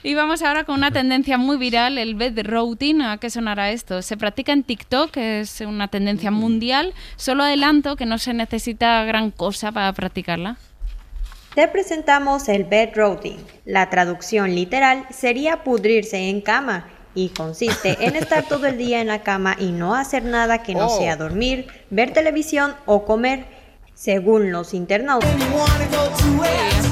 Y 0.04 0.16
vamos 0.16 0.42
ahora 0.42 0.66
con 0.66 0.76
una 0.76 0.92
tendencia 0.92 1.38
muy 1.38 1.58
viral, 1.58 1.98
el 1.98 2.16
bed 2.16 2.40
routing. 2.46 3.02
¿A 3.02 3.18
qué 3.18 3.30
sonará 3.30 3.72
esto? 3.72 4.02
Se 4.02 4.18
practica 4.18 4.52
en 4.52 4.64
TikTok, 4.64 5.12
que 5.12 5.40
es 5.42 5.62
una 5.62 5.88
tendencia 5.88 6.30
mundial. 6.32 6.94
Solo 7.16 7.44
adelanto 7.44 7.96
que 7.96 8.06
no 8.06 8.18
se 8.18 8.34
necesita 8.34 9.04
gran 9.06 9.32
cosa 9.32 9.72
para 9.72 9.94
practicarla. 10.38 10.58
Te 11.56 11.68
presentamos 11.68 12.50
el 12.50 12.64
bed 12.64 12.90
routing. 12.96 13.38
La 13.66 13.90
traducción 13.90 14.56
literal 14.56 15.06
sería 15.12 15.64
pudrirse 15.64 16.30
en 16.30 16.42
cama 16.42 16.88
y 17.14 17.30
consiste 17.30 17.96
en 18.06 18.16
estar 18.16 18.44
todo 18.48 18.66
el 18.66 18.78
día 18.78 19.02
en 19.02 19.08
la 19.08 19.20
cama 19.22 19.56
y 19.60 19.72
no 19.72 19.94
hacer 19.96 20.24
nada 20.24 20.64
que 20.64 20.74
no 20.74 20.88
Oh. 20.88 20.98
sea 20.98 21.16
dormir, 21.16 21.68
ver 21.92 22.12
televisión 22.12 22.74
o 22.88 23.06
comer, 23.06 23.46
según 23.94 24.52
los 24.52 24.74
internautas. 24.74 25.30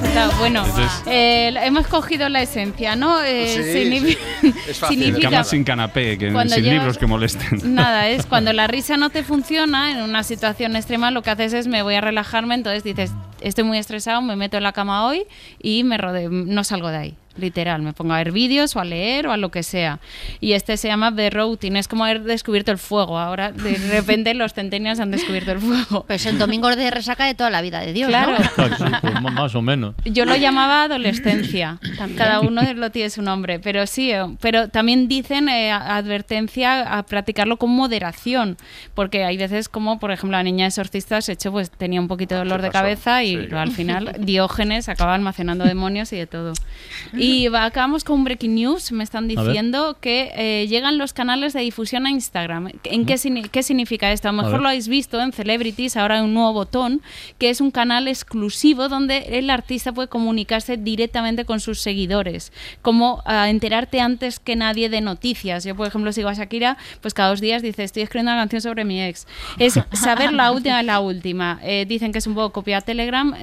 Está, 0.03 0.29
bueno, 0.39 0.63
eh, 1.07 1.51
hemos 1.63 1.87
cogido 1.87 2.29
la 2.29 2.41
esencia, 2.43 2.95
¿no? 2.95 3.21
Eh, 3.23 3.47
Sí, 3.55 3.61
signifi- 3.63 4.17
sí. 4.41 4.53
Es 4.69 4.77
fácil. 4.79 4.99
significa- 4.99 5.29
Cama 5.31 5.43
sin 5.43 5.63
canapé, 5.63 6.17
que, 6.17 6.27
sin 6.29 6.33
llevas- 6.33 6.57
libros 6.61 6.97
que 6.99 7.07
molesten. 7.07 7.73
Nada, 7.75 8.07
es 8.09 8.25
cuando 8.27 8.53
la 8.53 8.67
risa 8.67 8.97
no 8.97 9.09
te 9.09 9.23
funciona 9.23 9.91
en 9.91 10.01
una 10.03 10.21
situación 10.23 10.75
extrema, 10.75 11.09
lo 11.11 11.23
que 11.23 11.31
haces 11.31 11.53
es 11.53 11.67
me 11.67 11.81
voy 11.81 11.95
a 11.95 12.01
relajarme, 12.01 12.53
entonces 12.55 12.83
dices, 12.83 13.11
estoy 13.41 13.63
muy 13.63 13.77
estresado, 13.77 14.21
me 14.21 14.35
meto 14.35 14.57
en 14.57 14.63
la 14.63 14.73
cama 14.73 15.05
hoy 15.05 15.25
y 15.61 15.83
me 15.83 15.97
no 16.29 16.63
salgo 16.63 16.89
de 16.89 16.97
ahí. 16.97 17.17
Literal, 17.37 17.81
me 17.81 17.93
pongo 17.93 18.13
a 18.13 18.17
ver 18.17 18.31
vídeos 18.31 18.75
o 18.75 18.79
a 18.79 18.85
leer 18.85 19.27
o 19.27 19.31
a 19.31 19.37
lo 19.37 19.49
que 19.51 19.63
sea. 19.63 19.99
Y 20.39 20.53
este 20.53 20.75
se 20.77 20.87
llama 20.87 21.15
The 21.15 21.29
Routing, 21.29 21.75
es 21.77 21.87
como 21.87 22.03
haber 22.05 22.23
descubierto 22.23 22.71
el 22.71 22.77
fuego. 22.77 23.17
Ahora, 23.17 23.51
de 23.51 23.73
repente, 23.91 24.33
los 24.33 24.53
centenias 24.53 24.99
han 24.99 25.11
descubierto 25.11 25.51
el 25.51 25.59
fuego. 25.59 26.03
Pues 26.07 26.25
el 26.25 26.37
domingo 26.37 26.67
de 26.75 26.91
resaca 26.91 27.25
de 27.25 27.33
toda 27.35 27.49
la 27.49 27.61
vida 27.61 27.79
de 27.79 27.93
Dios, 27.93 28.09
Claro. 28.09 28.33
¿no? 28.33 28.43
Sí, 28.67 28.73
pues, 29.01 29.21
más 29.33 29.55
o 29.55 29.61
menos. 29.61 29.95
Yo 30.05 30.25
lo 30.25 30.35
llamaba 30.35 30.83
adolescencia. 30.83 31.79
Cada 32.17 32.41
uno 32.41 32.61
lo 32.73 32.91
tiene 32.91 33.09
su 33.09 33.21
nombre. 33.21 33.59
Pero 33.59 33.87
sí, 33.87 34.11
eh, 34.11 34.23
pero 34.41 34.67
también 34.69 35.07
dicen 35.07 35.47
eh, 35.49 35.71
a- 35.71 35.95
advertencia 35.97 36.97
a 36.97 37.03
practicarlo 37.03 37.57
con 37.57 37.69
moderación. 37.71 38.57
Porque 38.93 39.23
hay 39.23 39.37
veces 39.37 39.69
como, 39.69 39.99
por 39.99 40.11
ejemplo, 40.11 40.37
la 40.37 40.43
niña 40.43 40.67
exorcista 40.67 41.21
se 41.21 41.33
echó, 41.33 41.51
pues 41.51 41.71
tenía 41.71 41.99
un 42.01 42.07
poquito 42.07 42.35
de 42.35 42.39
dolor 42.39 42.61
de 42.61 42.69
cabeza 42.71 43.23
y 43.23 43.31
Sí. 43.47 43.55
al 43.55 43.71
final 43.71 44.15
Diógenes 44.19 44.89
acaba 44.89 45.15
almacenando 45.15 45.63
demonios 45.65 46.11
y 46.13 46.17
de 46.17 46.27
todo. 46.27 46.53
Y 47.23 47.47
acabamos 47.55 48.03
con 48.03 48.19
un 48.19 48.23
breaking 48.23 48.55
news. 48.55 48.91
Me 48.91 49.03
están 49.03 49.27
diciendo 49.27 49.97
que 50.01 50.31
eh, 50.35 50.67
llegan 50.67 50.97
los 50.97 51.13
canales 51.13 51.53
de 51.53 51.61
difusión 51.61 52.05
a 52.05 52.09
Instagram. 52.09 52.69
¿En 52.83 53.05
qué, 53.05 53.15
signi- 53.15 53.49
qué 53.49 53.63
significa 53.63 54.11
esto? 54.11 54.29
A 54.29 54.31
lo 54.31 54.37
mejor 54.41 54.61
lo 54.61 54.67
habéis 54.69 54.87
visto 54.87 55.21
en 55.21 55.31
Celebrities, 55.31 55.97
ahora 55.97 56.15
hay 56.15 56.21
un 56.21 56.33
nuevo 56.33 56.53
botón, 56.53 57.01
que 57.37 57.49
es 57.49 57.61
un 57.61 57.71
canal 57.71 58.07
exclusivo 58.07 58.89
donde 58.89 59.37
el 59.37 59.49
artista 59.49 59.91
puede 59.91 60.07
comunicarse 60.07 60.77
directamente 60.77 61.45
con 61.45 61.59
sus 61.59 61.79
seguidores, 61.79 62.51
como 62.81 63.21
ah, 63.25 63.49
enterarte 63.49 63.99
antes 63.99 64.39
que 64.39 64.55
nadie 64.55 64.89
de 64.89 65.01
noticias. 65.01 65.63
Yo, 65.63 65.75
por 65.75 65.87
ejemplo, 65.87 66.11
sigo 66.11 66.29
a 66.29 66.33
Shakira, 66.33 66.77
pues 67.01 67.13
cada 67.13 67.29
dos 67.29 67.41
días 67.41 67.61
dice, 67.61 67.83
estoy 67.83 68.03
escribiendo 68.03 68.31
una 68.31 68.41
canción 68.41 68.61
sobre 68.61 68.83
mi 68.85 69.01
ex. 69.03 69.27
Es 69.59 69.79
saber 69.93 70.33
la 70.33 70.51
última 70.51 70.77
de 70.77 70.83
la 70.83 70.99
última. 70.99 71.59
Eh, 71.63 71.85
dicen 71.87 72.11
que 72.11 72.17
es 72.19 72.27
un 72.27 72.35
poco 72.35 72.51
copia 72.51 72.81
Telegram. 72.81 73.33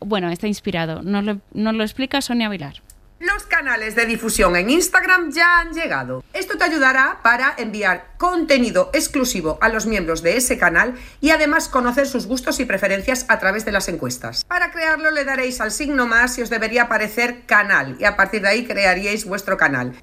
Bueno, 0.00 0.30
está 0.30 0.46
inspirado. 0.46 1.02
Nos 1.02 1.24
lo, 1.24 1.38
nos 1.52 1.74
lo 1.74 1.82
explica 1.84 2.20
Sonia 2.20 2.48
Vilar. 2.48 2.74
Los 3.20 3.46
canales 3.46 3.96
de 3.96 4.06
difusión 4.06 4.54
en 4.54 4.70
Instagram 4.70 5.32
ya 5.32 5.58
han 5.58 5.72
llegado. 5.72 6.22
Esto 6.32 6.56
te 6.56 6.62
ayudará 6.62 7.18
para 7.24 7.52
enviar 7.58 8.12
contenido 8.16 8.90
exclusivo 8.92 9.58
a 9.60 9.68
los 9.68 9.86
miembros 9.86 10.22
de 10.22 10.36
ese 10.36 10.56
canal 10.56 10.94
y 11.20 11.30
además 11.30 11.68
conocer 11.68 12.06
sus 12.06 12.28
gustos 12.28 12.60
y 12.60 12.64
preferencias 12.64 13.26
a 13.28 13.40
través 13.40 13.64
de 13.64 13.72
las 13.72 13.88
encuestas. 13.88 14.44
Para 14.44 14.70
crearlo 14.70 15.10
le 15.10 15.24
daréis 15.24 15.60
al 15.60 15.72
signo 15.72 16.06
más 16.06 16.38
y 16.38 16.42
os 16.42 16.50
debería 16.50 16.84
aparecer 16.84 17.44
canal 17.44 17.96
y 17.98 18.04
a 18.04 18.14
partir 18.14 18.42
de 18.42 18.50
ahí 18.50 18.64
crearíais 18.64 19.24
vuestro 19.24 19.56
canal. 19.56 19.96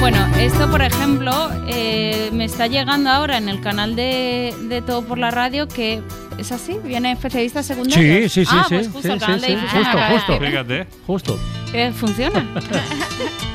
Bueno, 0.00 0.26
esto 0.36 0.68
por 0.68 0.82
ejemplo 0.82 1.48
eh, 1.68 2.30
me 2.32 2.46
está 2.46 2.66
llegando 2.66 3.08
ahora 3.08 3.38
en 3.38 3.48
el 3.48 3.60
canal 3.60 3.94
de, 3.94 4.52
de 4.62 4.82
Todo 4.82 5.04
por 5.04 5.18
la 5.18 5.30
Radio 5.30 5.68
que 5.68 6.02
es 6.38 6.52
así, 6.52 6.78
viene 6.84 7.12
especialista 7.12 7.62
secundario. 7.62 8.28
Sí, 8.28 8.28
sí, 8.28 8.44
sí, 8.44 8.56
ah, 8.56 8.66
sí. 8.68 8.74
Pues 8.74 8.88
justo 8.88 9.20
sí, 9.20 9.40
sí, 9.40 9.40
sí, 9.46 9.56
Justo, 9.76 9.98
justo. 10.10 10.40
Fíjate. 10.40 10.86
Justo. 11.06 11.38
que 11.72 11.92
funciona. 11.92 12.46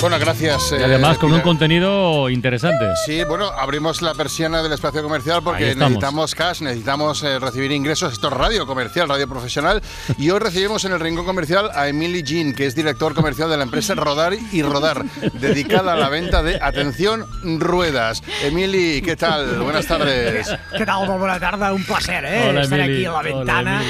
Bueno, 0.00 0.16
gracias. 0.20 0.70
Y 0.70 0.76
eh, 0.76 0.84
además 0.84 1.18
con 1.18 1.32
un 1.32 1.40
contenido 1.40 2.30
interesante. 2.30 2.84
Sí, 3.04 3.24
bueno, 3.24 3.46
abrimos 3.46 4.00
la 4.00 4.14
persiana 4.14 4.62
del 4.62 4.72
espacio 4.72 5.02
comercial 5.02 5.40
porque 5.42 5.74
necesitamos 5.74 6.36
cash, 6.36 6.60
necesitamos 6.62 7.24
eh, 7.24 7.40
recibir 7.40 7.72
ingresos. 7.72 8.12
Esto 8.12 8.28
es 8.28 8.32
radio 8.34 8.64
comercial, 8.64 9.08
radio 9.08 9.28
profesional. 9.28 9.82
Y 10.16 10.30
hoy 10.30 10.38
recibimos 10.38 10.84
en 10.84 10.92
el 10.92 11.00
rincón 11.00 11.24
comercial 11.26 11.70
a 11.74 11.88
Emily 11.88 12.22
Jean, 12.22 12.54
que 12.54 12.66
es 12.66 12.76
director 12.76 13.12
comercial 13.12 13.50
de 13.50 13.56
la 13.56 13.64
empresa 13.64 13.96
Rodar 13.96 14.34
y 14.52 14.62
Rodar, 14.62 15.04
dedicada 15.32 15.94
a 15.94 15.96
la 15.96 16.08
venta 16.08 16.44
de, 16.44 16.60
atención, 16.62 17.26
ruedas. 17.58 18.22
Emily, 18.44 19.02
¿qué 19.02 19.16
tal? 19.16 19.58
Buenas 19.58 19.86
tardes. 19.86 20.48
¿Qué 20.76 20.86
tal? 20.86 21.08
Molt 21.08 21.18
bona 21.20 21.40
tarda, 21.40 21.72
un 21.72 21.82
placer, 21.84 22.24
¿eh? 22.24 22.46
Hola, 22.48 22.62
Estar 22.62 22.80
aquí 22.80 23.04
a 23.04 23.10
la 23.10 23.18
Hola, 23.18 23.34
ventana. 23.34 23.82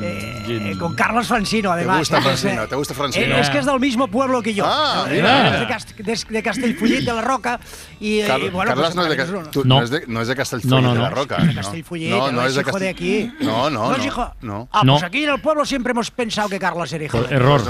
Eh, 0.00 0.74
con 0.78 0.94
Carlos 0.94 1.28
Francino, 1.28 1.70
además. 1.70 1.98
gusta. 2.00 2.20
Que 2.20 2.32
es, 2.32 2.40
Francino? 2.40 2.66
¿Te 2.66 2.74
gusta 2.74 2.94
Francino? 2.94 3.36
eh, 3.36 3.40
es 3.40 3.50
que 3.50 3.58
es 3.58 3.66
del 3.66 3.78
mismo 3.78 4.08
pueblo 4.08 4.42
que 4.42 4.54
yo. 4.54 4.64
Ah, 4.66 5.06
mira. 5.08 5.51
Es 5.54 5.60
de, 5.60 5.66
Cast- 5.66 5.96
de- 5.96 6.32
de 6.34 6.42
Castellfollit 6.42 7.00
de 7.00 7.12
la 7.12 7.20
Roca. 7.22 7.60
Y, 8.00 8.22
Car- 8.22 8.40
y 8.40 8.48
bueno, 8.50 8.70
Carlas 8.70 8.94
pues, 8.94 8.96
no, 8.96 9.02
es 9.12 9.16
de, 9.16 9.22
es 9.44 9.50
tú- 9.50 9.62
no 9.64 9.82
es 9.82 9.90
de, 9.90 10.04
no 10.06 10.20
es 10.22 10.28
de 10.28 10.36
Castellfollit 10.36 10.70
No, 10.74 10.80
no, 10.82 10.92
de 10.92 10.98
no. 10.98 11.02
la 11.04 11.10
Roca. 11.10 11.38
¿no? 11.38 11.54
Castellfollit, 11.54 12.10
no, 12.10 12.18
no, 12.18 12.32
no 12.32 12.46
es 12.46 12.54
de 12.54 12.60
hijo 12.62 12.78
de 12.78 12.92
Castell- 12.92 12.94
aquí. 12.94 13.32
No, 13.40 13.70
no, 13.70 13.82
¿No 13.84 13.90
no. 13.90 13.96
es 13.96 14.04
hijo? 14.06 14.34
no. 14.42 14.68
Ah, 14.72 14.82
No. 14.84 14.92
pues 14.94 15.04
aquí 15.04 15.24
en 15.24 15.30
el 15.30 15.40
pueblo 15.40 15.64
siempre 15.64 15.90
hemos 15.92 16.10
pensado 16.10 16.48
que 16.48 16.58
Carlos 16.58 16.92
era 16.92 17.04
hijo. 17.04 17.22
de- 17.22 17.34
Error. 17.34 17.62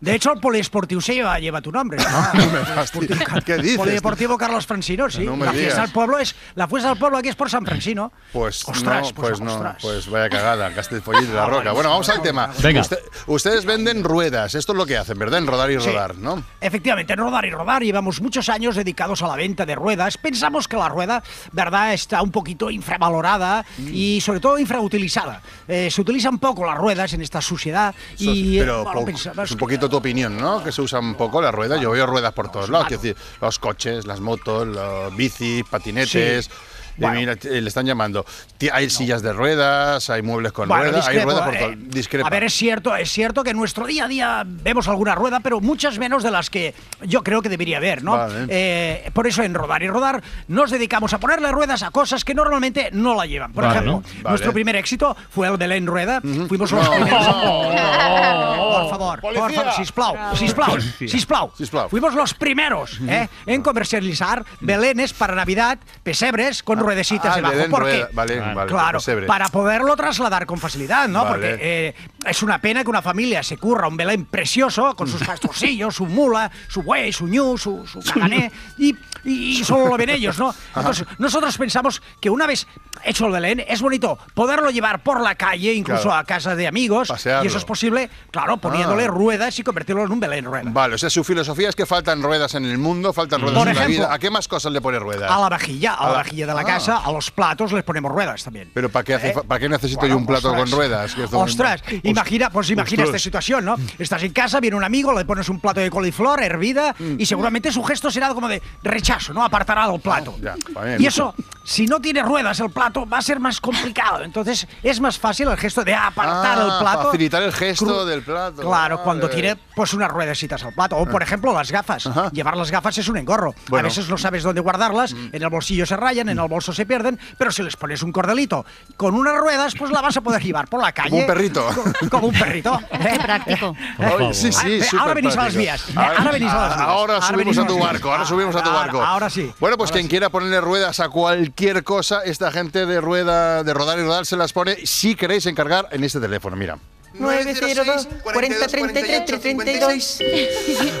De 0.00 0.14
hecho, 0.14 0.32
el 0.32 0.40
poliesportivo 0.40 1.00
se 1.00 1.14
lleva, 1.14 1.38
lleva 1.38 1.60
tu 1.60 1.70
nombre. 1.72 1.98
¿no? 2.34 3.42
¿Qué 3.44 3.56
dices? 3.58 3.76
Polideportivo 3.78 4.36
Carlos 4.38 4.66
Francino, 4.66 5.08
sí. 5.10 5.24
No 5.24 5.36
la 5.36 5.52
fiesta 5.52 5.82
del 5.82 5.90
pueblo 5.92 6.18
es 6.18 6.34
la 6.54 6.68
fiesta 6.68 6.88
del 6.90 6.98
pueblo 6.98 7.18
aquí 7.18 7.28
es 7.28 7.36
por 7.36 7.50
San 7.50 7.64
Francino. 7.64 8.12
Pues 8.32 8.66
Ostras, 8.68 9.08
no, 9.08 9.14
pues, 9.14 9.28
pues, 9.30 9.40
no, 9.40 9.54
ostras. 9.54 9.76
pues 9.80 10.08
vaya 10.10 10.28
cagada, 10.28 10.70
Castellfollit 10.74 11.28
de 11.28 11.34
la 11.34 11.44
Ah, 11.44 11.46
Roca. 11.48 11.72
bueno, 11.72 11.90
vamos 11.90 12.08
al 12.08 12.22
tema. 12.22 12.50
Venga. 12.62 12.80
Usted- 12.80 12.98
ustedes 13.26 13.64
venden 13.64 14.04
ruedas, 14.04 14.54
esto 14.54 14.72
es 14.72 14.78
lo 14.78 14.86
que 14.86 14.96
hacen, 14.96 15.18
¿verdad? 15.18 15.38
En 15.40 15.46
rodar 15.46 15.70
y 15.70 15.76
rodar, 15.78 16.16
¿no? 16.16 16.42
Efectivamente. 16.60 16.87
Efectivamente, 16.88 17.12
en 17.12 17.18
Rodar 17.18 17.44
y 17.44 17.50
Rodar 17.50 17.82
llevamos 17.82 18.20
muchos 18.22 18.48
años 18.48 18.74
dedicados 18.74 19.22
a 19.22 19.28
la 19.28 19.36
venta 19.36 19.66
de 19.66 19.74
ruedas. 19.74 20.16
Pensamos 20.16 20.66
que 20.66 20.76
la 20.76 20.88
rueda, 20.88 21.22
verdad, 21.52 21.92
está 21.92 22.22
un 22.22 22.30
poquito 22.30 22.70
infravalorada 22.70 23.64
Mm. 23.78 23.88
y 23.92 24.20
sobre 24.20 24.40
todo 24.40 24.58
infrautilizada. 24.58 25.42
Eh, 25.66 25.90
se 25.90 26.00
utilizan 26.00 26.38
poco 26.38 26.64
las 26.64 26.78
ruedas 26.78 27.12
en 27.12 27.20
esta 27.20 27.40
sociedad 27.42 27.94
y 28.16 28.56
eh, 28.56 28.60
pero 28.60 28.84
bueno, 28.84 29.04
pensamos 29.04 29.44
es 29.44 29.52
un 29.52 29.58
poquito 29.58 29.88
tu 29.88 29.96
opinión, 29.96 30.36
¿no? 30.38 30.64
Que 30.64 30.72
se 30.72 30.80
usan 30.80 31.14
poco 31.14 31.42
las 31.42 31.54
ruedas. 31.54 31.80
Yo 31.80 31.90
veo 31.90 32.06
ruedas 32.06 32.32
por 32.32 32.50
todos 32.50 32.70
lados. 32.70 32.88
Quiero 32.88 33.02
decir, 33.02 33.16
los 33.40 33.58
coches, 33.58 34.06
las 34.06 34.20
motos, 34.20 34.66
los 34.66 35.14
bicis, 35.14 35.64
patinetes. 35.64 36.46
Sí. 36.46 36.50
Eh, 37.00 37.10
mira, 37.14 37.32
eh, 37.32 37.60
le 37.60 37.68
están 37.68 37.86
llamando. 37.86 38.24
Hay 38.72 38.90
sillas 38.90 39.22
de 39.22 39.32
ruedas, 39.32 40.10
hay 40.10 40.22
muebles 40.22 40.52
con 40.52 40.68
Bueno, 40.68 40.84
ruedas, 40.84 41.06
hay 41.08 41.14
discrepo, 41.16 41.30
ruedas 41.30 41.46
por 41.46 41.54
eh, 41.56 41.76
todo. 41.76 41.90
Discrepa. 41.94 42.26
A 42.26 42.30
ver, 42.30 42.44
es 42.44 42.54
cierto, 42.54 42.96
es 42.96 43.10
cierto 43.10 43.44
que 43.44 43.50
en 43.50 43.56
nuestro 43.56 43.86
día 43.86 44.04
a 44.04 44.08
día 44.08 44.42
vemos 44.46 44.88
alguna 44.88 45.14
rueda, 45.14 45.40
pero 45.40 45.60
muchas 45.60 45.98
menos 45.98 46.22
de 46.22 46.30
las 46.30 46.50
que 46.50 46.74
yo 47.02 47.22
creo 47.22 47.42
que 47.42 47.48
debería 47.48 47.76
haber, 47.78 48.02
¿no? 48.02 48.12
Vale. 48.16 48.46
Eh, 48.48 49.10
por 49.12 49.26
eso 49.26 49.42
en 49.42 49.54
Rodar 49.54 49.82
y 49.82 49.88
Rodar 49.88 50.22
nos 50.48 50.70
dedicamos 50.70 51.12
a 51.14 51.18
ponerle 51.18 51.50
ruedas 51.52 51.82
a 51.82 51.90
cosas 51.90 52.24
que 52.24 52.34
normalmente 52.34 52.90
no 52.92 53.14
la 53.14 53.26
llevan. 53.26 53.52
Por 53.52 53.64
Vale. 53.64 53.74
ejemplo, 53.76 54.02
Vale. 54.22 54.28
nuestro 54.30 54.52
primer 54.52 54.76
éxito 54.76 55.16
fue 55.30 55.48
el 55.48 55.56
Belén 55.56 55.86
Rueda. 55.86 56.20
Fuimos 56.48 56.70
los 56.72 56.84
No. 56.84 56.90
primeros. 56.90 57.26
No. 57.78 58.68
Por 58.68 58.90
favor, 58.90 59.20
por 59.20 59.34
favor, 59.34 59.72
sisplau, 59.76 60.16
sisplau, 60.36 60.70
Policía. 60.70 61.08
sisplau. 61.08 61.88
Fuimos 61.88 62.14
los 62.14 62.34
primeros 62.34 62.98
¿eh? 63.08 63.28
en 63.46 63.62
comercializar 63.62 64.44
belenes 64.60 65.12
para 65.12 65.34
Navidad, 65.34 65.78
pesebres 66.02 66.62
con 66.62 66.78
ruedecitas 66.88 67.32
ah, 67.32 67.36
debajo. 67.36 67.54
Belén 67.54 67.70
¿Por 67.70 67.84
qué? 67.84 67.90
rueda, 67.92 68.08
vale, 68.12 68.40
vale, 68.40 68.66
claro, 68.70 68.98
pesebre. 68.98 69.26
para 69.26 69.48
poderlo 69.48 69.94
trasladar 69.96 70.46
con 70.46 70.58
facilidad, 70.58 71.08
¿no? 71.08 71.24
Vale. 71.24 71.30
Porque 71.32 71.58
eh, 71.60 71.94
es 72.24 72.42
una 72.42 72.60
pena 72.60 72.82
que 72.82 72.90
una 72.90 73.02
familia 73.02 73.42
se 73.42 73.56
curra 73.58 73.88
un 73.88 73.96
Belén 73.96 74.24
precioso 74.24 74.94
con 74.96 75.06
sus 75.08 75.22
pastorcillos, 75.26 75.94
su 75.94 76.06
mula, 76.06 76.50
su 76.68 76.82
buey, 76.82 77.12
su 77.12 77.26
ñu, 77.26 77.56
su, 77.58 77.86
su 77.86 78.00
cagané, 78.00 78.50
y, 78.78 78.94
y- 79.24 79.62
solo 79.64 79.88
lo 79.88 79.96
ven 79.96 80.08
ellos, 80.10 80.38
¿no? 80.38 80.54
Entonces, 80.76 81.06
nosotros 81.18 81.56
pensamos 81.58 82.00
que 82.20 82.30
una 82.30 82.46
vez 82.46 82.66
hecho 83.04 83.26
el 83.26 83.32
Belén, 83.32 83.64
es 83.68 83.80
bonito 83.80 84.18
poderlo 84.34 84.70
llevar 84.70 85.02
por 85.02 85.20
la 85.20 85.34
calle, 85.34 85.72
incluso 85.72 86.02
Claro. 86.04 86.18
a 86.18 86.24
casa 86.24 86.54
de 86.56 86.66
amigos, 86.66 87.08
Pasearlo. 87.08 87.44
y 87.44 87.46
eso 87.48 87.58
es 87.58 87.64
posible, 87.64 88.10
claro, 88.30 88.56
poniéndole 88.56 89.04
Ah. 89.04 89.08
ruedas 89.08 89.58
y 89.58 89.62
convertirlo 89.62 90.04
en 90.04 90.12
un 90.12 90.20
Belén 90.20 90.44
rueda. 90.44 90.64
Vale, 90.72 90.94
o 90.94 90.98
sea, 90.98 91.08
su 91.10 91.22
filosofía 91.24 91.68
es 91.68 91.76
que 91.76 91.86
faltan 91.86 92.22
ruedas 92.22 92.54
en 92.54 92.64
el 92.64 92.78
mundo, 92.78 93.12
faltan 93.12 93.40
ruedas 93.40 93.58
Por 93.58 93.68
en 93.68 93.74
la 93.74 93.80
ejemplo, 93.82 94.04
vida. 94.06 94.14
¿A 94.14 94.18
qué 94.18 94.30
más 94.30 94.48
cosas 94.48 94.72
le 94.72 94.80
pone 94.80 94.98
ruedas? 94.98 95.30
A 95.30 95.38
la 95.40 95.48
vajilla, 95.48 95.92
a, 95.92 95.96
A 95.98 96.02
la 96.06 96.10
la- 96.12 96.16
vajilla 96.18 96.46
de 96.46 96.54
la 96.54 96.60
Ah. 96.60 96.64
casa, 96.64 96.77
a 96.88 97.10
los 97.10 97.30
platos 97.30 97.72
les 97.72 97.82
ponemos 97.82 98.12
ruedas 98.12 98.44
también. 98.44 98.70
Pero 98.74 98.88
¿para 98.90 99.04
qué, 99.04 99.14
hace, 99.14 99.28
¿Eh? 99.30 99.34
¿para 99.46 99.58
qué 99.58 99.68
necesito 99.68 100.00
Bueno, 100.00 100.14
yo 100.14 100.18
un 100.18 100.26
plato 100.26 100.48
ostras. 100.48 100.70
con 100.70 100.78
ruedas? 100.78 101.14
Que 101.14 101.24
Ostras, 101.24 101.82
imagina, 102.02 102.50
pues 102.50 102.70
imagina 102.70 103.04
Ostras. 103.04 103.16
esta 103.20 103.24
situación, 103.24 103.64
¿no? 103.64 103.76
Estás 103.98 104.22
en 104.22 104.32
casa, 104.32 104.60
viene 104.60 104.76
un 104.76 104.84
amigo, 104.84 105.12
le 105.16 105.24
pones 105.24 105.48
un 105.48 105.60
plato 105.60 105.80
de 105.80 105.90
coliflor 105.90 106.42
hervida 106.42 106.94
Mm. 106.98 107.16
y 107.18 107.26
seguramente 107.26 107.72
su 107.72 107.82
gesto 107.82 108.10
será 108.10 108.28
como 108.34 108.48
de 108.48 108.62
rechazo, 108.82 109.32
¿no? 109.32 109.42
Apartará 109.44 109.88
del 109.88 110.00
plato. 110.00 110.36
Ya, 110.42 110.54
vale, 110.72 110.96
Y 110.98 111.06
eso, 111.06 111.34
si 111.64 111.86
no 111.86 112.00
tiene 112.00 112.22
ruedas 112.22 112.60
el 112.60 112.70
plato, 112.70 113.06
va 113.08 113.18
a 113.18 113.22
ser 113.22 113.40
más 113.40 113.60
complicado. 113.60 114.22
Entonces, 114.22 114.66
es 114.82 115.00
más 115.00 115.18
fácil 115.18 115.48
el 115.48 115.56
gesto 115.56 115.84
de 115.84 115.94
apartar 115.94 116.58
Ah, 116.58 116.62
el 116.64 116.82
plato. 116.84 117.04
Facilitar 117.06 117.42
el 117.42 117.52
gesto 117.52 117.86
Cru- 117.86 118.04
del 118.04 118.22
plato. 118.22 118.62
Claro, 118.62 119.02
cuando 119.02 119.28
tiene 119.28 119.56
pues 119.74 119.94
unas 119.94 120.10
ruedecitas 120.10 120.62
al 120.64 120.72
plato. 120.74 120.96
O, 120.96 121.06
por 121.06 121.22
ejemplo, 121.22 121.52
las 121.52 121.70
gafas. 121.70 122.08
Llevar 122.32 122.56
las 122.56 122.70
gafas 122.70 122.98
es 122.98 123.08
un 123.08 123.16
engorro. 123.16 123.50
A 123.50 123.54
Bueno. 123.70 123.88
veces 123.88 124.08
no 124.08 124.18
sabes 124.18 124.42
dónde 124.42 124.60
guardarlas, 124.60 125.12
en 125.12 125.42
el 125.42 125.48
bolsillo 125.48 125.86
se 125.86 125.96
rayan, 125.96 126.28
en 126.28 126.38
el 126.38 126.48
bolso 126.58 126.72
se 126.72 126.84
pierden, 126.86 127.18
pero 127.38 127.50
si 127.52 127.62
les 127.62 127.76
pones 127.76 128.02
un 128.02 128.10
cordelito 128.12 128.66
con 128.96 129.14
unas 129.14 129.36
ruedas, 129.36 129.74
pues 129.78 129.90
la 129.92 130.00
vas 130.00 130.16
a 130.16 130.20
poder 130.20 130.42
llevar 130.42 130.66
por 130.68 130.82
la 130.82 130.90
calle. 130.92 131.10
Como 131.10 131.20
un 131.22 131.26
perrito. 131.26 131.64
Co- 131.74 132.10
Como 132.10 132.26
un 132.28 132.34
perrito. 132.34 132.78
Qué 132.90 133.18
práctico. 133.20 133.76
Ay, 133.98 134.34
sí, 134.34 134.52
sí, 134.52 134.80
Ah, 134.80 134.84
súper 134.84 135.00
ahora 135.00 135.14
venís 135.14 135.36
a 135.36 135.44
las 135.44 135.54
vías. 135.56 135.84
Ahora 135.96 136.30
venís 136.32 136.50
a 136.50 136.54
las 136.56 136.76
vías. 136.76 136.80
Ahora 136.88 137.14
Ahora 137.14 137.22
subimos 137.22 137.58
a 137.58 137.66
tu 137.66 137.78
barco, 137.78 138.10
ahora 138.10 138.22
Ah, 138.22 138.26
subimos 138.26 138.56
a 138.56 138.62
tu 138.62 138.70
barco. 138.70 139.02
ahora 139.02 139.30
sí, 139.30 139.52
Bueno, 139.60 139.76
pues 139.76 139.90
quien 139.92 140.04
sí. 140.04 140.08
quiera 140.10 140.28
ponerle 140.30 140.60
ruedas 140.60 140.98
a 141.00 141.08
cualquier 141.08 141.84
cosa, 141.84 142.22
esta 142.24 142.50
gente 142.50 142.86
de 142.86 143.00
rueda, 143.00 143.62
de 143.62 143.72
rodar 143.74 143.98
y 143.98 144.02
rodar 144.02 144.26
se 144.26 144.36
las 144.36 144.52
pone 144.52 144.84
si 144.84 145.14
queréis 145.14 145.46
encargar 145.46 145.86
en 145.92 146.02
este 146.04 146.18
teléfono, 146.20 146.56
mira. 146.56 146.76
902 147.14 148.08
40 148.22 148.66
33 148.66 149.24
332. 149.24 150.18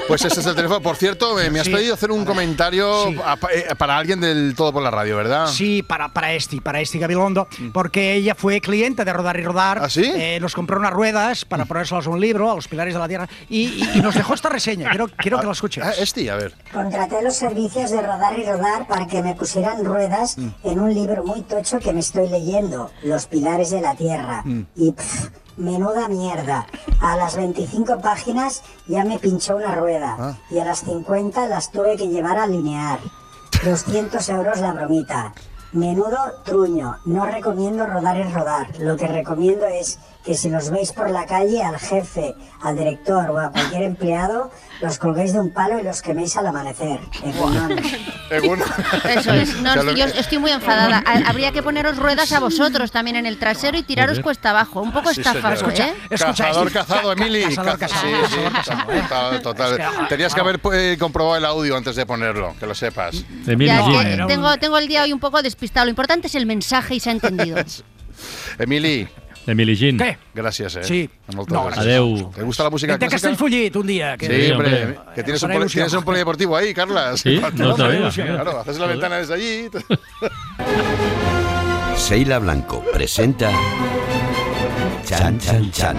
Pues 0.08 0.24
ese 0.24 0.40
es 0.40 0.46
el 0.46 0.54
teléfono. 0.54 0.80
Por 0.80 0.96
cierto, 0.96 1.34
me, 1.34 1.50
me 1.50 1.60
has 1.60 1.66
Sí. 1.66 1.72
pedido 1.72 1.94
hacer 1.94 2.10
un 2.10 2.24
comentario 2.24 2.88
a- 3.24 3.38
eh, 3.54 3.74
para 3.76 3.96
alguien 3.98 4.20
del 4.20 4.54
Todo 4.56 4.72
por 4.72 4.82
la 4.82 4.90
Radio, 4.90 5.16
¿verdad? 5.16 5.46
Sí, 5.48 5.82
para, 5.82 6.08
para 6.08 6.32
Esti, 6.32 6.60
para 6.60 6.80
Esti 6.80 6.98
Gabilondo, 6.98 7.46
porque 7.72 8.14
ella 8.14 8.34
fue 8.34 8.60
cliente 8.60 9.04
de 9.04 9.12
Rodar 9.12 9.38
y 9.38 9.42
Rodar. 9.44 9.80
Mm. 9.80 9.84
¿Ah, 9.84 9.90
sí? 9.90 10.10
Eh, 10.14 10.38
nos 10.40 10.54
compró 10.54 10.78
unas 10.78 10.92
ruedas 10.92 11.44
para 11.44 11.64
ponérselas 11.64 12.06
a 12.06 12.10
un 12.10 12.20
libro, 12.20 12.50
a 12.50 12.54
los 12.54 12.68
pilares 12.68 12.94
de 12.94 13.00
la 13.00 13.08
tierra, 13.08 13.28
y, 13.48 13.62
y- 13.66 13.90
y 13.94 14.00
nos 14.00 14.14
dejó 14.14 14.34
esta 14.34 14.48
reseña. 14.48 14.90
Quiero, 14.90 15.08
quiero 15.16 15.40
que 15.40 15.46
la 15.46 15.52
escuches. 15.52 15.84
Ah, 15.84 15.92
Esti, 15.98 16.28
a 16.28 16.36
ver. 16.36 16.54
Contraté 16.72 17.22
los 17.22 17.36
servicios 17.36 17.90
de 17.90 18.00
rodar 18.02 18.38
y 18.38 18.44
rodar 18.44 18.86
para 18.86 19.06
que 19.06 19.22
me 19.22 19.34
pusieran 19.34 19.84
ruedas 19.84 20.36
Mm. 20.38 20.48
en 20.64 20.80
un 20.80 20.94
libro 20.94 21.24
muy 21.24 21.42
tocho 21.42 21.78
que 21.80 21.92
me 21.92 22.00
estoy 22.00 22.28
leyendo, 22.28 22.90
Los 23.02 23.26
Pilares 23.26 23.70
de 23.70 23.80
la 23.80 23.94
Tierra. 23.94 24.42
Mm. 24.44 24.62
Y 24.76 24.92
pff, 24.92 25.28
menuda 25.58 26.08
mierda. 26.08 26.66
A 27.00 27.16
las 27.16 27.36
25 27.36 28.00
páginas 28.00 28.62
ya 28.86 29.04
me 29.04 29.18
pinchó 29.18 29.56
una 29.56 29.74
rueda 29.74 30.16
Ah. 30.18 30.34
y 30.50 30.58
a 30.58 30.64
las 30.64 30.80
50 30.80 31.46
las 31.48 31.70
tuve 31.70 31.96
que 31.96 32.08
llevar 32.08 32.38
a 32.38 32.46
linear. 32.46 32.98
200 33.64 34.28
euros 34.28 34.60
la 34.60 34.72
bromita. 34.72 35.32
Menudo 35.72 36.16
truño. 36.44 36.96
No 37.04 37.26
recomiendo 37.26 37.86
rodar 37.86 38.16
y 38.16 38.22
rodar. 38.22 38.68
Lo 38.78 38.96
que 38.96 39.06
recomiendo 39.06 39.66
es 39.66 39.98
que 40.24 40.34
si 40.34 40.48
los 40.50 40.70
veis 40.70 40.92
por 40.92 41.10
la 41.10 41.26
calle 41.26 41.62
al 41.62 41.78
jefe, 41.78 42.34
al 42.62 42.76
director 42.76 43.30
o 43.30 43.38
a 43.38 43.50
cualquier 43.50 43.82
empleado, 43.82 44.50
los 44.80 44.98
colguéis 44.98 45.32
de 45.34 45.40
un 45.40 45.52
palo 45.52 45.78
y 45.78 45.82
los 45.82 46.00
queméis 46.02 46.36
al 46.36 46.46
amanecer. 46.46 47.00
Egunon. 47.22 47.78
Eso 49.08 49.32
es. 49.32 49.56
No, 49.60 49.92
yo 49.94 50.04
estoy 50.06 50.38
muy 50.38 50.50
enfadada. 50.50 51.02
Ha- 51.08 51.28
Habría 51.30 51.52
que 51.52 51.62
poneros 51.62 51.96
ruedas 51.96 52.32
a 52.32 52.40
vosotros 52.40 52.90
también 52.90 53.16
en 53.16 53.26
el 53.26 53.38
trasero 53.38 53.76
y 53.78 53.82
tiraros 53.82 54.20
cuesta 54.20 54.50
abajo. 54.50 54.80
Un 54.82 54.92
poco 54.92 55.12
Sí, 55.12 55.20
estafa, 55.20 55.54
señor. 55.56 55.74
¿eh? 55.80 55.94
Cazador 56.18 56.72
cazado, 56.72 57.08
Ca- 57.10 57.14
ca- 57.16 57.22
Emily. 57.26 57.42
cazador 57.44 57.78
Ca- 57.78 57.88
cazado, 57.88 58.06
sí, 58.26 58.34
sí, 58.64 58.70
total, 59.08 59.42
total. 59.42 59.70
Es 59.72 59.76
que, 59.76 59.82
ah, 59.82 60.06
Tenías 60.08 60.34
que 60.34 60.40
haber 60.40 60.60
eh, 60.74 60.96
comprobado 60.98 61.36
el 61.36 61.44
audio 61.44 61.76
antes 61.76 61.96
de 61.96 62.04
ponerlo, 62.06 62.54
que 62.58 62.66
lo 62.66 62.74
sepas. 62.74 63.24
Emily 63.46 63.66
Ya, 63.66 63.82
Jean. 63.86 64.18
que 64.18 64.24
tengo, 64.34 64.56
tengo 64.58 64.78
el 64.78 64.88
día 64.88 65.02
hoy 65.02 65.12
un 65.12 65.20
poco 65.20 65.40
despistado. 65.58 65.86
Lo 65.86 65.90
importante 65.90 66.28
es 66.28 66.34
el 66.36 66.46
mensaje 66.46 66.94
y 66.94 67.00
se 67.00 67.10
ha 67.10 67.12
entendido. 67.12 67.58
Emily. 68.58 69.08
Emily 69.46 69.74
Jean. 69.76 69.96
¿Qué? 69.96 70.18
Gràcies, 70.34 70.76
eh? 70.76 70.84
Sí. 70.84 71.08
Moltes 71.34 71.54
No, 71.54 71.64
gràcies. 71.70 71.78
Adeu. 71.80 72.30
¿Te 72.34 72.42
gusta 72.42 72.64
la 72.64 72.70
música 72.70 72.92
Vente 72.92 73.06
a 73.06 73.08
clásica? 73.08 73.28
Castellfollit 73.30 73.74
un 73.76 73.86
día. 73.86 74.16
Que 74.18 74.26
Sí, 74.26 74.50
hombre, 74.52 74.82
hombre. 74.84 74.98
que 75.14 75.22
tienes 75.22 75.42
un, 75.42 75.50
poli- 75.50 75.66
tienes 75.72 75.92
un 75.94 76.04
polideportivo 76.04 76.54
ahí, 76.56 76.74
Carlas. 76.74 77.20
Sí, 77.22 77.40
no 77.54 77.74
sabía. 77.76 78.10
Claro, 78.10 78.60
haces 78.60 78.78
la 78.78 78.86
ventana 78.86 79.16
desde 79.16 79.34
allí. 79.34 79.68
Seila 81.96 82.38
Blanco 82.40 82.84
presenta 82.92 83.50
Chan 85.06 85.38
Chan 85.40 85.70
Chan. 85.72 85.96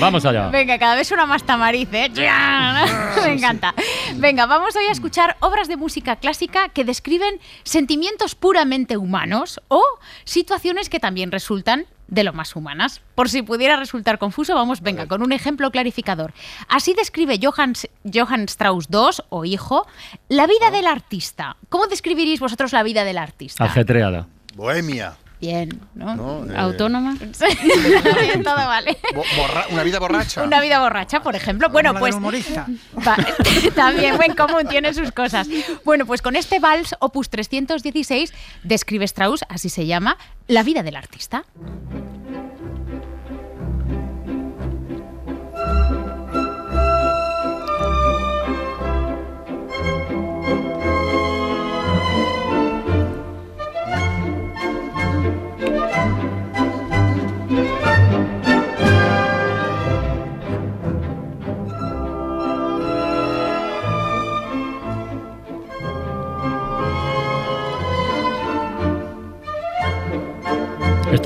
Vamos 0.00 0.24
allá. 0.26 0.48
Venga, 0.48 0.78
cada 0.78 0.94
vez 0.94 1.08
suena 1.08 1.26
más 1.26 1.42
tamariz, 1.44 1.88
¿eh? 1.92 2.10
Me 3.24 3.32
encanta. 3.32 3.74
Venga, 4.16 4.46
vamos 4.46 4.76
hoy 4.76 4.84
a 4.86 4.92
escuchar 4.92 5.36
obras 5.40 5.68
de 5.68 5.76
música 5.76 6.16
clásica 6.16 6.68
que 6.68 6.84
describen 6.84 7.40
sentimientos 7.62 8.34
puramente 8.34 8.96
humanos 8.96 9.60
o 9.68 9.82
situaciones 10.24 10.88
que 10.88 11.00
también 11.00 11.32
resultan 11.32 11.86
de 12.08 12.24
lo 12.24 12.32
más 12.32 12.54
humanas. 12.54 13.00
Por 13.14 13.28
si 13.28 13.42
pudiera 13.42 13.76
resultar 13.76 14.18
confuso, 14.18 14.54
vamos, 14.54 14.80
venga, 14.80 15.06
con 15.06 15.22
un 15.22 15.32
ejemplo 15.32 15.70
clarificador. 15.70 16.32
Así 16.68 16.94
describe 16.94 17.38
Johann, 17.42 17.72
Johann 18.12 18.44
Strauss 18.44 18.88
II, 18.92 19.24
o 19.30 19.44
hijo, 19.44 19.86
la 20.28 20.46
vida 20.46 20.70
del 20.70 20.86
artista. 20.86 21.56
¿Cómo 21.68 21.86
describiríais 21.86 22.40
vosotros 22.40 22.72
la 22.72 22.82
vida 22.82 23.04
del 23.04 23.18
artista? 23.18 23.64
Ajetreada. 23.64 24.28
Bohemia. 24.54 25.16
Bien, 25.40 25.68
¿no? 25.94 26.16
No, 26.16 26.50
eh, 26.50 26.56
Autónoma. 26.56 27.16
Todo 28.44 28.54
vale. 28.54 28.96
Borra- 29.14 29.66
una 29.70 29.82
vida 29.82 29.98
borracha. 29.98 30.42
Una 30.42 30.60
vida 30.60 30.80
borracha, 30.80 31.20
por 31.22 31.36
ejemplo. 31.36 31.68
Bueno, 31.68 31.94
pues. 31.98 32.14
humorista. 32.14 32.66
También 33.74 34.16
buen 34.16 34.34
común, 34.34 34.66
tiene 34.68 34.94
sus 34.94 35.12
cosas. 35.12 35.46
Bueno, 35.84 36.06
pues 36.06 36.22
con 36.22 36.36
este 36.36 36.58
vals, 36.58 36.96
opus 37.00 37.28
316, 37.28 38.32
describe 38.62 39.04
Strauss, 39.04 39.44
así 39.48 39.68
se 39.68 39.86
llama, 39.86 40.16
la 40.48 40.62
vida 40.62 40.82
del 40.82 40.96
artista. 40.96 41.44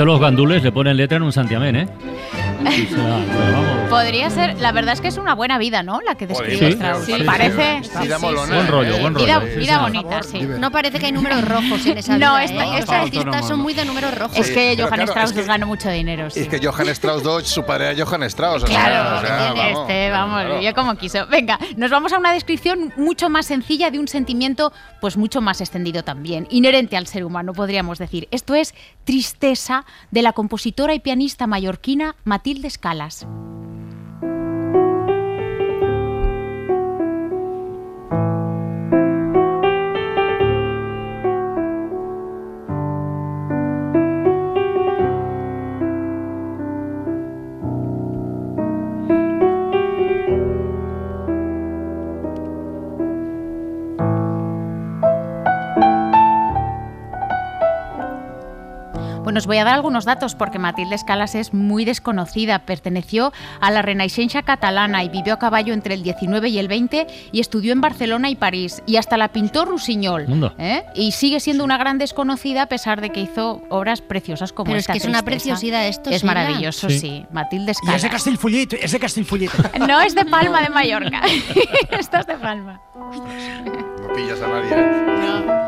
Esto 0.01 0.07
los 0.07 0.19
gandules 0.19 0.63
le 0.63 0.73
ponen 0.73 0.97
letra 0.97 1.19
en 1.19 1.25
un 1.25 1.31
santiamén, 1.31 1.77
¿eh? 1.77 1.87
Podría 3.89 4.31
ser, 4.31 4.61
la 4.61 4.71
verdad 4.73 4.95
es 4.95 5.01
que 5.01 5.09
es 5.09 5.17
una 5.17 5.35
buena 5.35 5.59
vida, 5.59 5.83
¿no? 5.83 6.01
La 6.07 6.15
que 6.15 6.27
describe 6.27 6.59
Sí, 6.59 6.65
Strauss. 6.67 7.05
sí, 7.07 7.15
sí. 7.17 7.23
Parece. 7.25 7.83
Vida 8.03 8.19
molona, 8.19 8.55
Buen 8.55 8.67
rollo, 8.69 8.99
buen 8.99 9.15
Vida, 9.15 9.41
rollo. 9.41 9.57
vida 9.57 9.79
bonita, 9.81 10.23
sí. 10.23 10.41
No 10.59 10.71
parece 10.71 10.99
que 11.01 11.07
hay 11.07 11.13
números 11.13 11.45
rojos 11.47 11.85
en 11.87 11.99
esa 11.99 12.13
No, 12.19 12.35
vida, 12.37 12.45
esta- 12.45 12.65
¿eh? 12.67 12.79
esta- 12.79 12.99
Los 12.99 13.07
artistas 13.07 13.49
son 13.49 13.61
muy 13.61 13.75
de 13.75 13.85
números 13.85 14.17
rojos. 14.17 14.37
Es 14.39 14.51
que 14.51 14.77
Johann 14.77 14.91
claro, 14.91 15.05
Strauss 15.05 15.31
es 15.31 15.37
que- 15.37 15.45
ganó 15.45 15.67
mucho 15.67 15.91
dinero. 15.91 16.31
sí. 16.31 16.41
Es 16.41 16.49
que 16.49 16.65
Johann 16.65 16.89
Strauss 16.91 17.23
Dodge, 17.25 17.47
su 17.47 17.65
padre 17.65 17.91
era 17.91 18.05
Johann 18.05 18.23
Strauss. 18.25 18.65
Claro, 18.65 19.19
o 19.19 19.27
sea, 19.27 19.53
vamos, 19.55 19.81
este, 19.89 20.11
vamos, 20.11 20.41
claro. 20.45 20.61
yo 20.63 20.75
como 20.75 20.95
quiso. 20.97 21.27
Venga, 21.27 21.59
nos 21.77 21.91
vamos 21.91 22.13
a 22.13 22.19
una 22.19 22.33
descripción 22.33 22.93
mucho 22.97 23.29
más 23.29 23.47
sencilla 23.47 23.91
de 23.91 23.99
un 23.99 24.07
sentimiento, 24.09 24.73
pues 25.01 25.17
mucho 25.17 25.41
más 25.41 25.61
extendido 25.61 26.05
también, 26.05 26.47
inherente 26.51 26.97
al 26.97 27.07
ser 27.09 27.25
humano, 27.25 27.53
podríamos 27.53 27.99
decir. 27.99 28.29
Esto 28.31 28.55
es 28.55 28.75
Tristeza 29.05 29.85
de 30.13 30.23
la 30.23 30.33
compositora 30.33 30.95
y 30.95 31.01
pianista 31.01 31.47
mallorquina 31.49 32.15
Matilde 32.25 32.50
Escalas. 32.67 33.27
Voy 59.51 59.59
a 59.59 59.65
dar 59.65 59.75
algunos 59.75 60.05
datos 60.05 60.37
porque 60.37 60.61
Matilde 60.61 60.95
Escalas 60.95 61.35
es 61.35 61.53
muy 61.53 61.85
desconocida. 61.85 62.61
Perteneció 62.61 63.33
a 63.61 63.73
la 63.73 63.83
Renaixença 63.83 64.43
catalana 64.45 65.03
y 65.03 65.09
vivió 65.09 65.35
a 65.35 65.39
caballo 65.41 65.75
entre 65.75 65.95
el 65.95 66.05
19 66.05 66.49
y 66.51 66.61
el 66.61 66.69
20 66.69 67.09
y 67.33 67.41
estudió 67.41 67.73
en 67.73 67.81
Barcelona 67.81 68.31
y 68.31 68.37
París 68.37 68.81
y 68.87 68.95
hasta 68.95 69.17
la 69.17 69.27
pintó 69.33 69.65
Rusiñol. 69.65 70.29
Mundo. 70.29 70.55
¿eh? 70.57 70.85
Y 70.95 71.11
sigue 71.11 71.41
siendo 71.41 71.65
una 71.65 71.79
gran 71.79 71.99
desconocida 71.99 72.63
a 72.63 72.67
pesar 72.67 73.01
de 73.01 73.11
que 73.11 73.23
hizo 73.23 73.61
obras 73.71 74.03
preciosas 74.03 74.53
como 74.53 74.67
Pero 74.67 74.77
es 74.79 74.83
esta 74.85 74.93
que 74.93 74.99
es 75.01 75.05
una 75.07 75.23
Tristeza. 75.25 75.25
preciosidad 75.57 75.89
esto, 75.89 76.11
Es 76.11 76.23
maravilloso, 76.23 76.89
Sí. 76.89 77.01
sí. 77.01 77.27
Matilde 77.33 77.67
Y 77.67 77.71
es 77.73 77.79
Escalas. 77.79 78.03
de 78.03 78.09
Castellfollit, 78.11 78.73
es 78.75 78.93
de 78.93 79.01
Castellfollit. 79.01 79.51
No 79.89 80.01
es 80.01 80.15
de 80.15 80.25
Palma 80.27 80.63
de 80.63 80.69
Mallorca. 80.71 81.23
Esto 81.91 82.19
es 82.19 82.27
de 82.29 82.35
Palma. 82.37 82.81
No 82.95 84.13
pillas 84.15 84.41
a 84.43 84.47
nadie. 84.47 84.71
¿eh? 84.77 85.60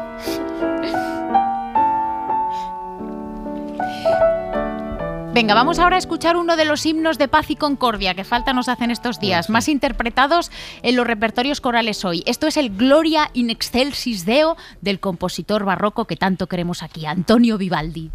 Venga, 5.34 5.54
vamos 5.54 5.78
ahora 5.78 5.96
a 5.96 5.98
escuchar 5.98 6.36
uno 6.36 6.56
de 6.56 6.66
los 6.66 6.84
himnos 6.84 7.16
de 7.16 7.26
paz 7.26 7.48
y 7.48 7.56
concordia 7.56 8.12
que 8.12 8.22
falta 8.22 8.52
nos 8.52 8.68
hacen 8.68 8.90
estos 8.90 9.18
días, 9.18 9.48
más 9.48 9.66
interpretados 9.66 10.50
en 10.82 10.94
los 10.94 11.06
repertorios 11.06 11.62
corales 11.62 12.04
hoy. 12.04 12.22
Esto 12.26 12.46
es 12.46 12.58
el 12.58 12.68
Gloria 12.76 13.30
in 13.32 13.48
excelsis 13.48 14.26
Deo 14.26 14.58
del 14.82 15.00
compositor 15.00 15.64
barroco 15.64 16.04
que 16.04 16.16
tanto 16.16 16.48
queremos 16.48 16.82
aquí, 16.82 17.06
Antonio 17.06 17.56
Vivaldi. 17.56 18.10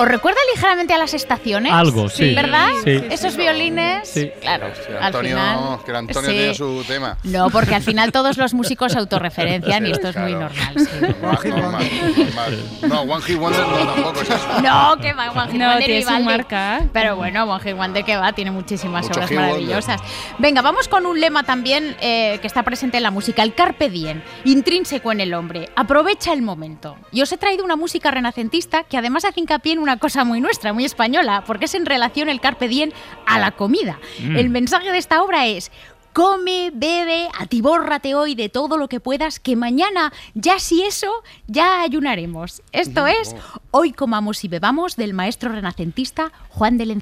¿Os 0.00 0.06
recuerda 0.06 0.37
ligeramente 0.58 0.92
a 0.94 0.98
las 0.98 1.14
estaciones? 1.14 1.72
Algo, 1.72 2.08
sí. 2.08 2.34
¿Verdad? 2.34 2.68
Sí. 2.84 3.00
Esos 3.10 3.36
violines. 3.36 4.08
Sí. 4.08 4.30
Claro. 4.40 4.68
Sí, 4.74 4.92
al 4.92 5.04
Antonio, 5.04 5.36
final. 5.36 5.78
que 5.84 5.90
era 5.90 5.98
Antonio 6.00 6.30
sí. 6.30 6.36
tiene 6.36 6.54
su 6.54 6.84
tema. 6.86 7.16
No, 7.24 7.48
porque 7.50 7.74
al 7.76 7.82
final 7.82 8.10
todos 8.12 8.36
los 8.36 8.54
músicos 8.54 8.92
se 8.92 8.98
autorreferencian 8.98 9.86
y 9.86 9.90
esto 9.92 10.08
es 10.08 10.16
muy 10.16 10.32
normal. 10.32 10.74
sí. 10.76 11.48
Normal, 11.48 11.88
normal. 12.16 12.58
No, 12.88 13.02
One 13.02 13.22
Hit 13.22 13.38
Wonder 13.38 13.60
no, 13.66 13.76
tampoco 13.94 14.20
es 14.20 14.30
eso. 14.30 14.60
No, 14.62 14.96
que 15.00 15.12
va, 15.12 15.30
One 15.30 15.52
Hit 15.52 15.60
No, 15.60 15.66
Wonder 15.68 15.84
tiene 15.84 16.02
su 16.02 16.20
marca. 16.24 16.80
Pero 16.92 17.16
bueno, 17.16 17.44
One 17.44 17.62
Hit 17.62 17.76
Wonder 17.76 18.04
que 18.04 18.16
va, 18.16 18.32
tiene 18.32 18.50
muchísimas 18.50 19.02
Mucho 19.06 19.20
obras 19.20 19.30
Wonder. 19.30 19.46
maravillosas. 19.50 20.00
Venga, 20.38 20.62
vamos 20.62 20.88
con 20.88 21.06
un 21.06 21.20
lema 21.20 21.44
también 21.44 21.96
eh, 22.00 22.38
que 22.40 22.46
está 22.46 22.62
presente 22.62 22.96
en 22.96 23.02
la 23.04 23.10
música, 23.10 23.42
el 23.42 23.54
carpe 23.54 23.88
diem, 23.90 24.20
intrínseco 24.44 25.12
en 25.12 25.20
el 25.20 25.34
hombre. 25.34 25.68
Aprovecha 25.76 26.32
el 26.32 26.42
momento. 26.42 26.96
Y 27.12 27.22
os 27.22 27.30
he 27.32 27.36
traído 27.36 27.64
una 27.64 27.76
música 27.76 28.10
renacentista 28.10 28.84
que 28.84 28.96
además 28.98 29.24
hace 29.24 29.40
hincapié 29.40 29.72
en 29.74 29.78
una 29.78 29.98
cosa 29.98 30.24
muy 30.24 30.40
nuestra, 30.48 30.72
muy 30.72 30.86
española, 30.86 31.44
porque 31.46 31.66
es 31.66 31.74
en 31.74 31.84
relación 31.84 32.30
el 32.30 32.40
carpe 32.40 32.68
diem 32.68 32.90
a 33.26 33.38
la 33.38 33.50
comida. 33.50 34.00
Mm. 34.18 34.36
El 34.36 34.48
mensaje 34.48 34.90
de 34.90 34.96
esta 34.96 35.22
obra 35.22 35.46
es 35.46 35.70
Come, 36.14 36.70
bebe, 36.74 37.28
atibórrate 37.38 38.14
hoy 38.14 38.34
de 38.34 38.48
todo 38.48 38.78
lo 38.78 38.88
que 38.88 38.98
puedas, 38.98 39.38
que 39.40 39.56
mañana, 39.56 40.10
ya 40.34 40.58
si 40.58 40.82
eso, 40.82 41.12
ya 41.46 41.82
ayunaremos. 41.82 42.62
Esto 42.72 43.06
es 43.06 43.36
Hoy 43.70 43.92
comamos 43.92 44.42
y 44.42 44.48
bebamos 44.48 44.96
del 44.96 45.12
maestro 45.12 45.52
renacentista 45.52 46.32
Juan 46.48 46.78
de 46.78 46.86
la 46.86 46.94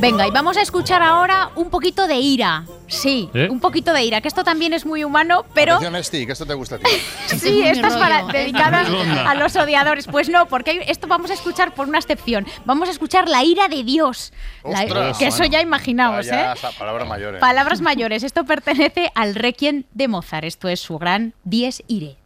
Venga, 0.00 0.26
y 0.28 0.30
vamos 0.30 0.56
a 0.56 0.62
escuchar 0.62 1.02
ahora 1.02 1.50
un 1.56 1.70
poquito 1.70 2.06
de 2.06 2.16
ira. 2.16 2.64
Sí, 2.86 3.28
¿Eh? 3.34 3.48
un 3.50 3.58
poquito 3.58 3.92
de 3.92 4.02
ira, 4.04 4.20
que 4.20 4.28
esto 4.28 4.44
también 4.44 4.72
es 4.72 4.86
muy 4.86 5.02
humano, 5.02 5.44
pero 5.54 5.74
Atención, 5.74 6.26
que 6.26 6.32
esto 6.32 6.46
te 6.46 6.54
gusta 6.54 6.76
a 6.76 6.78
ti. 6.78 6.84
sí, 7.26 7.62
esto 7.62 7.86
es 7.88 7.94
a 7.94 9.34
los 9.34 9.56
odiadores. 9.56 10.06
Pues 10.06 10.28
no, 10.28 10.46
porque 10.46 10.70
hay- 10.70 10.80
esto 10.86 11.06
vamos 11.08 11.30
a 11.30 11.34
escuchar 11.34 11.74
por 11.74 11.88
una 11.88 11.98
excepción. 11.98 12.46
Vamos 12.64 12.88
a 12.88 12.92
escuchar 12.92 13.28
la 13.28 13.42
ira 13.42 13.68
de 13.68 13.82
Dios. 13.82 14.32
La- 14.64 14.86
que 15.18 15.26
eso 15.26 15.38
bueno. 15.38 15.52
ya 15.52 15.60
imaginaos, 15.62 16.26
¿eh? 16.28 16.46
esa 16.56 16.70
palabra 16.72 17.04
mayor, 17.04 17.34
¿eh? 17.36 17.38
Palabras 17.38 17.80
mayores. 17.80 18.22
Esto 18.22 18.44
pertenece 18.44 19.10
al 19.14 19.34
Requiem 19.34 19.84
de 19.92 20.08
Mozart. 20.08 20.44
Esto 20.44 20.68
es 20.68 20.80
su 20.80 20.98
gran 20.98 21.34
Dies 21.44 21.82
Irae. 21.88 22.16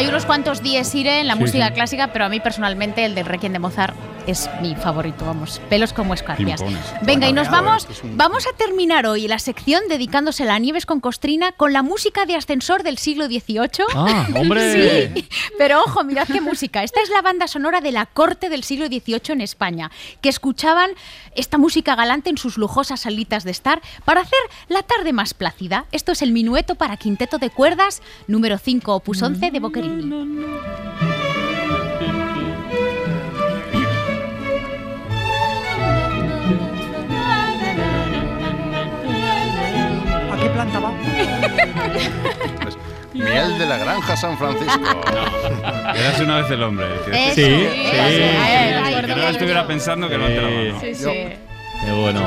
Hay 0.00 0.06
unos 0.08 0.24
cuantos 0.24 0.62
Dies 0.62 0.94
Irae 0.94 1.20
en 1.20 1.26
la 1.26 1.34
Sí, 1.34 1.40
música 1.40 1.66
sí. 1.68 1.72
clásica, 1.74 2.06
pero 2.10 2.24
a 2.24 2.30
mí 2.30 2.40
personalmente 2.40 3.04
el 3.04 3.14
del 3.14 3.26
Requiem 3.26 3.52
de 3.52 3.58
Mozart 3.58 3.94
es 4.26 4.48
mi 4.60 4.74
favorito, 4.74 5.24
vamos, 5.24 5.60
pelos 5.68 5.92
como 5.92 6.14
escarpias. 6.14 6.62
Venga, 7.02 7.28
y 7.28 7.32
nos 7.32 7.50
vamos, 7.50 7.86
vamos 8.14 8.46
a 8.46 8.56
terminar 8.56 9.06
hoy 9.06 9.28
la 9.28 9.38
sección 9.38 9.82
dedicándose 9.88 10.44
a 10.44 10.46
la 10.46 10.58
Nieves 10.58 10.86
con 10.86 11.00
Costrina 11.00 11.52
con 11.52 11.72
la 11.72 11.82
música 11.82 12.26
de 12.26 12.36
ascensor 12.36 12.82
del 12.82 12.98
siglo 12.98 13.26
XVIII. 13.26 13.86
Ah, 13.94 14.26
hombre. 14.34 14.60
Sí, 14.70 15.28
pero 15.58 15.82
ojo, 15.82 16.04
mirad 16.04 16.26
qué 16.26 16.40
música. 16.40 16.82
Esta 16.82 17.00
es 17.00 17.10
la 17.10 17.22
banda 17.22 17.48
sonora 17.48 17.80
de 17.80 17.92
la 17.92 18.06
corte 18.06 18.48
del 18.48 18.62
siglo 18.62 18.86
XVIII 18.86 19.20
en 19.30 19.40
España, 19.40 19.90
que 20.20 20.28
escuchaban 20.28 20.90
esta 21.34 21.58
música 21.58 21.94
galante 21.94 22.30
en 22.30 22.38
sus 22.38 22.58
lujosas 22.58 23.00
salitas 23.00 23.44
de 23.44 23.50
estar 23.50 23.80
para 24.04 24.20
hacer 24.20 24.38
la 24.68 24.82
tarde 24.82 25.12
más 25.12 25.34
plácida. 25.34 25.86
Esto 25.92 26.12
es 26.12 26.22
el 26.22 26.32
minueto 26.32 26.74
para 26.74 26.96
quinteto 26.96 27.38
de 27.38 27.50
cuerdas, 27.50 28.02
número 28.26 28.58
5, 28.58 28.94
opus 28.94 29.22
11 29.22 29.50
de 29.50 29.60
Boccherini. 29.60 31.09
Planta 40.60 40.78
va? 40.78 40.92
Miel 43.14 43.58
de 43.58 43.66
la 43.66 43.76
granja 43.78 44.16
San 44.16 44.36
Francisco. 44.38 44.80
Eras 45.94 46.20
una 46.20 46.36
vez 46.38 46.50
el 46.50 46.62
hombre. 46.62 46.86
que-. 47.06 47.12
Sí, 47.12 47.30
Sí, 47.34 47.42
sí, 47.44 47.68
sí, 47.72 47.90
sí. 47.90 47.90
sí. 48.94 49.06
Que 49.06 49.14
no 49.16 49.28
estuviera 49.28 49.66
pensando 49.66 50.08
que 50.08 50.18
no 50.18 50.26
te 50.26 50.36
la 50.36 50.48
mano. 50.48 50.80
Sí, 50.80 50.94
sí. 50.94 51.04
Qué 51.84 51.92
bueno. 51.92 52.20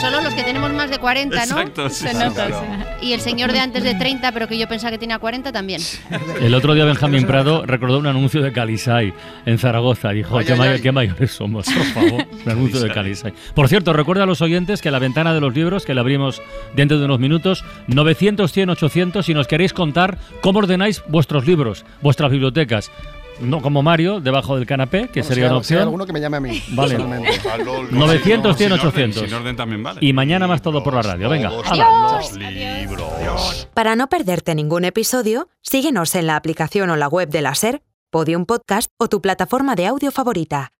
Solo 0.00 0.22
los 0.22 0.32
que 0.34 0.42
tenemos 0.42 0.72
más 0.72 0.90
de 0.90 0.98
40, 0.98 1.36
¿no? 1.36 1.42
Exacto, 1.42 1.88
sí, 1.90 2.04
Se 2.04 2.10
sí, 2.10 2.16
nota, 2.16 2.46
claro. 2.46 2.64
sí. 3.00 3.06
Y 3.06 3.12
el 3.12 3.20
señor 3.20 3.52
de 3.52 3.60
antes 3.60 3.82
de 3.84 3.94
30, 3.94 4.32
pero 4.32 4.48
que 4.48 4.56
yo 4.58 4.66
pensaba 4.66 4.90
que 4.90 4.98
tenía 4.98 5.18
40 5.18 5.52
también. 5.52 5.80
El 6.40 6.54
otro 6.54 6.74
día 6.74 6.84
Benjamín 6.86 7.26
Prado 7.26 7.64
recordó 7.66 7.98
un 7.98 8.06
anuncio 8.06 8.40
de 8.40 8.50
Calisay 8.52 9.12
en 9.44 9.58
Zaragoza. 9.58 10.10
Dijo, 10.10 10.38
Ay, 10.38 10.46
qué, 10.46 10.52
ay, 10.54 10.58
may- 10.58 10.68
ay. 10.70 10.80
qué 10.80 10.90
mayores 10.92 11.30
somos, 11.32 11.66
por 11.66 11.84
favor. 11.84 12.26
Un 12.44 12.50
anuncio 12.50 12.80
de 12.80 12.90
Calisay. 12.90 13.34
Por 13.54 13.68
cierto, 13.68 13.92
recuerda 13.92 14.22
a 14.22 14.26
los 14.26 14.40
oyentes 14.40 14.80
que 14.80 14.90
la 14.90 14.98
ventana 14.98 15.34
de 15.34 15.40
los 15.40 15.54
libros, 15.54 15.84
que 15.84 15.92
la 15.94 16.00
abrimos 16.00 16.40
dentro 16.74 16.98
de 16.98 17.04
unos 17.04 17.18
minutos, 17.20 17.62
900, 17.88 18.50
100, 18.52 18.70
800, 18.70 19.26
si 19.26 19.34
nos 19.34 19.46
queréis 19.48 19.72
contar 19.74 20.16
cómo 20.40 20.60
ordenáis 20.60 21.02
vuestros 21.08 21.46
libros, 21.46 21.84
vuestras 22.00 22.30
bibliotecas. 22.30 22.90
No 23.40 23.60
como 23.62 23.82
Mario, 23.82 24.20
debajo 24.20 24.56
del 24.56 24.66
canapé, 24.66 25.08
que 25.08 25.20
Bueno, 25.20 25.28
sería 25.28 25.34
si 25.34 25.38
una 25.40 25.44
hay- 25.46 25.50
si 25.50 25.56
opción. 25.74 25.82
alguno 25.82 26.06
que 26.06 26.12
me 26.12 26.20
llame 26.20 26.36
a 26.36 26.40
mí. 26.40 26.62
Vale. 26.72 26.96
personalmente. 26.96 27.40
900, 27.90 28.56
100, 28.56 28.68
Sin 28.68 28.72
orden, 28.72 28.86
800. 28.88 29.22
sin 29.24 29.34
orden 29.34 29.56
también 29.56 29.82
vale. 29.82 29.98
Y 30.02 30.12
mañana 30.12 30.46
más 30.46 30.62
todo 30.62 30.82
por 30.82 30.94
la 30.94 31.02
radio. 31.02 31.28
Venga. 31.28 31.50
Para 33.74 33.96
no 33.96 34.08
perderte 34.08 34.54
ningún 34.54 34.84
episodio, 34.84 35.48
síguenos 35.62 36.14
en 36.14 36.26
la 36.26 36.36
aplicación 36.36 36.90
o 36.90 36.96
la 36.96 37.08
web 37.08 37.28
de 37.28 37.42
la 37.42 37.54
SER, 37.54 37.82
Podium 38.10 38.44
Podcast 38.44 38.90
o 38.98 39.08
tu 39.08 39.20
plataforma 39.22 39.74
de 39.76 39.86
audio 39.86 40.10
favorita. 40.10 40.72